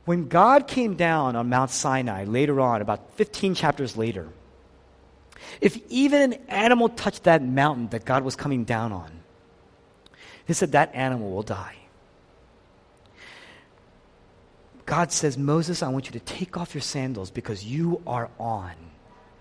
When 0.06 0.30
God 0.30 0.67
came 0.67 0.96
down 0.96 1.36
on 1.36 1.50
Mount 1.50 1.70
Sinai 1.70 2.24
later 2.24 2.62
on, 2.62 2.82
about 2.82 3.13
15 3.15 3.56
chapters 3.56 3.98
later, 3.98 4.30
if 5.62 5.80
even 5.90 6.34
an 6.34 6.40
animal 6.48 6.90
touched 6.90 7.24
that 7.24 7.44
mountain 7.44 7.90
that 7.90 8.06
God 8.06 8.24
was 8.24 8.36
coming 8.36 8.64
down 8.64 8.92
on, 8.92 9.12
he 10.46 10.54
said 10.54 10.72
that 10.72 10.94
animal 10.94 11.32
will 11.32 11.44
die. 11.44 11.76
God 14.86 15.12
says, 15.12 15.38
Moses, 15.38 15.84
I 15.84 15.90
want 15.90 16.06
you 16.06 16.14
to 16.14 16.22
take 16.22 16.56
off 16.56 16.74
your 16.74 16.82
sandals 16.82 17.30
because 17.30 17.66
you 17.66 18.02
are 18.08 18.30
on 18.40 18.72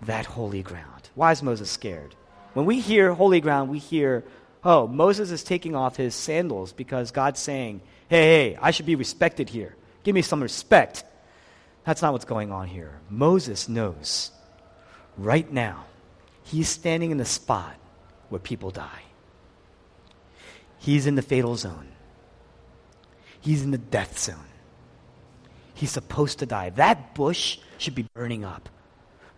that 0.03 0.27
holy 0.27 0.63
ground. 0.63 1.09
Why 1.15 1.31
is 1.31 1.43
Moses 1.43 1.71
scared? 1.71 2.17
When 2.55 2.67
we 2.67 2.81
hear 2.81 3.15
holy 3.15 3.41
ground, 3.41 3.71
we 3.71 3.79
hear, 3.79 4.25
oh, 4.65 4.89
Moses 4.89 5.31
is 5.31 5.45
taking 5.45 5.77
off 5.77 5.97
his 5.97 6.17
sandals 6.17 6.73
because 6.73 7.13
God's 7.13 7.39
saying, 7.39 7.81
hey, 8.09 8.51
hey, 8.51 8.59
I 8.61 8.73
should 8.73 8.87
be 8.87 8.97
respected 8.97 9.49
here. 9.49 9.77
Give 10.03 10.15
me 10.15 10.23
some 10.23 10.43
respect. 10.43 11.05
That's 11.85 12.03
not 12.03 12.13
what's 12.13 12.25
going 12.25 12.51
on 12.51 12.67
here. 12.67 12.99
Moses 13.09 13.69
knows 13.69 14.33
right 15.17 15.51
now 15.51 15.85
he's 16.47 16.69
standing 16.69 17.11
in 17.11 17.19
the 17.19 17.25
spot 17.25 17.77
where 18.29 18.39
people 18.39 18.71
die. 18.71 19.03
He's 20.79 21.07
in 21.07 21.15
the 21.15 21.23
fatal 21.23 21.57
zone. 21.57 21.89
He's 23.41 23.63
in 23.63 23.71
the 23.71 23.79
death 23.79 24.19
zone. 24.19 24.49
He's 25.75 25.91
supposed 25.91 26.39
to 26.39 26.47
die. 26.47 26.71
That 26.71 27.15
bush 27.15 27.59
should 27.79 27.95
be 27.95 28.07
burning 28.15 28.45
up. 28.45 28.69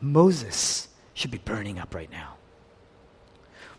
Moses 0.00 0.88
should 1.14 1.30
be 1.30 1.38
burning 1.38 1.78
up 1.78 1.94
right 1.94 2.10
now. 2.10 2.34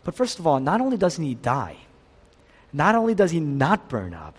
But 0.04 0.14
first 0.14 0.38
of 0.38 0.46
all, 0.46 0.60
not 0.60 0.80
only 0.80 0.96
doesn't 0.96 1.24
he 1.24 1.34
die, 1.34 1.76
not 2.72 2.94
only 2.94 3.14
does 3.14 3.30
he 3.30 3.40
not 3.40 3.88
burn 3.88 4.14
up, 4.14 4.36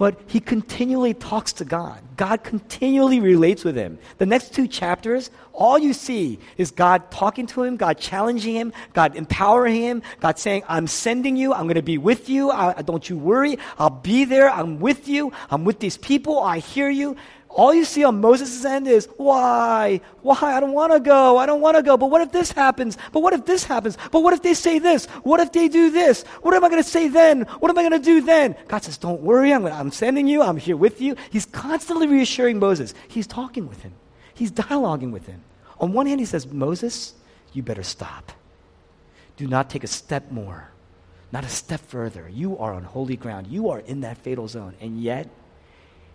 but 0.00 0.18
he 0.28 0.40
continually 0.40 1.12
talks 1.12 1.52
to 1.52 1.62
God. 1.62 2.00
God 2.16 2.42
continually 2.42 3.20
relates 3.20 3.64
with 3.64 3.76
him. 3.76 3.98
The 4.16 4.24
next 4.24 4.54
two 4.54 4.66
chapters, 4.66 5.30
all 5.52 5.78
you 5.78 5.92
see 5.92 6.38
is 6.56 6.70
God 6.70 7.10
talking 7.10 7.46
to 7.48 7.64
him, 7.64 7.76
God 7.76 7.98
challenging 7.98 8.54
him, 8.54 8.72
God 8.94 9.14
empowering 9.14 9.74
him, 9.74 10.02
God 10.20 10.38
saying, 10.38 10.62
I'm 10.70 10.86
sending 10.86 11.36
you, 11.36 11.52
I'm 11.52 11.64
going 11.64 11.74
to 11.74 11.82
be 11.82 11.98
with 11.98 12.30
you, 12.30 12.50
I, 12.50 12.80
don't 12.80 13.06
you 13.10 13.18
worry, 13.18 13.58
I'll 13.78 13.90
be 13.90 14.24
there, 14.24 14.48
I'm 14.48 14.80
with 14.80 15.06
you, 15.06 15.34
I'm 15.50 15.66
with 15.66 15.80
these 15.80 15.98
people, 15.98 16.40
I 16.40 16.60
hear 16.60 16.88
you. 16.88 17.18
All 17.52 17.74
you 17.74 17.84
see 17.84 18.04
on 18.04 18.20
Moses' 18.20 18.64
end 18.64 18.86
is, 18.86 19.08
why? 19.16 20.00
Why? 20.22 20.38
I 20.40 20.60
don't 20.60 20.72
want 20.72 20.92
to 20.92 21.00
go. 21.00 21.36
I 21.36 21.46
don't 21.46 21.60
want 21.60 21.76
to 21.76 21.82
go. 21.82 21.96
But 21.96 22.08
what 22.08 22.22
if 22.22 22.30
this 22.30 22.52
happens? 22.52 22.96
But 23.10 23.20
what 23.20 23.32
if 23.32 23.44
this 23.44 23.64
happens? 23.64 23.98
But 24.12 24.22
what 24.22 24.32
if 24.32 24.40
they 24.40 24.54
say 24.54 24.78
this? 24.78 25.06
What 25.24 25.40
if 25.40 25.50
they 25.50 25.68
do 25.68 25.90
this? 25.90 26.22
What 26.42 26.54
am 26.54 26.64
I 26.64 26.68
going 26.68 26.82
to 26.82 26.88
say 26.88 27.08
then? 27.08 27.42
What 27.58 27.68
am 27.70 27.76
I 27.76 27.82
going 27.82 28.00
to 28.00 28.04
do 28.04 28.20
then? 28.20 28.54
God 28.68 28.84
says, 28.84 28.98
don't 28.98 29.20
worry. 29.20 29.52
I'm, 29.52 29.62
going 29.62 29.74
I'm 29.74 29.90
sending 29.90 30.28
you. 30.28 30.42
I'm 30.42 30.58
here 30.58 30.76
with 30.76 31.00
you. 31.00 31.16
He's 31.30 31.44
constantly 31.44 32.06
reassuring 32.06 32.60
Moses. 32.60 32.94
He's 33.08 33.26
talking 33.26 33.68
with 33.68 33.82
him. 33.82 33.94
He's 34.32 34.52
dialoguing 34.52 35.10
with 35.10 35.26
him. 35.26 35.42
On 35.80 35.92
one 35.92 36.06
hand, 36.06 36.20
he 36.20 36.26
says, 36.26 36.46
Moses, 36.46 37.14
you 37.52 37.64
better 37.64 37.82
stop. 37.82 38.32
Do 39.36 39.48
not 39.48 39.70
take 39.70 39.82
a 39.82 39.88
step 39.88 40.30
more, 40.30 40.70
not 41.32 41.44
a 41.44 41.48
step 41.48 41.80
further. 41.80 42.28
You 42.28 42.58
are 42.58 42.74
on 42.74 42.84
holy 42.84 43.16
ground. 43.16 43.48
You 43.48 43.70
are 43.70 43.80
in 43.80 44.02
that 44.02 44.18
fatal 44.18 44.46
zone. 44.46 44.74
And 44.80 45.02
yet, 45.02 45.28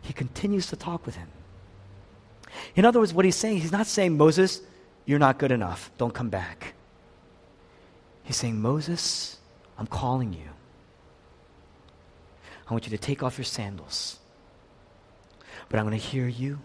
he 0.05 0.13
continues 0.13 0.67
to 0.67 0.75
talk 0.75 1.05
with 1.05 1.15
him. 1.15 1.27
In 2.75 2.85
other 2.85 2.99
words, 2.99 3.13
what 3.13 3.25
he's 3.25 3.35
saying, 3.35 3.57
he's 3.57 3.71
not 3.71 3.87
saying, 3.87 4.17
Moses, 4.17 4.61
you're 5.05 5.19
not 5.19 5.39
good 5.39 5.51
enough. 5.51 5.91
Don't 5.97 6.13
come 6.13 6.29
back. 6.29 6.73
He's 8.23 8.37
saying, 8.37 8.61
Moses, 8.61 9.37
I'm 9.77 9.87
calling 9.87 10.33
you. 10.33 10.49
I 12.67 12.73
want 12.73 12.85
you 12.85 12.91
to 12.91 12.97
take 12.97 13.21
off 13.21 13.37
your 13.37 13.45
sandals. 13.45 14.19
But 15.69 15.79
I'm 15.79 15.87
going 15.87 15.99
to 15.99 16.05
hear 16.05 16.27
you. 16.27 16.59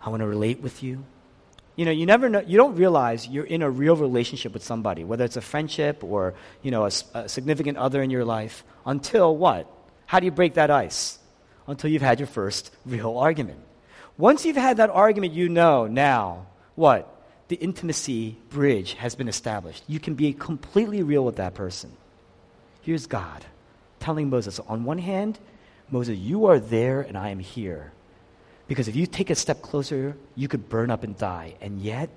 I 0.00 0.10
want 0.10 0.20
to 0.20 0.26
relate 0.26 0.60
with 0.60 0.82
you. 0.82 1.04
You 1.74 1.86
know, 1.86 1.90
you 1.90 2.04
never 2.04 2.28
know, 2.28 2.40
you 2.40 2.58
don't 2.58 2.76
realize 2.76 3.26
you're 3.26 3.44
in 3.46 3.62
a 3.62 3.70
real 3.70 3.96
relationship 3.96 4.52
with 4.52 4.62
somebody, 4.62 5.04
whether 5.04 5.24
it's 5.24 5.36
a 5.36 5.40
friendship 5.40 6.04
or, 6.04 6.34
you 6.62 6.70
know, 6.70 6.84
a, 6.84 6.90
a 7.14 7.28
significant 7.28 7.78
other 7.78 8.02
in 8.02 8.10
your 8.10 8.24
life, 8.24 8.62
until 8.84 9.34
what? 9.34 9.70
How 10.04 10.20
do 10.20 10.26
you 10.26 10.30
break 10.30 10.54
that 10.54 10.70
ice? 10.70 11.18
Until 11.66 11.90
you've 11.90 12.02
had 12.02 12.18
your 12.20 12.26
first 12.26 12.70
real 12.84 13.16
argument. 13.16 13.60
Once 14.18 14.44
you've 14.44 14.56
had 14.56 14.76
that 14.76 14.90
argument, 14.90 15.32
you 15.32 15.48
know 15.48 15.86
now 15.86 16.46
what? 16.74 17.08
The 17.48 17.56
intimacy 17.56 18.36
bridge 18.50 18.94
has 18.94 19.14
been 19.14 19.28
established. 19.28 19.84
You 19.86 20.00
can 20.00 20.14
be 20.14 20.32
completely 20.32 21.02
real 21.02 21.24
with 21.24 21.36
that 21.36 21.54
person. 21.54 21.92
Here's 22.82 23.06
God 23.06 23.44
telling 24.00 24.28
Moses, 24.28 24.58
on 24.60 24.84
one 24.84 24.98
hand, 24.98 25.38
Moses, 25.90 26.18
you 26.18 26.46
are 26.46 26.58
there 26.58 27.02
and 27.02 27.16
I 27.16 27.28
am 27.28 27.38
here. 27.38 27.92
Because 28.66 28.88
if 28.88 28.96
you 28.96 29.06
take 29.06 29.30
a 29.30 29.34
step 29.34 29.62
closer, 29.62 30.16
you 30.34 30.48
could 30.48 30.68
burn 30.68 30.90
up 30.90 31.04
and 31.04 31.16
die. 31.16 31.54
And 31.60 31.80
yet, 31.80 32.10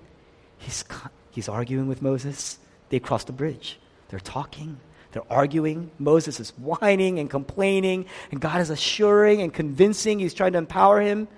he's, 0.58 0.84
he's 1.32 1.50
arguing 1.50 1.88
with 1.88 2.02
Moses. 2.02 2.58
They 2.90 3.00
cross 3.00 3.24
the 3.26 3.34
bridge. 3.34 3.78
They're 4.10 4.20
talking. 4.20 4.80
They're 5.16 5.24
arguing. 5.30 5.92
Moses 5.98 6.42
is 6.42 6.50
whining 6.58 7.20
and 7.20 7.30
complaining, 7.30 8.06
and 8.32 8.42
God 8.42 8.60
is 8.60 8.70
assuring 8.70 9.42
and 9.42 9.54
convincing. 9.54 10.20
He's 10.20 10.34
trying 10.34 10.52
to 10.52 10.58
empower 10.58 11.00
him. 11.00 11.30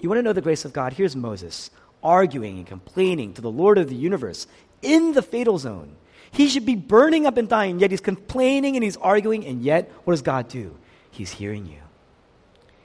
You 0.00 0.08
want 0.08 0.20
to 0.20 0.22
know 0.22 0.32
the 0.32 0.40
grace 0.40 0.64
of 0.64 0.72
God? 0.72 0.94
Here's 0.94 1.14
Moses 1.14 1.70
arguing 2.02 2.56
and 2.56 2.66
complaining 2.66 3.34
to 3.34 3.42
the 3.42 3.50
Lord 3.50 3.76
of 3.76 3.90
the 3.90 3.94
universe 3.94 4.46
in 4.80 5.12
the 5.12 5.20
fatal 5.20 5.58
zone. 5.58 5.96
He 6.30 6.48
should 6.48 6.64
be 6.64 6.74
burning 6.74 7.26
up 7.26 7.36
and 7.36 7.46
dying, 7.46 7.78
yet 7.78 7.90
he's 7.90 8.00
complaining 8.00 8.74
and 8.74 8.82
he's 8.82 8.96
arguing, 8.96 9.44
and 9.44 9.62
yet, 9.62 9.92
what 10.04 10.14
does 10.14 10.22
God 10.22 10.48
do? 10.48 10.74
He's 11.10 11.30
hearing 11.30 11.66
you, 11.66 11.82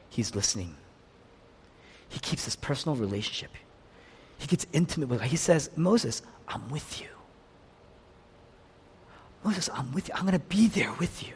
he's 0.09 0.35
listening. 0.35 0.75
He 2.09 2.19
keeps 2.19 2.43
this 2.43 2.57
personal 2.57 2.97
relationship. 2.97 3.51
He 4.37 4.47
gets 4.47 4.67
intimate 4.73 5.07
with. 5.07 5.19
God. 5.19 5.29
He 5.29 5.37
says, 5.37 5.69
Moses, 5.77 6.23
I'm 6.45 6.67
with 6.67 6.99
you. 6.99 7.07
Moses, 9.47 9.69
I'm 9.73 9.93
with 9.93 10.09
you. 10.09 10.13
I'm 10.13 10.23
going 10.23 10.33
to 10.33 10.39
be 10.39 10.67
there 10.67 10.91
with 10.99 11.25
you. 11.25 11.33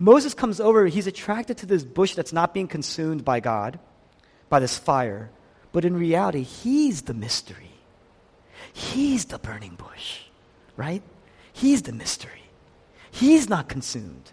Moses 0.00 0.34
comes 0.34 0.58
over. 0.58 0.86
He's 0.86 1.06
attracted 1.06 1.58
to 1.58 1.66
this 1.66 1.84
bush 1.84 2.16
that's 2.16 2.32
not 2.32 2.52
being 2.52 2.66
consumed 2.66 3.24
by 3.24 3.38
God, 3.38 3.78
by 4.48 4.58
this 4.58 4.76
fire. 4.76 5.30
But 5.70 5.84
in 5.84 5.96
reality, 5.96 6.42
he's 6.42 7.02
the 7.02 7.14
mystery. 7.14 7.70
He's 8.72 9.26
the 9.26 9.38
burning 9.38 9.76
bush, 9.76 10.22
right? 10.76 11.00
He's 11.52 11.82
the 11.82 11.92
mystery. 11.92 12.42
He's 13.12 13.48
not 13.48 13.68
consumed. 13.68 14.32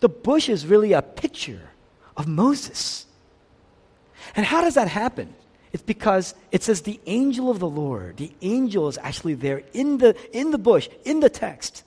The 0.00 0.08
bush 0.08 0.48
is 0.48 0.66
really 0.66 0.94
a 0.94 1.00
picture 1.00 1.70
of 2.16 2.26
Moses. 2.26 3.06
And 4.34 4.44
how 4.44 4.62
does 4.62 4.74
that 4.74 4.88
happen? 4.88 5.32
It's 5.74 5.82
because 5.82 6.36
it 6.52 6.62
says 6.62 6.82
the 6.82 7.00
angel 7.06 7.50
of 7.50 7.58
the 7.58 7.68
Lord. 7.68 8.18
The 8.18 8.30
angel 8.42 8.86
is 8.86 8.96
actually 8.96 9.34
there 9.34 9.64
in 9.72 9.98
the, 9.98 10.16
in 10.30 10.52
the 10.52 10.58
bush, 10.58 10.88
in 11.04 11.18
the 11.18 11.28
text. 11.28 11.82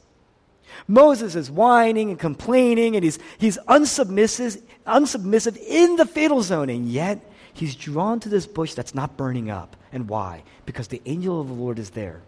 Moses 0.90 1.36
is 1.36 1.50
whining 1.50 2.10
and 2.10 2.20
complaining, 2.20 2.98
and 2.98 3.04
he's, 3.06 3.18
he's 3.38 3.58
unsubmissive, 3.70 4.62
unsubmissive 4.86 5.58
in 5.66 5.96
the 5.96 6.06
fatal 6.06 6.42
zone, 6.42 6.70
and 6.70 6.90
yet 6.90 7.22
he's 7.54 7.76
drawn 7.76 8.20
to 8.20 8.28
this 8.28 8.46
bush 8.46 8.74
that's 8.74 8.94
not 8.94 9.16
burning 9.16 9.50
up. 9.50 9.78
And 9.94 10.10
why? 10.10 10.44
Because 10.66 10.90
the 10.90 11.02
angel 11.06 11.40
of 11.40 11.48
the 11.48 11.54
Lord 11.54 11.80
is 11.80 11.92
there. 11.92 12.20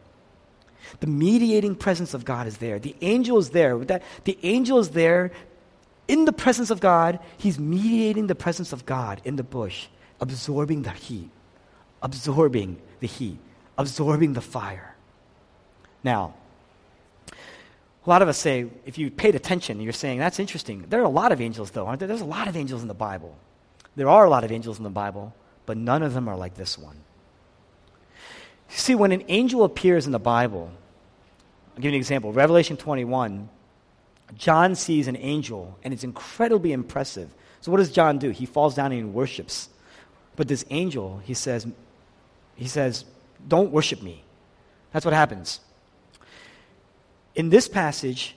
The 1.01 1.07
mediating 1.07 1.75
presence 1.75 2.13
of 2.13 2.23
God 2.23 2.47
is 2.47 2.57
there. 2.59 2.79
The 2.79 2.95
angel 3.01 3.37
is 3.37 3.49
there. 3.49 3.77
That, 3.79 4.03
the 4.23 4.37
angel 4.43 4.79
is 4.79 4.91
there 4.91 5.33
in 6.07 6.23
the 6.23 6.31
presence 6.31 6.69
of 6.69 6.79
God. 6.79 7.19
He's 7.37 7.59
mediating 7.59 8.27
the 8.27 8.33
presence 8.35 8.71
of 8.71 8.85
God 8.85 9.21
in 9.25 9.35
the 9.35 9.43
bush 9.43 9.87
absorbing 10.21 10.83
the 10.83 10.91
heat, 10.91 11.29
absorbing 12.01 12.77
the 12.99 13.07
heat, 13.07 13.37
absorbing 13.77 14.33
the 14.33 14.41
fire. 14.41 14.95
Now, 16.03 16.33
a 17.31 18.09
lot 18.09 18.21
of 18.21 18.27
us 18.27 18.37
say, 18.37 18.67
if 18.85 18.97
you 18.97 19.11
paid 19.11 19.35
attention, 19.35 19.81
you're 19.81 19.93
saying, 19.93 20.19
that's 20.19 20.39
interesting. 20.39 20.85
There 20.89 21.01
are 21.01 21.05
a 21.05 21.09
lot 21.09 21.31
of 21.31 21.41
angels, 21.41 21.71
though, 21.71 21.85
aren't 21.85 21.99
there? 21.99 22.07
There's 22.07 22.21
a 22.21 22.25
lot 22.25 22.47
of 22.47 22.55
angels 22.55 22.81
in 22.81 22.87
the 22.87 22.93
Bible. 22.93 23.35
There 23.95 24.09
are 24.09 24.25
a 24.25 24.29
lot 24.29 24.43
of 24.43 24.51
angels 24.51 24.77
in 24.77 24.83
the 24.83 24.89
Bible, 24.89 25.33
but 25.65 25.77
none 25.77 26.03
of 26.03 26.13
them 26.13 26.27
are 26.27 26.37
like 26.37 26.55
this 26.55 26.77
one. 26.77 26.95
You 28.69 28.77
see, 28.77 28.95
when 28.95 29.11
an 29.11 29.23
angel 29.27 29.63
appears 29.63 30.05
in 30.05 30.11
the 30.11 30.19
Bible, 30.19 30.71
I'll 31.71 31.81
give 31.81 31.85
you 31.85 31.89
an 31.89 31.95
example. 31.95 32.31
Revelation 32.31 32.77
21, 32.77 33.49
John 34.35 34.75
sees 34.75 35.07
an 35.07 35.17
angel, 35.17 35.77
and 35.83 35.93
it's 35.93 36.03
incredibly 36.03 36.71
impressive. 36.71 37.33
So, 37.61 37.71
what 37.71 37.79
does 37.79 37.91
John 37.91 38.19
do? 38.19 38.29
He 38.29 38.45
falls 38.45 38.75
down 38.75 38.91
and 38.91 39.13
worships 39.13 39.69
but 40.39 40.47
this 40.47 40.63
angel, 40.69 41.21
he 41.25 41.33
says, 41.33 41.67
he 42.59 42.67
says, 42.67 43.05
don't 43.47 43.71
worship 43.71 44.01
me. 44.01 44.23
That's 44.91 45.05
what 45.05 45.13
happens. 45.13 45.61
In 47.35 47.49
this 47.49 47.67
passage, 47.67 48.35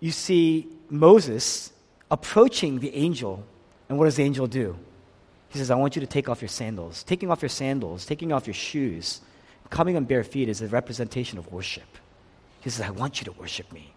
you 0.00 0.10
see 0.10 0.68
Moses 0.90 1.72
approaching 2.10 2.80
the 2.80 2.94
angel, 2.94 3.44
and 3.88 3.98
what 3.98 4.04
does 4.04 4.16
the 4.16 4.22
angel 4.22 4.46
do? 4.46 4.76
He 5.48 5.58
says, 5.58 5.70
I 5.70 5.76
want 5.76 5.96
you 5.96 6.00
to 6.00 6.06
take 6.06 6.28
off 6.28 6.42
your 6.42 6.48
sandals. 6.48 7.02
Taking 7.04 7.30
off 7.30 7.40
your 7.40 7.48
sandals, 7.48 8.04
taking 8.04 8.32
off 8.32 8.46
your 8.46 8.54
shoes, 8.54 9.20
coming 9.70 9.96
on 9.96 10.04
bare 10.04 10.24
feet 10.24 10.48
is 10.48 10.60
a 10.60 10.68
representation 10.68 11.38
of 11.38 11.50
worship. 11.50 11.98
He 12.60 12.68
says, 12.68 12.86
I 12.86 12.90
want 12.90 13.20
you 13.20 13.24
to 13.24 13.32
worship 13.32 13.72
me. 13.72 13.94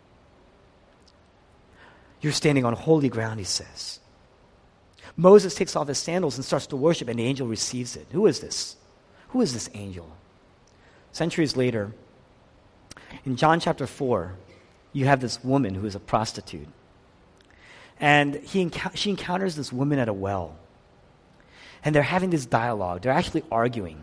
You're 2.21 2.31
standing 2.31 2.63
on 2.63 2.73
holy 2.73 3.09
ground, 3.09 3.39
he 3.39 3.45
says. 3.45 3.99
Moses 5.17 5.55
takes 5.55 5.75
off 5.75 5.87
his 5.87 5.97
sandals 5.97 6.37
and 6.37 6.45
starts 6.45 6.67
to 6.67 6.75
worship, 6.75 7.09
and 7.09 7.19
the 7.19 7.25
angel 7.25 7.47
receives 7.47 7.95
it. 7.95 8.07
Who 8.11 8.25
is 8.27 8.39
this? 8.39 8.77
Who 9.35 9.41
is 9.41 9.51
this 9.51 9.69
angel? 9.73 10.09
Centuries 11.11 11.57
later, 11.57 11.91
in 13.25 13.35
John 13.35 13.59
chapter 13.59 13.85
4, 13.85 14.33
you 14.93 15.07
have 15.07 15.19
this 15.19 15.43
woman 15.43 15.75
who 15.75 15.85
is 15.85 15.93
a 15.93 15.99
prostitute. 15.99 16.69
And 17.99 18.35
he, 18.35 18.71
she 18.93 19.09
encounters 19.09 19.57
this 19.57 19.73
woman 19.73 19.99
at 19.99 20.07
a 20.07 20.13
well. 20.13 20.55
And 21.83 21.93
they're 21.93 22.01
having 22.01 22.29
this 22.29 22.45
dialogue. 22.45 23.01
They're 23.01 23.11
actually 23.11 23.43
arguing. 23.51 24.01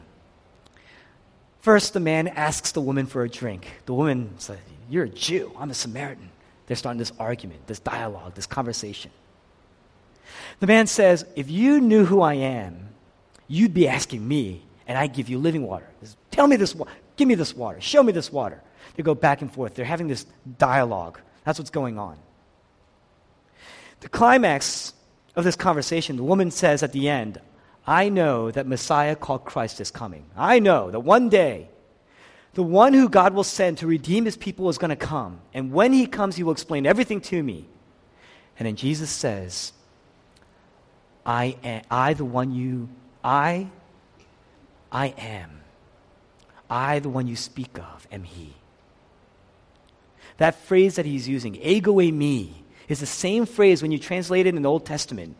First, 1.63 1.95
the 1.95 2.01
man 2.01 2.29
asks 2.29 2.73
the 2.73 2.83
woman 2.83 3.07
for 3.07 3.23
a 3.23 3.29
drink. 3.31 3.67
The 3.87 3.95
woman 3.95 4.35
says, 4.37 4.59
You're 4.91 5.05
a 5.05 5.09
Jew. 5.09 5.51
I'm 5.59 5.71
a 5.71 5.75
Samaritan. 5.75 6.29
They're 6.67 6.77
starting 6.77 6.99
this 6.99 7.13
argument, 7.19 7.67
this 7.69 7.81
dialogue, 7.81 8.35
this 8.35 8.47
conversation. 8.47 9.11
The 10.61 10.67
man 10.67 10.87
says, 10.87 11.25
If 11.37 11.51
you 11.51 11.81
knew 11.81 12.05
who 12.05 12.21
I 12.21 12.35
am, 12.35 12.91
you'd 13.49 13.73
be 13.73 13.89
asking 13.89 14.29
me, 14.29 14.65
and 14.93 14.99
I 14.99 15.07
give 15.07 15.31
you 15.31 15.39
living 15.39 15.67
water. 15.67 15.89
Tell 16.31 16.47
me 16.47 16.57
this, 16.57 16.75
water. 16.75 16.91
give 17.17 17.27
me 17.27 17.35
this 17.35 17.57
water, 17.57 17.81
show 17.81 18.03
me 18.03 18.13
this 18.13 18.31
water. 18.31 18.63
They 18.95 19.03
go 19.03 19.15
back 19.15 19.41
and 19.41 19.51
forth. 19.51 19.75
They're 19.75 19.87
having 19.87 20.07
this 20.07 20.27
dialogue. 20.59 21.19
That's 21.45 21.59
what's 21.59 21.71
going 21.71 21.99
on. 21.99 22.19
The 24.01 24.11
climax 24.11 24.93
of 25.35 25.45
this 25.45 25.57
conversation, 25.57 26.17
the 26.17 26.25
woman 26.25 26.51
says 26.51 26.83
at 26.83 26.93
the 26.93 27.09
end, 27.09 27.41
I 27.87 28.11
know 28.11 28.51
that 28.51 28.67
Messiah 28.67 29.17
called 29.17 29.47
Christ 29.47 29.81
is 29.81 29.91
coming. 29.91 30.27
I 30.37 30.59
know 30.59 30.91
that 30.91 31.01
one 31.01 31.31
day 31.31 31.71
the 32.53 32.63
one 32.63 32.93
who 32.93 33.09
God 33.09 33.33
will 33.33 33.45
send 33.45 33.79
to 33.79 33.87
redeem 33.87 34.27
his 34.27 34.37
people 34.37 34.69
is 34.69 34.77
going 34.77 34.91
to 34.91 34.97
come. 34.97 35.41
And 35.55 35.73
when 35.73 35.95
he 35.95 36.07
comes, 36.07 36.37
he 36.37 36.43
will 36.43 36.53
explain 36.53 36.85
everything 36.85 37.23
to 37.23 37.43
me. 37.43 37.67
And 38.59 38.67
then 38.67 38.77
Jesus 38.77 39.09
says, 39.09 39.73
I 41.25 41.57
am, 41.65 41.83
I 41.91 42.13
the 42.13 42.27
one 42.27 42.53
you, 42.53 42.91
I, 43.25 43.69
I 44.93 45.07
am. 45.19 45.63
I, 46.71 47.01
the 47.01 47.09
one 47.09 47.27
you 47.27 47.35
speak 47.35 47.79
of, 47.79 48.07
am 48.13 48.23
He. 48.23 48.55
That 50.37 50.55
phrase 50.55 50.97
that 50.97 51.07
he's 51.07 51.29
using, 51.29 51.57
ego 51.57 51.95
eimi, 51.95 52.51
is 52.89 53.01
the 53.01 53.07
same 53.07 53.47
phrase 53.47 53.83
when 53.83 53.93
you 53.93 53.99
translate 53.99 54.47
it 54.47 54.55
in 54.55 54.63
the 54.63 54.69
Old 54.69 54.85
Testament, 54.87 55.37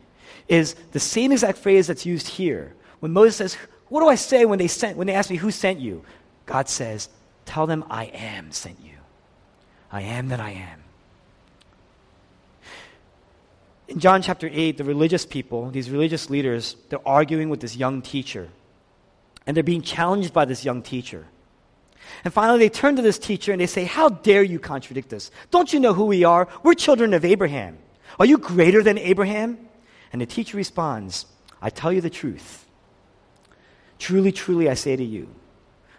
is 0.47 0.75
the 0.91 0.99
same 0.99 1.31
exact 1.31 1.57
phrase 1.57 1.87
that's 1.87 2.05
used 2.05 2.27
here. 2.27 2.73
When 2.99 3.11
Moses 3.11 3.35
says, 3.35 3.57
What 3.89 4.01
do 4.01 4.07
I 4.07 4.15
say 4.15 4.45
when 4.45 4.59
they, 4.59 4.67
sent, 4.67 4.97
when 4.97 5.07
they 5.07 5.13
ask 5.13 5.29
me 5.29 5.35
who 5.35 5.51
sent 5.51 5.79
you? 5.79 6.03
God 6.45 6.69
says, 6.69 7.09
Tell 7.45 7.67
them 7.67 7.83
I 7.89 8.05
am 8.05 8.51
sent 8.51 8.79
you. 8.83 8.95
I 9.91 10.01
am 10.01 10.29
that 10.29 10.39
I 10.39 10.51
am. 10.51 10.79
In 13.89 13.99
John 13.99 14.21
chapter 14.21 14.49
8, 14.51 14.77
the 14.77 14.83
religious 14.83 15.25
people, 15.25 15.69
these 15.69 15.89
religious 15.89 16.29
leaders, 16.29 16.77
they're 16.89 17.05
arguing 17.07 17.49
with 17.49 17.59
this 17.59 17.75
young 17.75 18.01
teacher. 18.01 18.49
And 19.45 19.55
they're 19.55 19.63
being 19.63 19.81
challenged 19.81 20.33
by 20.33 20.45
this 20.45 20.63
young 20.63 20.81
teacher. 20.81 21.25
And 22.23 22.33
finally, 22.33 22.59
they 22.59 22.69
turn 22.69 22.95
to 22.95 23.01
this 23.01 23.17
teacher 23.17 23.51
and 23.51 23.59
they 23.59 23.67
say, 23.67 23.83
How 23.83 24.09
dare 24.09 24.43
you 24.43 24.59
contradict 24.59 25.13
us? 25.13 25.31
Don't 25.51 25.71
you 25.73 25.79
know 25.79 25.93
who 25.93 26.05
we 26.05 26.23
are? 26.23 26.47
We're 26.63 26.73
children 26.73 27.13
of 27.13 27.25
Abraham. 27.25 27.77
Are 28.19 28.25
you 28.25 28.37
greater 28.37 28.83
than 28.83 28.97
Abraham? 28.97 29.57
And 30.11 30.21
the 30.21 30.25
teacher 30.25 30.57
responds, 30.57 31.25
I 31.61 31.69
tell 31.69 31.91
you 31.91 32.01
the 32.01 32.09
truth. 32.09 32.65
Truly, 33.99 34.31
truly, 34.31 34.69
I 34.69 34.73
say 34.73 34.95
to 34.95 35.03
you, 35.03 35.29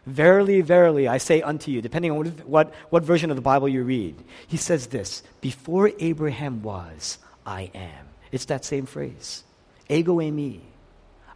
Verily, 0.06 0.60
verily, 0.60 1.08
I 1.08 1.16
say 1.16 1.40
unto 1.40 1.70
you, 1.70 1.80
depending 1.80 2.10
on 2.10 2.18
what, 2.18 2.46
what, 2.46 2.74
what 2.90 3.02
version 3.04 3.30
of 3.30 3.36
the 3.36 3.42
Bible 3.42 3.68
you 3.68 3.82
read, 3.82 4.22
he 4.46 4.58
says 4.58 4.88
this 4.88 5.22
Before 5.40 5.90
Abraham 5.98 6.62
was, 6.62 7.18
I 7.46 7.70
am. 7.74 8.06
It's 8.30 8.44
that 8.46 8.64
same 8.64 8.86
phrase. 8.86 9.44
Ego 9.88 10.16
eimi. 10.16 10.60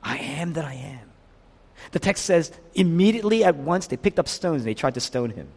I 0.02 0.18
am 0.18 0.52
that 0.54 0.64
I 0.64 0.74
am. 0.74 1.07
The 1.92 1.98
text 1.98 2.24
says, 2.24 2.52
immediately 2.74 3.44
at 3.44 3.56
once 3.56 3.86
they 3.86 3.96
picked 3.96 4.18
up 4.18 4.28
stones 4.28 4.62
and 4.62 4.66
they 4.66 4.74
tried 4.74 4.94
to 4.94 5.00
stone 5.00 5.30
him. 5.30 5.48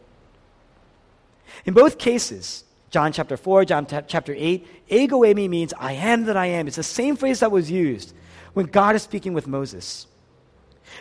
In 1.65 1.73
both 1.73 1.97
cases, 1.97 2.63
John 2.89 3.11
chapter 3.11 3.37
4, 3.37 3.65
John 3.65 3.85
t- 3.85 3.97
chapter 4.07 4.33
8, 4.37 4.67
ego 4.89 5.21
eimi 5.21 5.49
means 5.49 5.73
I 5.79 5.93
am 5.93 6.25
that 6.25 6.37
I 6.37 6.47
am. 6.47 6.67
It's 6.67 6.75
the 6.75 6.83
same 6.83 7.15
phrase 7.15 7.39
that 7.39 7.51
was 7.51 7.71
used 7.71 8.13
when 8.53 8.65
God 8.65 8.95
is 8.95 9.03
speaking 9.03 9.33
with 9.33 9.47
Moses. 9.47 10.07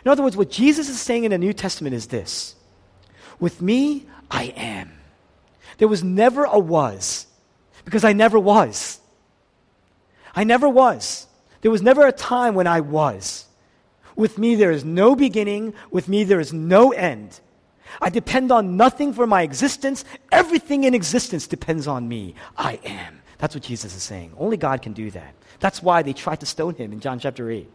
In 0.04 0.10
other 0.10 0.22
words, 0.22 0.36
what 0.36 0.50
Jesus 0.50 0.88
is 0.88 1.00
saying 1.00 1.24
in 1.24 1.32
the 1.32 1.38
New 1.38 1.52
Testament 1.52 1.94
is 1.94 2.06
this 2.06 2.54
With 3.38 3.60
me, 3.60 4.06
I 4.30 4.44
am. 4.56 4.92
There 5.78 5.88
was 5.88 6.04
never 6.04 6.44
a 6.44 6.58
was, 6.58 7.26
because 7.84 8.04
I 8.04 8.12
never 8.12 8.38
was. 8.38 9.00
I 10.34 10.44
never 10.44 10.68
was. 10.68 11.26
There 11.62 11.70
was 11.70 11.82
never 11.82 12.06
a 12.06 12.12
time 12.12 12.54
when 12.54 12.66
I 12.66 12.80
was. 12.80 13.46
With 14.16 14.38
me, 14.38 14.54
there 14.54 14.70
is 14.70 14.84
no 14.84 15.14
beginning. 15.14 15.74
With 15.90 16.08
me, 16.08 16.24
there 16.24 16.40
is 16.40 16.52
no 16.52 16.92
end. 16.92 17.40
I 18.00 18.10
depend 18.10 18.52
on 18.52 18.76
nothing 18.76 19.12
for 19.12 19.26
my 19.26 19.42
existence. 19.42 20.04
Everything 20.30 20.84
in 20.84 20.94
existence 20.94 21.46
depends 21.46 21.86
on 21.86 22.08
me. 22.08 22.34
I 22.56 22.78
am. 22.84 23.20
That's 23.38 23.54
what 23.54 23.64
Jesus 23.64 23.94
is 23.96 24.02
saying. 24.02 24.32
Only 24.38 24.56
God 24.56 24.82
can 24.82 24.92
do 24.92 25.10
that. 25.12 25.34
That's 25.60 25.82
why 25.82 26.02
they 26.02 26.12
tried 26.12 26.40
to 26.40 26.46
stone 26.46 26.74
him 26.74 26.92
in 26.92 27.00
John 27.00 27.18
chapter 27.18 27.50
8. 27.50 27.68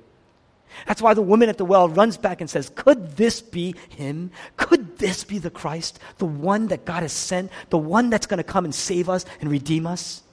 That's 0.88 1.02
why 1.02 1.14
the 1.14 1.22
woman 1.22 1.50
at 1.50 1.58
the 1.58 1.66
well 1.66 1.88
runs 1.88 2.18
back 2.18 2.42
and 2.42 2.50
says, 2.50 2.72
Could 2.76 3.16
this 3.18 3.42
be 3.42 3.76
him? 3.90 4.32
Could 4.58 4.98
this 4.98 5.24
be 5.24 5.38
the 5.38 5.50
Christ, 5.50 6.00
the 6.18 6.26
one 6.26 6.68
that 6.68 6.86
God 6.86 7.02
has 7.02 7.14
sent, 7.14 7.52
the 7.70 7.78
one 7.78 8.10
that's 8.10 8.26
going 8.26 8.38
to 8.38 8.44
come 8.44 8.66
and 8.66 8.76
save 8.76 9.10
us 9.10 9.26
and 9.42 9.50
redeem 9.50 9.88
us? 9.88 10.24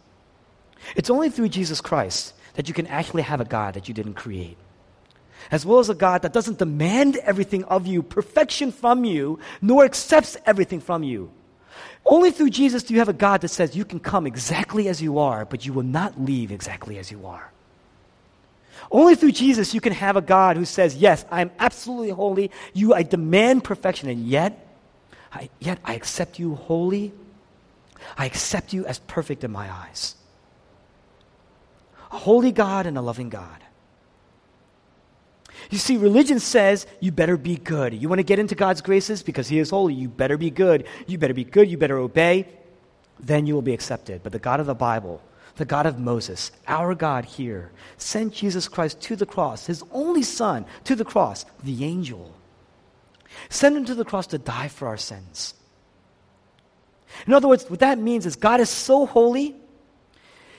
It's 0.96 1.10
only 1.10 1.30
through 1.30 1.50
Jesus 1.50 1.80
Christ 1.80 2.34
that 2.54 2.68
you 2.68 2.74
can 2.74 2.86
actually 2.88 3.22
have 3.22 3.40
a 3.40 3.44
God 3.44 3.74
that 3.74 3.88
you 3.88 3.94
didn't 3.94 4.14
create. 4.14 4.56
As 5.50 5.66
well 5.66 5.78
as 5.78 5.88
a 5.88 5.94
God 5.94 6.22
that 6.22 6.32
doesn't 6.32 6.58
demand 6.58 7.16
everything 7.16 7.64
of 7.64 7.86
you, 7.86 8.02
perfection 8.02 8.72
from 8.72 9.04
you, 9.04 9.38
nor 9.60 9.84
accepts 9.84 10.36
everything 10.46 10.80
from 10.80 11.02
you. 11.02 11.30
Only 12.04 12.30
through 12.30 12.50
Jesus 12.50 12.82
do 12.82 12.94
you 12.94 13.00
have 13.00 13.08
a 13.08 13.14
God 13.14 13.42
that 13.42 13.48
says 13.48 13.76
you 13.76 13.84
can 13.84 14.00
come 14.00 14.26
exactly 14.26 14.88
as 14.88 15.00
you 15.00 15.18
are, 15.18 15.44
but 15.44 15.64
you 15.64 15.72
will 15.72 15.82
not 15.84 16.20
leave 16.20 16.50
exactly 16.50 16.98
as 16.98 17.10
you 17.10 17.26
are. 17.26 17.52
Only 18.90 19.14
through 19.14 19.32
Jesus 19.32 19.72
you 19.72 19.80
can 19.80 19.92
have 19.92 20.16
a 20.16 20.20
God 20.20 20.56
who 20.56 20.64
says, 20.64 20.96
Yes, 20.96 21.24
I 21.30 21.40
am 21.40 21.50
absolutely 21.58 22.10
holy. 22.10 22.50
You, 22.74 22.94
I 22.94 23.02
demand 23.04 23.64
perfection, 23.64 24.08
and 24.08 24.26
yet, 24.26 24.66
I, 25.32 25.48
yet 25.60 25.78
I 25.84 25.94
accept 25.94 26.38
you 26.38 26.56
holy. 26.56 27.12
I 28.18 28.26
accept 28.26 28.72
you 28.72 28.84
as 28.84 28.98
perfect 28.98 29.44
in 29.44 29.52
my 29.52 29.70
eyes. 29.70 30.16
A 32.10 32.18
holy 32.18 32.52
God 32.52 32.86
and 32.86 32.98
a 32.98 33.00
loving 33.00 33.28
God. 33.28 33.61
You 35.70 35.78
see, 35.78 35.96
religion 35.96 36.38
says 36.38 36.86
you 37.00 37.12
better 37.12 37.36
be 37.36 37.56
good. 37.56 37.94
You 37.94 38.08
want 38.08 38.18
to 38.18 38.24
get 38.24 38.38
into 38.38 38.54
God's 38.54 38.80
graces 38.80 39.22
because 39.22 39.48
He 39.48 39.58
is 39.58 39.70
holy. 39.70 39.94
You 39.94 40.08
better 40.08 40.36
be 40.36 40.50
good. 40.50 40.86
You 41.06 41.18
better 41.18 41.34
be 41.34 41.44
good. 41.44 41.70
You 41.70 41.78
better 41.78 41.98
obey. 41.98 42.46
Then 43.20 43.46
you 43.46 43.54
will 43.54 43.62
be 43.62 43.72
accepted. 43.72 44.22
But 44.22 44.32
the 44.32 44.38
God 44.38 44.60
of 44.60 44.66
the 44.66 44.74
Bible 44.74 45.22
the 45.56 45.64
God 45.64 45.86
of 45.86 45.98
Moses, 45.98 46.50
our 46.66 46.94
God 46.94 47.24
here, 47.24 47.72
sent 47.98 48.32
Jesus 48.32 48.68
Christ 48.68 49.00
to 49.02 49.16
the 49.16 49.26
cross, 49.26 49.66
his 49.66 49.84
only 49.92 50.22
Son, 50.22 50.64
to 50.84 50.96
the 50.96 51.04
cross, 51.04 51.44
the 51.62 51.84
angel. 51.84 52.34
Sent 53.50 53.76
him 53.76 53.84
to 53.86 53.94
the 53.94 54.04
cross 54.04 54.26
to 54.28 54.38
die 54.38 54.68
for 54.68 54.88
our 54.88 54.96
sins. 54.96 55.54
In 57.26 57.34
other 57.34 57.48
words, 57.48 57.68
what 57.68 57.80
that 57.80 57.98
means 57.98 58.24
is 58.24 58.36
God 58.36 58.60
is 58.60 58.70
so 58.70 59.06
holy, 59.06 59.54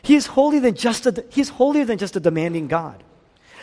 he 0.03 0.15
is, 0.15 0.27
holy 0.27 0.59
than 0.59 0.75
just 0.75 1.05
a, 1.05 1.25
he 1.31 1.41
is 1.41 1.49
holier 1.49 1.85
than 1.85 1.97
just 1.97 2.15
a 2.15 2.19
demanding 2.19 2.67
God. 2.67 3.03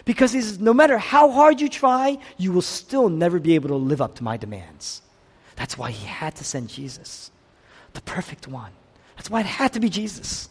Because 0.05 0.33
he 0.33 0.41
says, 0.41 0.59
no 0.59 0.73
matter 0.73 0.99
how 0.99 1.31
hard 1.31 1.61
you 1.61 1.69
try, 1.69 2.19
you 2.39 2.53
will 2.53 2.63
still 2.63 3.09
never 3.09 3.39
be 3.39 3.55
able 3.55 3.69
to 3.69 3.77
live 3.77 4.01
up 4.01 4.15
to 4.17 4.25
my 4.25 4.37
demands. 4.37 5.03
That's 5.57 5.77
why 5.77 5.91
he 5.91 6.07
had 6.07 6.37
to 6.37 6.45
send 6.45 6.69
Jesus, 6.69 7.31
the 7.93 8.01
perfect 8.01 8.49
one. 8.49 8.73
That's 9.17 9.29
why 9.29 9.41
it 9.41 9.47
had 9.47 9.75
to 9.75 9.81
be 9.81 9.91
Jesus. 9.91 10.49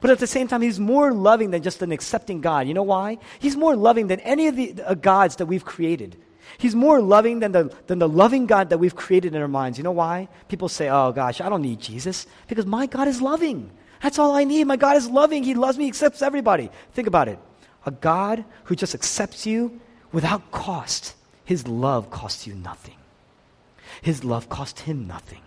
But 0.00 0.10
at 0.10 0.18
the 0.18 0.26
same 0.26 0.48
time, 0.48 0.62
he's 0.62 0.80
more 0.80 1.12
loving 1.12 1.50
than 1.50 1.62
just 1.62 1.82
an 1.82 1.92
accepting 1.92 2.40
God. 2.40 2.68
You 2.68 2.74
know 2.74 2.82
why? 2.82 3.18
He's 3.38 3.56
more 3.56 3.76
loving 3.76 4.06
than 4.06 4.20
any 4.20 4.46
of 4.46 4.56
the 4.56 4.74
uh, 4.82 4.94
gods 4.94 5.36
that 5.36 5.46
we've 5.46 5.64
created. 5.64 6.16
He's 6.56 6.74
more 6.74 7.00
loving 7.00 7.40
than 7.40 7.52
the, 7.52 7.74
than 7.86 7.98
the 7.98 8.08
loving 8.08 8.46
God 8.46 8.70
that 8.70 8.78
we've 8.78 8.96
created 8.96 9.34
in 9.34 9.42
our 9.42 9.48
minds. 9.48 9.76
You 9.76 9.84
know 9.84 9.92
why? 9.92 10.28
People 10.48 10.68
say, 10.68 10.88
oh 10.88 11.12
gosh, 11.12 11.40
I 11.40 11.48
don't 11.48 11.62
need 11.62 11.80
Jesus 11.80 12.26
because 12.46 12.64
my 12.64 12.86
God 12.86 13.08
is 13.08 13.20
loving. 13.20 13.70
That's 14.02 14.18
all 14.18 14.34
I 14.34 14.44
need. 14.44 14.64
My 14.64 14.76
God 14.76 14.96
is 14.96 15.10
loving. 15.10 15.42
He 15.42 15.54
loves 15.54 15.76
me, 15.76 15.88
accepts 15.88 16.22
everybody. 16.22 16.70
Think 16.92 17.08
about 17.08 17.28
it. 17.28 17.38
A 17.88 17.90
God 17.90 18.44
who 18.64 18.76
just 18.76 18.94
accepts 18.94 19.46
you 19.46 19.80
without 20.12 20.50
cost. 20.50 21.14
His 21.42 21.66
love 21.66 22.10
costs 22.10 22.46
you 22.46 22.54
nothing. 22.54 22.96
His 24.02 24.24
love 24.24 24.50
cost 24.50 24.80
him 24.80 25.06
nothing. 25.06 25.40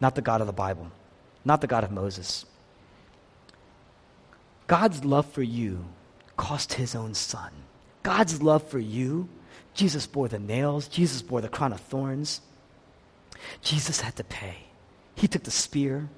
Not 0.00 0.14
the 0.14 0.22
God 0.22 0.40
of 0.40 0.46
the 0.46 0.52
Bible, 0.52 0.92
not 1.44 1.60
the 1.60 1.66
God 1.66 1.82
of 1.82 1.90
Moses. 1.90 2.46
God's 4.68 5.04
love 5.04 5.26
for 5.26 5.42
you 5.42 5.86
cost 6.36 6.74
his 6.74 6.94
own 6.94 7.14
son. 7.14 7.50
God's 8.04 8.40
love 8.40 8.62
for 8.68 8.78
you, 8.78 9.28
Jesus 9.74 10.06
bore 10.06 10.28
the 10.28 10.38
nails, 10.38 10.86
Jesus 10.86 11.20
bore 11.20 11.40
the 11.40 11.48
crown 11.48 11.72
of 11.72 11.80
thorns. 11.80 12.42
Jesus 13.60 14.00
had 14.02 14.14
to 14.14 14.24
pay. 14.24 14.58
He 15.16 15.26
took 15.26 15.42
the 15.42 15.50
spear. 15.50 16.08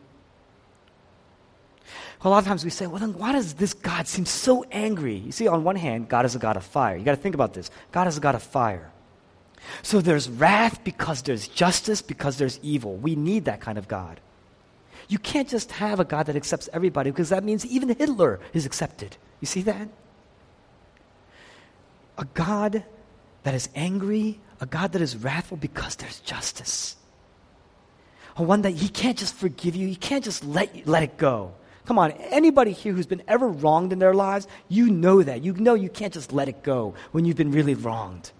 A 2.26 2.28
lot 2.28 2.38
of 2.38 2.44
times 2.44 2.64
we 2.64 2.70
say, 2.70 2.88
well, 2.88 2.98
then 2.98 3.16
why 3.16 3.30
does 3.30 3.54
this 3.54 3.72
God 3.72 4.08
seem 4.08 4.26
so 4.26 4.64
angry? 4.72 5.14
You 5.14 5.30
see, 5.30 5.46
on 5.46 5.62
one 5.62 5.76
hand, 5.76 6.08
God 6.08 6.26
is 6.26 6.34
a 6.34 6.40
God 6.40 6.56
of 6.56 6.64
fire. 6.64 6.96
You 6.96 7.04
got 7.04 7.14
to 7.14 7.22
think 7.22 7.36
about 7.36 7.54
this. 7.54 7.70
God 7.92 8.08
is 8.08 8.16
a 8.16 8.20
God 8.20 8.34
of 8.34 8.42
fire. 8.42 8.90
So 9.82 10.00
there's 10.00 10.28
wrath 10.28 10.82
because 10.82 11.22
there's 11.22 11.46
justice, 11.46 12.02
because 12.02 12.36
there's 12.36 12.58
evil. 12.64 12.96
We 12.96 13.14
need 13.14 13.44
that 13.44 13.60
kind 13.60 13.78
of 13.78 13.86
God. 13.86 14.18
You 15.06 15.20
can't 15.20 15.48
just 15.48 15.70
have 15.70 16.00
a 16.00 16.04
God 16.04 16.26
that 16.26 16.34
accepts 16.34 16.68
everybody 16.72 17.12
because 17.12 17.28
that 17.28 17.44
means 17.44 17.64
even 17.64 17.90
Hitler 17.90 18.40
is 18.52 18.66
accepted. 18.66 19.16
You 19.40 19.46
see 19.46 19.62
that? 19.62 19.86
A 22.18 22.24
God 22.24 22.82
that 23.44 23.54
is 23.54 23.68
angry, 23.76 24.40
a 24.60 24.66
God 24.66 24.90
that 24.94 25.00
is 25.00 25.16
wrathful 25.16 25.58
because 25.58 25.94
there's 25.94 26.18
justice. 26.18 26.96
A 28.36 28.42
one 28.42 28.62
that 28.62 28.72
he 28.72 28.88
can't 28.88 29.16
just 29.16 29.36
forgive 29.36 29.76
you, 29.76 29.86
he 29.86 29.94
can't 29.94 30.24
just 30.24 30.44
let, 30.44 30.74
you, 30.74 30.82
let 30.86 31.04
it 31.04 31.18
go. 31.18 31.54
Come 31.87 31.99
on, 31.99 32.11
anybody 32.12 32.72
here 32.72 32.93
who's 32.93 33.07
been 33.07 33.22
ever 33.28 33.47
wronged 33.47 33.93
in 33.93 34.01
their 34.01 34.14
lives, 34.14 34.49
you 34.68 34.91
know 34.91 35.22
that. 35.22 35.43
You 35.43 35.55
know 35.55 35.74
you 35.74 35.89
can't 35.89 36.12
just 36.12 36.32
let 36.32 36.49
it 36.49 36.62
go 36.62 36.95
when 37.12 37.24
you've 37.24 37.37
been 37.37 37.53
really 37.53 37.74
wronged. 37.74 38.32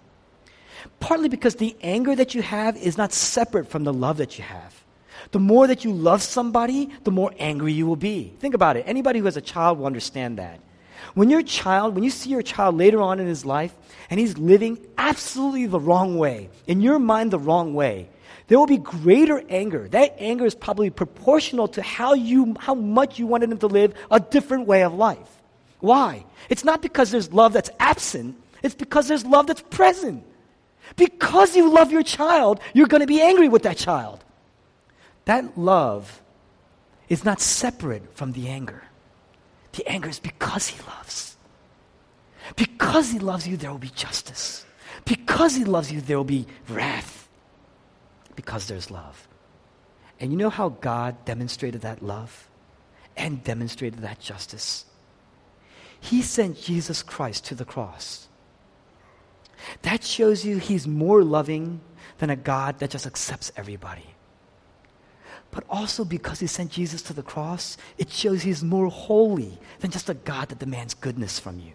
Partly 0.99 1.29
because 1.29 1.55
the 1.55 1.75
anger 1.81 2.15
that 2.15 2.35
you 2.35 2.41
have 2.41 2.75
is 2.77 2.97
not 2.97 3.13
separate 3.13 3.67
from 3.67 3.85
the 3.85 3.93
love 3.93 4.17
that 4.17 4.37
you 4.37 4.43
have. 4.43 4.83
The 5.31 5.39
more 5.39 5.65
that 5.67 5.83
you 5.83 5.91
love 5.91 6.21
somebody, 6.21 6.89
the 7.03 7.11
more 7.11 7.33
angry 7.39 7.73
you 7.73 7.87
will 7.87 7.95
be. 7.95 8.33
Think 8.39 8.53
about 8.53 8.77
it. 8.77 8.83
Anybody 8.87 9.19
who 9.19 9.25
has 9.25 9.37
a 9.37 9.41
child 9.41 9.79
will 9.79 9.85
understand 9.85 10.37
that. 10.37 10.59
When 11.13 11.29
your 11.29 11.41
child, 11.41 11.95
when 11.95 12.03
you 12.03 12.09
see 12.09 12.29
your 12.29 12.41
child 12.41 12.75
later 12.75 13.01
on 13.01 13.19
in 13.19 13.27
his 13.27 13.45
life 13.45 13.73
and 14.09 14.19
he's 14.19 14.37
living 14.37 14.77
absolutely 14.97 15.65
the 15.65 15.79
wrong 15.79 16.17
way, 16.17 16.49
in 16.67 16.81
your 16.81 16.99
mind, 16.99 17.31
the 17.31 17.39
wrong 17.39 17.73
way, 17.73 18.09
there 18.47 18.57
will 18.57 18.67
be 18.67 18.77
greater 18.77 19.43
anger. 19.49 19.87
That 19.89 20.15
anger 20.19 20.45
is 20.45 20.55
probably 20.55 20.89
proportional 20.89 21.67
to 21.69 21.81
how, 21.81 22.13
you, 22.13 22.55
how 22.59 22.75
much 22.75 23.19
you 23.19 23.27
wanted 23.27 23.51
him 23.51 23.57
to 23.59 23.67
live 23.67 23.93
a 24.09 24.19
different 24.19 24.67
way 24.67 24.83
of 24.83 24.93
life. 24.93 25.27
Why? 25.79 26.25
It's 26.49 26.63
not 26.63 26.81
because 26.81 27.11
there's 27.11 27.31
love 27.33 27.53
that's 27.53 27.69
absent, 27.79 28.41
it's 28.63 28.75
because 28.75 29.07
there's 29.07 29.25
love 29.25 29.47
that's 29.47 29.61
present. 29.61 30.23
Because 30.95 31.55
you 31.55 31.69
love 31.69 31.91
your 31.91 32.03
child, 32.03 32.61
you're 32.73 32.87
going 32.87 33.01
to 33.01 33.07
be 33.07 33.21
angry 33.21 33.49
with 33.49 33.63
that 33.63 33.77
child. 33.77 34.23
That 35.25 35.57
love 35.57 36.21
is 37.09 37.25
not 37.25 37.41
separate 37.41 38.15
from 38.15 38.31
the 38.31 38.47
anger. 38.47 38.83
The 39.73 39.85
anger 39.87 40.07
is 40.07 40.19
because 40.19 40.67
he 40.67 40.81
loves. 40.87 41.35
Because 42.55 43.11
he 43.11 43.19
loves 43.19 43.45
you, 43.45 43.57
there 43.57 43.71
will 43.71 43.77
be 43.77 43.89
justice. 43.89 44.65
Because 45.03 45.55
he 45.55 45.65
loves 45.65 45.91
you, 45.91 45.99
there 45.99 46.17
will 46.17 46.23
be 46.23 46.47
wrath. 46.69 47.26
Because 48.37 48.67
there's 48.67 48.89
love. 48.89 49.27
And 50.21 50.31
you 50.31 50.37
know 50.37 50.49
how 50.49 50.69
God 50.69 51.25
demonstrated 51.25 51.81
that 51.81 52.01
love 52.01 52.47
and 53.17 53.43
demonstrated 53.43 53.99
that 53.99 54.21
justice? 54.21 54.85
He 55.99 56.21
sent 56.21 56.61
Jesus 56.61 57.03
Christ 57.03 57.43
to 57.47 57.55
the 57.55 57.65
cross. 57.65 58.29
That 59.81 60.03
shows 60.03 60.45
you 60.45 60.57
he's 60.57 60.87
more 60.87 61.23
loving 61.23 61.81
than 62.19 62.29
a 62.29 62.35
God 62.35 62.79
that 62.79 62.91
just 62.91 63.05
accepts 63.05 63.51
everybody. 63.57 64.05
but 65.51 65.63
also 65.69 66.03
because 66.05 66.39
he 66.39 66.47
sent 66.47 66.71
Jesus 66.71 67.01
to 67.03 67.13
the 67.13 67.23
cross, 67.23 67.77
it 67.97 68.11
shows 68.11 68.43
he's 68.43 68.63
more 68.63 68.89
holy 68.89 69.57
than 69.79 69.91
just 69.91 70.09
a 70.09 70.13
God 70.13 70.49
that 70.49 70.59
demands 70.59 70.93
goodness 70.93 71.39
from 71.39 71.59
you. 71.59 71.71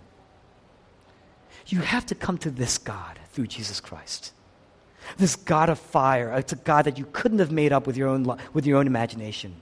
You 1.67 1.81
have 1.81 2.07
to 2.07 2.15
come 2.15 2.39
to 2.39 2.51
this 2.51 2.79
God 2.79 3.19
through 3.33 3.47
Jesus 3.47 3.81
Christ. 3.81 4.33
This 5.17 5.37
God 5.37 5.69
of 5.69 5.79
fire. 5.79 6.33
It's 6.33 6.53
a 6.53 6.57
God 6.57 6.85
that 6.85 6.99
you 6.99 7.07
couldn't 7.13 7.39
have 7.39 7.53
made 7.53 7.73
up 7.73 7.87
with 7.87 7.97
your 7.97 8.09
own, 8.09 8.39
with 8.53 8.67
your 8.67 8.79
own 8.79 8.87
imagination. 8.87 9.57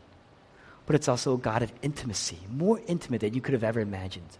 But 0.86 0.97
it's 0.97 1.09
also 1.09 1.34
a 1.34 1.38
God 1.38 1.62
of 1.62 1.72
intimacy, 1.82 2.38
more 2.51 2.80
intimate 2.86 3.20
than 3.20 3.34
you 3.34 3.41
could 3.41 3.55
have 3.55 3.64
ever 3.64 3.80
imagined. 3.80 4.38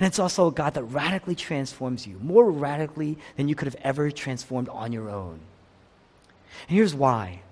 And 0.00 0.06
it's 0.06 0.18
also 0.18 0.48
a 0.48 0.52
God 0.52 0.74
that 0.74 0.84
radically 0.84 1.34
transforms 1.34 2.06
you, 2.06 2.18
more 2.22 2.50
radically 2.50 3.18
than 3.36 3.48
you 3.48 3.54
could 3.54 3.66
have 3.66 3.76
ever 3.82 4.10
transformed 4.10 4.68
on 4.70 4.92
your 4.92 5.10
own. 5.10 5.40
And 6.68 6.76
here's 6.76 6.94
why 6.94 7.42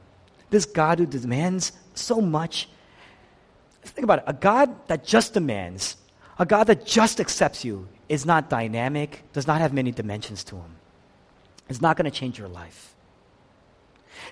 this 0.51 0.65
God 0.65 0.99
who 0.99 1.07
demands 1.07 1.73
so 1.95 2.21
much. 2.21 2.69
Think 3.83 4.05
about 4.05 4.21
it. 4.21 4.25
A 4.27 4.33
God 4.33 4.89
that 4.89 5.05
just 5.05 5.35
demands, 5.35 5.97
a 6.39 6.47
God 6.47 6.65
that 6.65 6.87
just 6.87 7.21
accepts 7.21 7.65
you, 7.65 7.89
is 8.09 8.25
not 8.25 8.49
dynamic, 8.49 9.23
does 9.33 9.47
not 9.47 9.61
have 9.61 9.73
many 9.73 9.91
dimensions 9.91 10.45
to 10.45 10.57
him. 10.57 10.77
It's 11.69 11.81
not 11.81 11.97
going 11.97 12.11
to 12.11 12.17
change 12.17 12.39
your 12.39 12.49
life. 12.49 12.95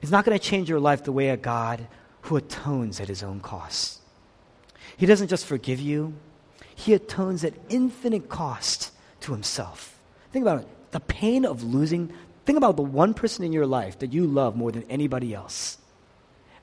It's 0.00 0.10
not 0.10 0.24
going 0.24 0.38
to 0.38 0.44
change 0.44 0.68
your 0.68 0.80
life 0.80 1.04
the 1.04 1.12
way 1.12 1.30
a 1.30 1.36
God 1.36 1.86
who 2.22 2.36
atones 2.36 3.00
at 3.00 3.08
his 3.08 3.22
own 3.22 3.40
cost. 3.40 4.00
He 4.96 5.06
doesn't 5.06 5.28
just 5.28 5.46
forgive 5.46 5.80
you, 5.80 6.14
he 6.74 6.94
atones 6.94 7.44
at 7.44 7.54
infinite 7.68 8.28
cost 8.28 8.92
to 9.20 9.32
himself. 9.32 9.98
Think 10.32 10.44
about 10.44 10.60
it 10.60 10.68
the 10.90 11.00
pain 11.00 11.44
of 11.44 11.62
losing. 11.62 12.12
Think 12.44 12.58
about 12.58 12.76
the 12.76 12.82
one 12.82 13.14
person 13.14 13.44
in 13.44 13.52
your 13.52 13.66
life 13.66 14.00
that 14.00 14.12
you 14.12 14.26
love 14.26 14.56
more 14.56 14.70
than 14.72 14.84
anybody 14.90 15.32
else, 15.34 15.78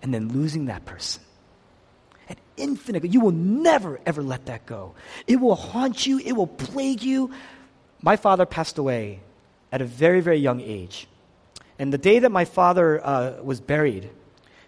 and 0.01 0.13
then 0.13 0.29
losing 0.29 0.65
that 0.65 0.85
person. 0.85 1.23
At 2.29 2.37
infinite, 2.57 3.05
you 3.05 3.21
will 3.21 3.31
never 3.31 3.99
ever 4.05 4.21
let 4.21 4.45
that 4.45 4.65
go. 4.65 4.93
It 5.25 5.37
will 5.37 5.55
haunt 5.55 6.05
you, 6.05 6.19
it 6.19 6.33
will 6.33 6.47
plague 6.47 7.01
you. 7.01 7.31
My 8.01 8.15
father 8.15 8.45
passed 8.45 8.77
away 8.77 9.21
at 9.71 9.81
a 9.81 9.85
very, 9.85 10.21
very 10.21 10.37
young 10.37 10.61
age. 10.61 11.07
And 11.77 11.93
the 11.93 11.97
day 11.97 12.19
that 12.19 12.31
my 12.31 12.45
father 12.45 13.05
uh, 13.05 13.41
was 13.41 13.61
buried, 13.61 14.09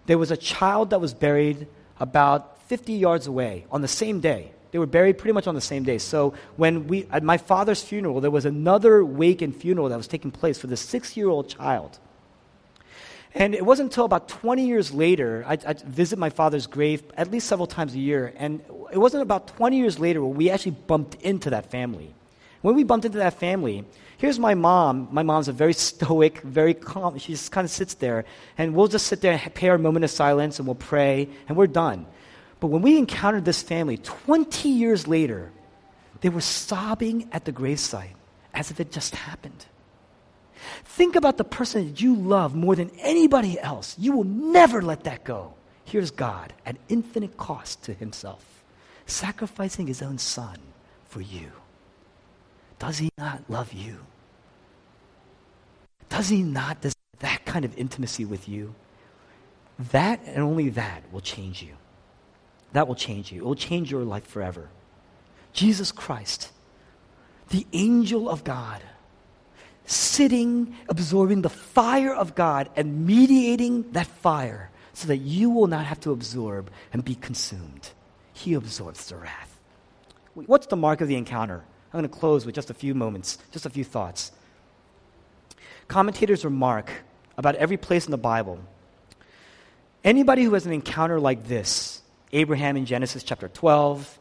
there 0.05 0.17
was 0.17 0.31
a 0.31 0.37
child 0.37 0.91
that 0.91 1.01
was 1.01 1.13
buried 1.13 1.67
about 1.99 2.61
50 2.67 2.93
yards 2.93 3.27
away 3.27 3.65
on 3.71 3.81
the 3.81 3.87
same 3.87 4.19
day. 4.19 4.51
They 4.71 4.79
were 4.79 4.85
buried 4.85 5.17
pretty 5.17 5.33
much 5.33 5.47
on 5.47 5.55
the 5.55 5.61
same 5.61 5.83
day. 5.83 5.97
So 5.97 6.33
when 6.55 6.87
we, 6.87 7.05
at 7.11 7.23
my 7.23 7.37
father's 7.37 7.83
funeral, 7.83 8.21
there 8.21 8.31
was 8.31 8.45
another 8.45 9.03
wake 9.03 9.41
and 9.41 9.53
funeral 9.53 9.89
that 9.89 9.97
was 9.97 10.07
taking 10.07 10.31
place 10.31 10.57
for 10.57 10.67
the 10.67 10.77
six-year-old 10.77 11.49
child. 11.49 11.99
And 13.33 13.53
it 13.55 13.65
wasn't 13.65 13.91
until 13.91 14.05
about 14.05 14.27
20 14.27 14.65
years 14.65 14.93
later, 14.93 15.43
I, 15.47 15.57
I 15.65 15.73
visit 15.85 16.19
my 16.19 16.29
father's 16.29 16.67
grave 16.67 17.03
at 17.15 17.31
least 17.31 17.47
several 17.47 17.67
times 17.67 17.93
a 17.93 17.99
year. 17.99 18.33
And 18.37 18.61
it 18.91 18.97
wasn't 18.97 19.23
about 19.23 19.47
20 19.47 19.77
years 19.77 19.99
later 19.99 20.21
where 20.23 20.33
we 20.33 20.49
actually 20.49 20.71
bumped 20.71 21.15
into 21.15 21.49
that 21.51 21.71
family. 21.71 22.13
When 22.61 22.75
we 22.75 22.83
bumped 22.83 23.05
into 23.05 23.19
that 23.19 23.39
family, 23.39 23.85
here's 24.21 24.37
my 24.37 24.53
mom. 24.53 25.07
My 25.11 25.23
mom's 25.23 25.47
a 25.47 25.51
very 25.51 25.73
stoic, 25.73 26.41
very 26.41 26.75
calm. 26.75 27.17
She 27.17 27.31
just 27.33 27.51
kind 27.51 27.65
of 27.65 27.71
sits 27.71 27.95
there, 27.95 28.23
and 28.55 28.75
we'll 28.75 28.87
just 28.87 29.07
sit 29.07 29.19
there 29.19 29.33
and 29.33 29.53
pay 29.55 29.69
our 29.69 29.79
moment 29.79 30.05
of 30.05 30.11
silence, 30.11 30.59
and 30.59 30.67
we'll 30.67 30.75
pray, 30.75 31.27
and 31.47 31.57
we're 31.57 31.65
done. 31.65 32.05
But 32.59 32.67
when 32.67 32.83
we 32.83 32.99
encountered 32.99 33.45
this 33.45 33.63
family 33.63 33.97
20 33.97 34.69
years 34.69 35.07
later, 35.07 35.51
they 36.21 36.29
were 36.29 36.39
sobbing 36.41 37.29
at 37.31 37.45
the 37.45 37.51
gravesite 37.51 38.13
as 38.53 38.69
if 38.69 38.79
it 38.79 38.91
just 38.91 39.15
happened. 39.15 39.65
Think 40.83 41.15
about 41.15 41.37
the 41.37 41.43
person 41.43 41.87
that 41.87 41.99
you 41.99 42.15
love 42.15 42.53
more 42.53 42.75
than 42.75 42.91
anybody 42.99 43.59
else. 43.59 43.95
You 43.97 44.11
will 44.11 44.25
never 44.25 44.83
let 44.83 45.05
that 45.05 45.23
go. 45.23 45.55
Here's 45.83 46.11
God 46.11 46.53
at 46.63 46.77
infinite 46.89 47.37
cost 47.37 47.81
to 47.85 47.93
himself, 47.95 48.63
sacrificing 49.07 49.87
his 49.87 50.03
own 50.03 50.19
son 50.19 50.59
for 51.07 51.21
you. 51.21 51.51
Does 52.77 52.99
he 52.99 53.09
not 53.17 53.49
love 53.49 53.73
you? 53.73 53.97
Does 56.11 56.27
he 56.27 56.43
not 56.43 56.81
desire 56.81 56.93
that 57.19 57.45
kind 57.45 57.63
of 57.63 57.75
intimacy 57.77 58.25
with 58.25 58.49
you? 58.49 58.75
That 59.91 60.19
and 60.25 60.39
only 60.39 60.69
that 60.69 61.03
will 61.11 61.21
change 61.21 61.63
you. 61.63 61.73
That 62.73 62.87
will 62.87 62.95
change 62.95 63.31
you. 63.31 63.41
It 63.41 63.45
will 63.45 63.55
change 63.55 63.89
your 63.89 64.03
life 64.03 64.27
forever. 64.27 64.69
Jesus 65.53 65.91
Christ, 65.91 66.51
the 67.49 67.65
angel 67.71 68.29
of 68.29 68.43
God, 68.43 68.81
sitting, 69.85 70.75
absorbing 70.89 71.43
the 71.43 71.49
fire 71.49 72.13
of 72.13 72.35
God 72.35 72.69
and 72.75 73.05
mediating 73.07 73.89
that 73.93 74.07
fire 74.07 74.69
so 74.93 75.07
that 75.07 75.17
you 75.17 75.49
will 75.49 75.67
not 75.67 75.85
have 75.85 76.01
to 76.01 76.11
absorb 76.11 76.69
and 76.91 77.05
be 77.05 77.15
consumed. 77.15 77.89
He 78.33 78.53
absorbs 78.53 79.07
the 79.07 79.15
wrath. 79.15 79.59
What's 80.33 80.67
the 80.67 80.75
mark 80.75 80.99
of 80.99 81.07
the 81.07 81.15
encounter? 81.15 81.63
I'm 81.93 82.01
going 82.01 82.09
to 82.09 82.19
close 82.19 82.45
with 82.45 82.55
just 82.55 82.69
a 82.69 82.73
few 82.73 82.93
moments, 82.93 83.37
just 83.51 83.65
a 83.65 83.69
few 83.69 83.85
thoughts. 83.85 84.33
Commentators 85.87 86.45
remark 86.45 86.91
about 87.37 87.55
every 87.55 87.77
place 87.77 88.05
in 88.05 88.11
the 88.11 88.17
Bible. 88.17 88.59
Anybody 90.03 90.43
who 90.43 90.53
has 90.53 90.65
an 90.65 90.73
encounter 90.73 91.19
like 91.19 91.47
this, 91.47 92.01
Abraham 92.31 92.77
in 92.77 92.85
Genesis 92.85 93.23
chapter 93.23 93.47
12, 93.47 94.19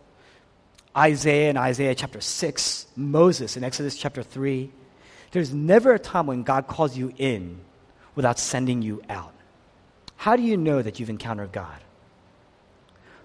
Isaiah 0.97 1.51
in 1.51 1.57
Isaiah 1.57 1.95
chapter 1.95 2.21
6, 2.21 2.87
Moses 2.97 3.57
in 3.57 3.65
Exodus 3.65 3.97
chapter 3.97 4.23
3, 4.23 4.71
there's 5.31 5.55
never 5.55 5.93
a 5.93 5.99
time 5.99 6.27
when 6.27 6.43
God 6.43 6.67
calls 6.67 6.97
you 6.97 7.13
in 7.17 7.61
without 8.15 8.39
sending 8.39 8.83
you 8.83 9.03
out. 9.09 9.33
How 10.17 10.37
do 10.37 10.43
you 10.43 10.57
know 10.57 10.83
that 10.83 10.99
you've 10.99 11.09
encountered 11.09 11.53
God? 11.53 11.79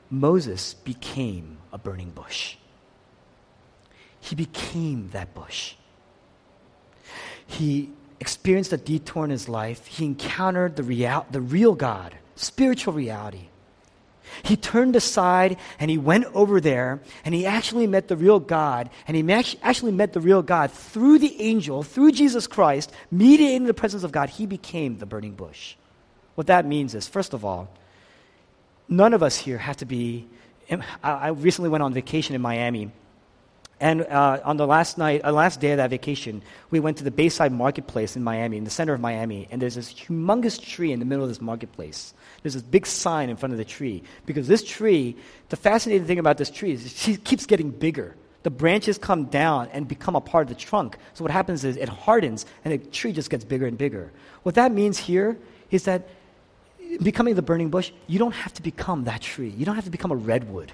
Moses 0.09 0.75
became 0.75 1.57
a 1.73 1.77
burning 1.77 2.11
bush. 2.11 2.57
He 4.19 4.35
became 4.35 5.09
that 5.09 5.33
bush. 5.33 5.75
He 7.47 7.91
experienced 8.19 8.73
a 8.73 8.77
detour 8.77 9.25
in 9.25 9.29
his 9.29 9.49
life. 9.49 9.85
He 9.85 10.05
encountered 10.05 10.75
the, 10.75 10.83
real, 10.83 11.25
the 11.31 11.41
real 11.41 11.75
God, 11.75 12.15
spiritual 12.35 12.93
reality. 12.93 13.47
He 14.43 14.57
turned 14.57 14.95
aside 14.95 15.57
and 15.79 15.89
he 15.89 15.97
went 15.97 16.25
over 16.33 16.59
there 16.59 16.99
and 17.23 17.33
he 17.33 17.45
actually 17.45 17.87
met 17.87 18.07
the 18.07 18.17
real 18.17 18.39
God. 18.39 18.89
And 19.07 19.15
he 19.15 19.57
actually 19.61 19.91
met 19.91 20.13
the 20.13 20.19
real 20.19 20.41
God 20.41 20.71
through 20.71 21.19
the 21.19 21.39
angel, 21.41 21.83
through 21.83 22.11
Jesus 22.11 22.47
Christ, 22.47 22.91
mediating 23.11 23.65
the 23.65 23.73
presence 23.73 24.03
of 24.03 24.11
God. 24.11 24.29
He 24.29 24.45
became 24.45 24.97
the 24.97 25.05
burning 25.05 25.35
bush. 25.35 25.75
What 26.35 26.47
that 26.47 26.65
means 26.65 26.95
is, 26.95 27.07
first 27.07 27.33
of 27.33 27.45
all, 27.45 27.69
none 28.89 29.13
of 29.13 29.23
us 29.23 29.37
here 29.37 29.57
have 29.57 29.77
to 29.77 29.85
be. 29.85 30.27
I 31.03 31.29
recently 31.29 31.69
went 31.69 31.83
on 31.83 31.93
vacation 31.93 32.35
in 32.35 32.41
Miami 32.41 32.91
and 33.79 34.03
uh, 34.03 34.39
on 34.43 34.57
the 34.57 34.65
last 34.65 34.97
night, 34.97 35.21
uh, 35.25 35.31
last 35.31 35.59
day 35.59 35.71
of 35.71 35.77
that 35.77 35.89
vacation, 35.89 36.41
we 36.71 36.79
went 36.79 36.97
to 36.97 37.03
the 37.03 37.11
Bayside 37.11 37.51
Marketplace 37.51 38.15
in 38.15 38.23
Miami, 38.23 38.57
in 38.57 38.63
the 38.63 38.69
center 38.69 38.93
of 38.93 39.01
Miami, 39.01 39.47
and 39.51 39.61
there's 39.61 39.75
this 39.75 39.93
humongous 39.93 40.61
tree 40.61 40.93
in 40.93 40.99
the 40.99 41.05
middle 41.05 41.23
of 41.23 41.29
this 41.29 41.41
marketplace. 41.41 42.13
There's 42.41 42.53
this 42.53 42.63
big 42.63 42.85
sign 42.85 43.29
in 43.29 43.35
front 43.35 43.51
of 43.51 43.57
the 43.57 43.65
tree 43.65 44.03
because 44.25 44.47
this 44.47 44.63
tree, 44.63 45.17
the 45.49 45.57
fascinating 45.57 46.07
thing 46.07 46.19
about 46.19 46.37
this 46.37 46.49
tree 46.49 46.71
is 46.71 47.07
it 47.07 47.23
keeps 47.25 47.45
getting 47.45 47.69
bigger. 47.69 48.15
The 48.43 48.51
branches 48.51 48.97
come 48.97 49.25
down 49.25 49.69
and 49.73 49.87
become 49.87 50.15
a 50.15 50.21
part 50.21 50.43
of 50.43 50.49
the 50.49 50.55
trunk. 50.55 50.97
So 51.13 51.23
what 51.23 51.31
happens 51.31 51.65
is 51.65 51.77
it 51.77 51.89
hardens 51.89 52.45
and 52.63 52.73
the 52.73 52.77
tree 52.77 53.11
just 53.11 53.29
gets 53.29 53.43
bigger 53.43 53.65
and 53.65 53.77
bigger. 53.77 54.11
What 54.43 54.55
that 54.55 54.71
means 54.71 54.99
here 54.99 55.37
is 55.71 55.83
that 55.83 56.07
becoming 57.01 57.35
the 57.35 57.41
burning 57.41 57.71
bush, 57.71 57.91
you 58.07 58.19
don't 58.19 58.35
have 58.35 58.53
to 58.53 58.61
become 58.61 59.05
that 59.05 59.21
tree. 59.21 59.49
You 59.49 59.65
don't 59.65 59.75
have 59.75 59.85
to 59.85 59.89
become 59.89 60.11
a 60.11 60.15
redwood. 60.15 60.71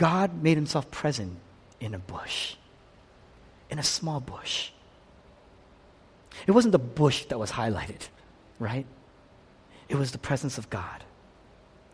God 0.00 0.42
made 0.42 0.56
himself 0.56 0.90
present 0.90 1.36
in 1.78 1.92
a 1.92 1.98
bush, 1.98 2.54
in 3.68 3.78
a 3.78 3.82
small 3.82 4.18
bush. 4.18 4.70
It 6.46 6.52
wasn't 6.52 6.72
the 6.72 6.78
bush 6.78 7.26
that 7.26 7.38
was 7.38 7.50
highlighted, 7.50 8.08
right? 8.58 8.86
It 9.90 9.96
was 9.96 10.10
the 10.10 10.16
presence 10.16 10.56
of 10.56 10.70
God, 10.70 11.04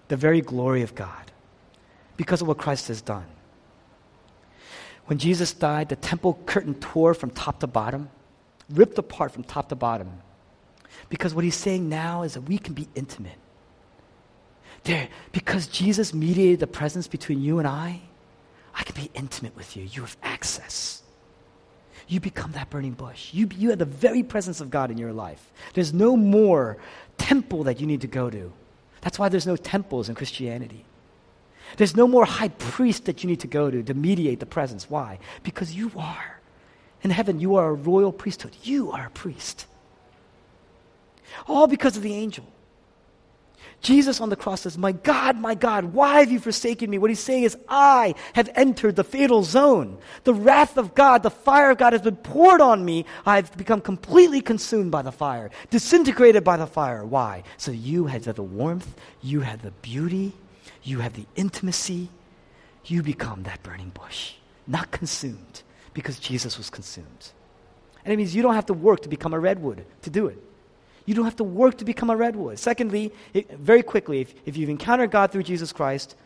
the 0.07 0.17
very 0.17 0.41
glory 0.41 0.83
of 0.83 0.95
God, 0.95 1.33
because 2.17 2.41
of 2.41 2.47
what 2.47 2.59
Christ 2.59 2.87
has 2.87 3.01
done. 3.01 3.27
When 5.07 5.19
Jesus 5.19 5.53
died, 5.53 5.89
the 5.89 5.97
temple 5.97 6.39
curtain 6.47 6.77
tore 6.77 7.13
from 7.13 7.31
top 7.31 7.59
to 7.59 7.67
bottom, 7.67 8.09
ripped 8.71 8.99
apart 8.99 9.33
from 9.33 9.43
top 9.43 9.69
to 9.71 9.75
bottom. 9.75 10.13
Because 11.09 11.35
what 11.35 11.43
he's 11.43 11.57
saying 11.57 11.89
now 11.89 12.23
is 12.23 12.35
that 12.35 12.43
we 12.43 12.59
can 12.59 12.73
be 12.73 12.87
intimate 12.95 13.41
there, 14.87 15.09
because 15.32 15.66
Jesus 15.66 16.14
mediated 16.14 16.61
the 16.61 16.66
presence 16.66 17.07
between 17.07 17.43
you 17.43 17.59
and 17.59 17.68
I, 17.68 18.01
I 18.74 18.82
can 18.82 18.95
be 18.95 19.11
intimate 19.14 19.57
with 19.57 19.76
you. 19.76 19.84
You 19.84 20.03
have 20.03 20.16
access. 20.22 21.03
You 22.09 22.20
become 22.20 22.53
that 22.53 22.70
burning 22.70 22.93
bush. 22.93 23.34
You, 23.34 23.49
you 23.57 23.70
have 23.70 23.78
the 23.78 23.84
very 23.84 24.22
presence 24.22 24.61
of 24.61 24.70
God 24.70 24.91
in 24.91 24.99
your 24.99 25.12
life. 25.12 25.51
There's 25.74 25.93
no 25.93 26.16
more 26.16 26.78
temple 27.18 27.64
that 27.64 27.80
you 27.80 27.87
need 27.87 28.03
to 28.03 28.07
go 28.07 28.30
to. 28.30 28.53
That's 29.01 29.18
why 29.18 29.28
there's 29.28 29.47
no 29.47 29.57
temples 29.57 30.09
in 30.09 30.14
Christianity. 30.14 30.84
There's 31.76 31.97
no 31.97 32.07
more 32.07 32.24
high 32.24 32.49
priest 32.49 33.07
that 33.07 33.22
you 33.22 33.28
need 33.28 33.41
to 33.41 33.49
go 33.49 33.70
to 33.70 33.82
to 33.82 33.95
mediate 33.95 34.41
the 34.41 34.47
presence. 34.47 34.89
Why? 34.89 35.18
Because 35.43 35.74
you 35.74 35.91
are. 35.97 36.41
In 37.03 37.11
heaven, 37.11 37.41
you 37.41 37.57
are 37.57 37.68
a 37.68 37.74
royal 37.74 38.12
priesthood. 38.12 38.57
You 38.62 38.93
are 38.93 39.07
a 39.07 39.11
priest. 39.11 39.66
All 41.49 41.66
because 41.66 41.97
of 41.97 42.03
the 42.03 42.14
angel. 42.14 42.47
Jesus 43.83 44.21
on 44.21 44.31
the 44.31 44.37
cross 44.37 44.62
says, 44.62 44.77
My 44.77 44.93
God, 44.93 45.39
my 45.39 45.55
God, 45.55 45.93
why 45.93 46.21
have 46.21 46.33
you 46.33 46.41
forsaken 46.41 46.91
me? 46.91 46.99
What 46.99 47.11
he's 47.11 47.21
saying 47.21 47.45
is, 47.45 47.57
I 47.69 48.14
have 48.33 48.51
entered 48.55 48.97
the 48.97 49.05
fatal 49.05 49.43
zone. 49.43 49.99
The 50.25 50.35
wrath 50.35 50.77
of 50.77 50.95
God, 50.95 51.23
the 51.23 51.31
fire 51.31 51.71
of 51.71 51.79
God 51.79 51.93
has 51.93 52.03
been 52.03 52.17
poured 52.17 52.61
on 52.61 52.85
me. 52.85 53.05
I've 53.25 53.57
become 53.57 53.81
completely 53.81 54.41
consumed 54.41 54.91
by 54.91 55.03
the 55.03 55.12
fire, 55.12 55.51
disintegrated 55.71 56.43
by 56.43 56.57
the 56.57 56.67
fire. 56.67 57.05
Why? 57.05 57.43
So 57.59 57.71
you 57.71 58.07
had 58.07 58.25
the 58.25 58.43
warmth, 58.43 58.95
you 59.23 59.41
had 59.41 59.61
the 59.62 59.71
beauty, 59.71 60.33
you 60.83 61.01
have 61.01 61.14
the 61.14 61.27
intimacy. 61.37 62.09
You 62.85 63.03
become 63.03 63.43
that 63.43 63.62
burning 63.64 63.91
bush, 63.91 64.35
not 64.67 64.93
consumed, 64.93 65.62
because 65.93 66.19
Jesus 66.21 66.57
was 66.57 66.71
consumed. 66.71 67.33
And 68.05 68.12
it 68.12 68.17
means 68.17 68.35
you 68.35 68.43
don't 68.43 68.55
have 68.55 68.67
to 68.67 68.75
work 68.75 69.03
to 69.03 69.09
become 69.09 69.35
a 69.35 69.41
redwood 69.41 69.85
to 70.03 70.11
do 70.11 70.29
it. 70.29 70.39
You 71.07 71.15
don't 71.15 71.25
have 71.25 71.37
to 71.37 71.45
work 71.45 71.79
to 71.79 71.85
become 71.85 72.11
a 72.11 72.17
redwood. 72.17 72.59
Secondly, 72.59 73.13
it, 73.33 73.51
very 73.53 73.83
quickly, 73.83 74.21
if, 74.21 74.35
if 74.45 74.57
you've 74.57 74.69
encountered 74.69 75.11
God 75.11 75.31
through 75.31 75.45
Jesus 75.45 75.73
Christ, 75.73 76.17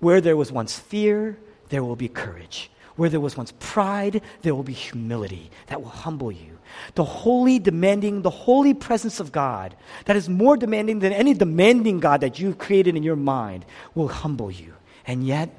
where 0.00 0.20
there 0.20 0.36
was 0.36 0.50
once 0.52 0.78
fear, 0.78 1.36
there 1.68 1.82
will 1.84 1.96
be 1.96 2.08
courage. 2.08 2.70
Where 2.96 3.10
there 3.10 3.20
was 3.20 3.36
once 3.36 3.52
pride, 3.58 4.22
there 4.42 4.54
will 4.54 4.62
be 4.64 4.72
humility 4.72 5.50
that 5.66 5.82
will 5.82 5.90
humble 5.90 6.32
you. 6.32 6.58
The 6.94 7.04
holy, 7.04 7.58
demanding, 7.58 8.22
the 8.22 8.30
holy 8.30 8.74
presence 8.74 9.20
of 9.20 9.32
God 9.32 9.76
that 10.04 10.16
is 10.16 10.28
more 10.28 10.56
demanding 10.56 10.98
than 11.00 11.12
any 11.12 11.34
demanding 11.34 12.00
God 12.00 12.20
that 12.20 12.38
you've 12.38 12.58
created 12.58 12.96
in 12.96 13.02
your 13.02 13.16
mind 13.16 13.64
will 13.94 14.08
humble 14.08 14.50
you. 14.50 14.74
And 15.06 15.26
yet, 15.26 15.50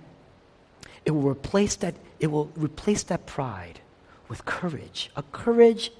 it 1.06 1.12
will 1.12 1.30
replace 1.30 1.76
that, 1.78 1.96
it 2.20 2.28
will 2.28 2.52
replace 2.56 3.04
that 3.04 3.26
pride 3.26 3.80
with 4.28 4.46
courage. 4.46 5.10
A 5.16 5.24
courage 5.24 5.92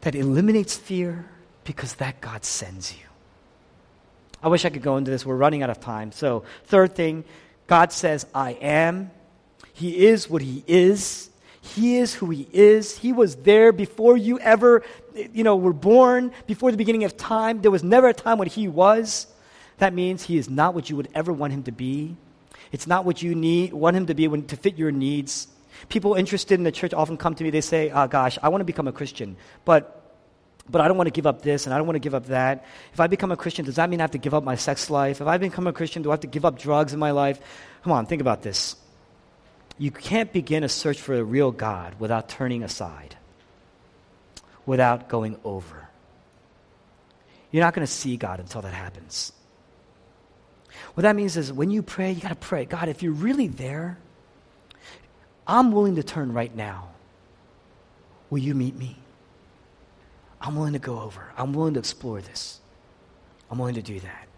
that 0.00 0.14
eliminates 0.14 0.76
fear, 0.76 1.26
because 1.66 1.94
that 1.96 2.20
God 2.20 2.44
sends 2.44 2.92
you. 2.92 3.04
I 4.42 4.48
wish 4.48 4.64
I 4.64 4.70
could 4.70 4.82
go 4.82 4.96
into 4.96 5.10
this. 5.10 5.26
We're 5.26 5.36
running 5.36 5.62
out 5.62 5.70
of 5.70 5.80
time. 5.80 6.12
So, 6.12 6.44
third 6.64 6.94
thing, 6.94 7.24
God 7.66 7.92
says, 7.92 8.26
I 8.34 8.52
am. 8.52 9.10
He 9.72 10.06
is 10.06 10.30
what 10.30 10.40
He 10.40 10.62
is. 10.66 11.28
He 11.60 11.96
is 11.96 12.14
who 12.14 12.30
He 12.30 12.48
is. 12.52 12.96
He 12.96 13.12
was 13.12 13.36
there 13.36 13.72
before 13.72 14.16
you 14.16 14.38
ever, 14.38 14.82
you 15.32 15.42
know, 15.42 15.56
were 15.56 15.72
born, 15.72 16.32
before 16.46 16.70
the 16.70 16.76
beginning 16.76 17.04
of 17.04 17.16
time. 17.16 17.60
There 17.60 17.70
was 17.70 17.82
never 17.82 18.08
a 18.08 18.14
time 18.14 18.38
when 18.38 18.48
He 18.48 18.68
was. 18.68 19.26
That 19.78 19.92
means 19.92 20.22
He 20.22 20.38
is 20.38 20.48
not 20.48 20.74
what 20.74 20.88
you 20.88 20.96
would 20.96 21.08
ever 21.14 21.32
want 21.32 21.52
Him 21.52 21.64
to 21.64 21.72
be. 21.72 22.16
It's 22.70 22.86
not 22.86 23.04
what 23.04 23.22
you 23.22 23.34
need, 23.34 23.72
want 23.72 23.96
Him 23.96 24.06
to 24.06 24.14
be 24.14 24.28
when, 24.28 24.46
to 24.46 24.56
fit 24.56 24.78
your 24.78 24.92
needs. 24.92 25.48
People 25.88 26.14
interested 26.14 26.54
in 26.54 26.64
the 26.64 26.72
church 26.72 26.94
often 26.94 27.16
come 27.16 27.34
to 27.34 27.44
me, 27.44 27.50
they 27.50 27.60
say, 27.60 27.90
oh, 27.90 28.06
gosh, 28.06 28.38
I 28.42 28.48
want 28.48 28.60
to 28.60 28.64
become 28.64 28.88
a 28.88 28.92
Christian, 28.92 29.36
but 29.64 29.95
but 30.68 30.80
I 30.80 30.88
don't 30.88 30.96
want 30.96 31.06
to 31.06 31.12
give 31.12 31.26
up 31.26 31.42
this 31.42 31.66
and 31.66 31.74
I 31.74 31.78
don't 31.78 31.86
want 31.86 31.96
to 31.96 32.00
give 32.00 32.14
up 32.14 32.26
that. 32.26 32.64
If 32.92 33.00
I 33.00 33.06
become 33.06 33.30
a 33.30 33.36
Christian, 33.36 33.64
does 33.64 33.76
that 33.76 33.88
mean 33.88 34.00
I 34.00 34.04
have 34.04 34.12
to 34.12 34.18
give 34.18 34.34
up 34.34 34.44
my 34.44 34.56
sex 34.56 34.90
life? 34.90 35.20
If 35.20 35.26
I 35.26 35.38
become 35.38 35.66
a 35.66 35.72
Christian, 35.72 36.02
do 36.02 36.10
I 36.10 36.14
have 36.14 36.20
to 36.20 36.26
give 36.26 36.44
up 36.44 36.58
drugs 36.58 36.92
in 36.92 36.98
my 36.98 37.12
life? 37.12 37.40
Come 37.82 37.92
on, 37.92 38.06
think 38.06 38.20
about 38.20 38.42
this. 38.42 38.76
You 39.78 39.90
can't 39.90 40.32
begin 40.32 40.64
a 40.64 40.68
search 40.68 41.00
for 41.00 41.14
a 41.14 41.22
real 41.22 41.52
God 41.52 41.96
without 41.98 42.28
turning 42.28 42.62
aside, 42.62 43.16
without 44.64 45.08
going 45.08 45.38
over. 45.44 45.88
You're 47.50 47.62
not 47.62 47.74
going 47.74 47.86
to 47.86 47.92
see 47.92 48.16
God 48.16 48.40
until 48.40 48.62
that 48.62 48.74
happens. 48.74 49.32
What 50.94 51.02
that 51.02 51.14
means 51.14 51.36
is 51.36 51.52
when 51.52 51.70
you 51.70 51.82
pray, 51.82 52.12
you 52.12 52.20
got 52.20 52.30
to 52.30 52.34
pray 52.34 52.64
God, 52.64 52.88
if 52.88 53.02
you're 53.02 53.12
really 53.12 53.48
there, 53.48 53.98
I'm 55.46 55.72
willing 55.72 55.96
to 55.96 56.02
turn 56.02 56.32
right 56.32 56.54
now. 56.54 56.88
Will 58.30 58.38
you 58.38 58.54
meet 58.54 58.74
me? 58.74 58.96
I'm 60.46 60.54
willing 60.54 60.74
to 60.74 60.78
go 60.78 61.00
over. 61.00 61.32
I'm 61.36 61.52
willing 61.52 61.74
to 61.74 61.80
explore 61.80 62.20
this. 62.20 62.60
I'm 63.50 63.58
willing 63.58 63.74
to 63.74 63.82
do 63.82 63.98
that. 63.98 64.28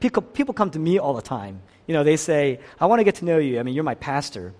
People, 0.00 0.20
people 0.20 0.52
come 0.52 0.70
to 0.72 0.80
me 0.80 0.98
all 0.98 1.14
the 1.14 1.22
time. 1.22 1.62
You 1.86 1.94
know, 1.94 2.02
they 2.02 2.16
say, 2.16 2.58
I 2.80 2.86
want 2.86 2.98
to 2.98 3.04
get 3.04 3.14
to 3.16 3.24
know 3.24 3.38
you. 3.38 3.60
I 3.60 3.62
mean, 3.62 3.76
you're 3.76 3.84
my 3.84 3.94
pastor. 3.94 4.52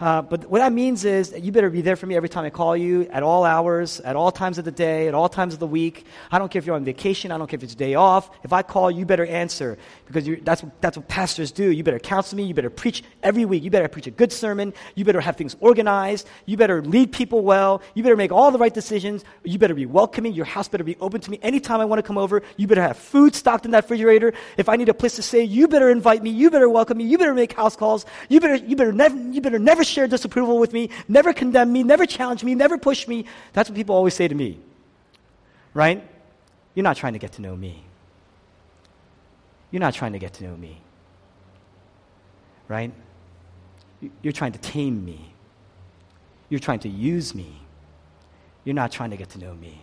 Uh, 0.00 0.22
but 0.22 0.48
what 0.48 0.60
that 0.60 0.72
means 0.72 1.04
is 1.04 1.30
that 1.30 1.42
you 1.42 1.50
better 1.50 1.70
be 1.70 1.80
there 1.80 1.96
for 1.96 2.06
me 2.06 2.14
every 2.14 2.28
time 2.28 2.44
I 2.44 2.50
call 2.50 2.76
you, 2.76 3.08
at 3.10 3.24
all 3.24 3.44
hours, 3.44 3.98
at 4.00 4.14
all 4.14 4.30
times 4.30 4.58
of 4.58 4.64
the 4.64 4.70
day, 4.70 5.08
at 5.08 5.14
all 5.14 5.28
times 5.28 5.54
of 5.54 5.60
the 5.60 5.66
week. 5.66 6.06
I 6.30 6.38
don't 6.38 6.50
care 6.50 6.60
if 6.60 6.66
you're 6.66 6.76
on 6.76 6.84
vacation. 6.84 7.32
I 7.32 7.38
don't 7.38 7.48
care 7.48 7.56
if 7.56 7.64
it's 7.64 7.72
a 7.72 7.76
day 7.76 7.94
off. 7.94 8.30
If 8.44 8.52
I 8.52 8.62
call, 8.62 8.92
you 8.92 9.04
better 9.04 9.26
answer 9.26 9.76
because 10.06 10.28
that's, 10.42 10.64
that's 10.80 10.96
what 10.96 11.08
pastors 11.08 11.50
do. 11.50 11.72
You 11.72 11.82
better 11.82 11.98
counsel 11.98 12.36
me. 12.36 12.44
You 12.44 12.54
better 12.54 12.70
preach 12.70 13.02
every 13.24 13.44
week. 13.44 13.64
You 13.64 13.70
better 13.70 13.88
preach 13.88 14.06
a 14.06 14.12
good 14.12 14.32
sermon. 14.32 14.72
You 14.94 15.04
better 15.04 15.20
have 15.20 15.36
things 15.36 15.56
organized. 15.58 16.28
You 16.46 16.56
better 16.56 16.80
lead 16.80 17.10
people 17.10 17.42
well. 17.42 17.82
You 17.94 18.04
better 18.04 18.16
make 18.16 18.30
all 18.30 18.52
the 18.52 18.58
right 18.58 18.72
decisions. 18.72 19.24
You 19.42 19.58
better 19.58 19.74
be 19.74 19.86
welcoming. 19.86 20.32
Your 20.32 20.44
house 20.44 20.68
better 20.68 20.84
be 20.84 20.96
open 21.00 21.20
to 21.22 21.30
me 21.30 21.40
anytime 21.42 21.80
I 21.80 21.84
want 21.86 21.98
to 21.98 22.04
come 22.04 22.18
over. 22.18 22.42
You 22.56 22.68
better 22.68 22.82
have 22.82 22.98
food 22.98 23.34
stocked 23.34 23.64
in 23.64 23.72
that 23.72 23.82
refrigerator. 23.84 24.32
If 24.56 24.68
I 24.68 24.76
need 24.76 24.88
a 24.88 24.94
place 24.94 25.16
to 25.16 25.22
stay, 25.22 25.42
you 25.42 25.66
better 25.66 25.90
invite 25.90 26.22
me. 26.22 26.30
You 26.30 26.50
better 26.50 26.68
welcome 26.68 26.98
me. 26.98 27.04
You 27.04 27.18
better 27.18 27.34
make 27.34 27.52
house 27.54 27.74
calls. 27.74 28.06
You 28.28 28.38
better, 28.38 28.54
you 28.54 28.76
better 28.76 28.92
never, 28.92 29.16
you 29.16 29.40
better 29.40 29.58
never 29.58 29.82
share 29.88 30.06
disapproval 30.06 30.58
with 30.58 30.72
me, 30.72 30.90
never 31.08 31.32
condemn 31.32 31.72
me, 31.72 31.82
never 31.82 32.06
challenge 32.06 32.44
me, 32.44 32.54
never 32.54 32.78
push 32.78 33.08
me. 33.08 33.24
That's 33.52 33.68
what 33.68 33.76
people 33.76 33.94
always 33.94 34.14
say 34.14 34.28
to 34.28 34.34
me. 34.34 34.60
Right? 35.74 36.06
You're 36.74 36.84
not 36.84 36.96
trying 36.96 37.14
to 37.14 37.18
get 37.18 37.32
to 37.32 37.42
know 37.42 37.56
me. 37.56 37.84
You're 39.70 39.80
not 39.80 39.94
trying 39.94 40.12
to 40.12 40.18
get 40.18 40.34
to 40.34 40.44
know 40.44 40.56
me. 40.56 40.80
Right? 42.68 42.92
You're 44.22 44.32
trying 44.32 44.52
to 44.52 44.58
tame 44.58 45.04
me. 45.04 45.34
You're 46.48 46.60
trying 46.60 46.80
to 46.80 46.88
use 46.88 47.34
me. 47.34 47.60
You're 48.64 48.74
not 48.74 48.92
trying 48.92 49.10
to 49.10 49.16
get 49.16 49.30
to 49.30 49.38
know 49.38 49.54
me. 49.54 49.80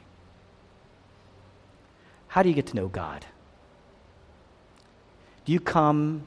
How 2.27 2.43
do 2.43 2.49
you 2.49 2.55
get 2.55 2.67
to 2.67 2.75
know 2.75 2.87
God? 2.87 3.25
Do 5.45 5.53
you 5.53 5.59
come, 5.59 6.25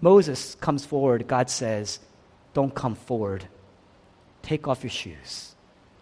Moses 0.00 0.56
comes 0.56 0.84
forward, 0.84 1.26
God 1.28 1.48
says, 1.48 2.00
don't 2.54 2.74
come 2.74 2.94
forward. 2.94 3.46
Take 4.42 4.66
off 4.66 4.82
your 4.82 4.90
shoes. 4.90 5.54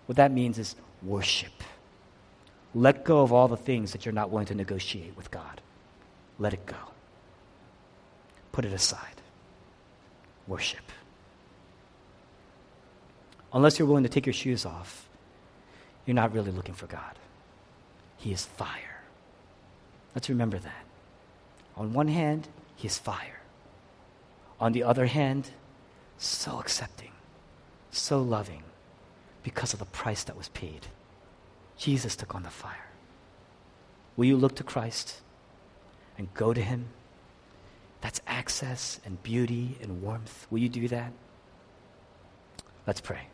What 0.06 0.16
that 0.16 0.32
means 0.32 0.58
is 0.58 0.76
worship. 1.02 1.52
Let 2.74 3.04
go 3.04 3.22
of 3.22 3.32
all 3.32 3.48
the 3.48 3.56
things 3.56 3.92
that 3.92 4.04
you're 4.04 4.12
not 4.12 4.30
willing 4.30 4.46
to 4.46 4.54
negotiate 4.54 5.16
with 5.16 5.30
God. 5.30 5.60
Let 6.38 6.52
it 6.52 6.66
go. 6.66 6.76
Put 8.52 8.64
it 8.64 8.72
aside. 8.72 9.20
Worship. 10.46 10.92
Unless 13.52 13.78
you're 13.78 13.88
willing 13.88 14.02
to 14.04 14.10
take 14.10 14.26
your 14.26 14.32
shoes 14.32 14.66
off, 14.66 15.08
you're 16.04 16.14
not 16.14 16.32
really 16.32 16.50
looking 16.50 16.74
for 16.74 16.86
God. 16.86 17.18
He 18.18 18.32
is 18.32 18.44
fire. 18.44 19.00
Let's 20.14 20.28
remember 20.28 20.58
that. 20.58 20.84
On 21.76 21.92
one 21.92 22.08
hand, 22.08 22.48
He 22.76 22.86
is 22.86 22.98
fire. 22.98 23.40
On 24.60 24.72
the 24.72 24.84
other 24.84 25.06
hand, 25.06 25.50
so 26.18 26.58
accepting, 26.58 27.12
so 27.90 28.20
loving 28.20 28.62
because 29.42 29.72
of 29.72 29.78
the 29.78 29.86
price 29.86 30.24
that 30.24 30.36
was 30.36 30.48
paid. 30.50 30.86
Jesus 31.76 32.16
took 32.16 32.34
on 32.34 32.42
the 32.42 32.50
fire. 32.50 32.86
Will 34.16 34.24
you 34.24 34.36
look 34.36 34.56
to 34.56 34.64
Christ 34.64 35.20
and 36.16 36.32
go 36.34 36.52
to 36.52 36.62
Him? 36.62 36.86
That's 38.00 38.20
access 38.26 38.98
and 39.04 39.22
beauty 39.22 39.78
and 39.82 40.02
warmth. 40.02 40.46
Will 40.50 40.58
you 40.58 40.68
do 40.68 40.88
that? 40.88 41.12
Let's 42.86 43.00
pray. 43.00 43.28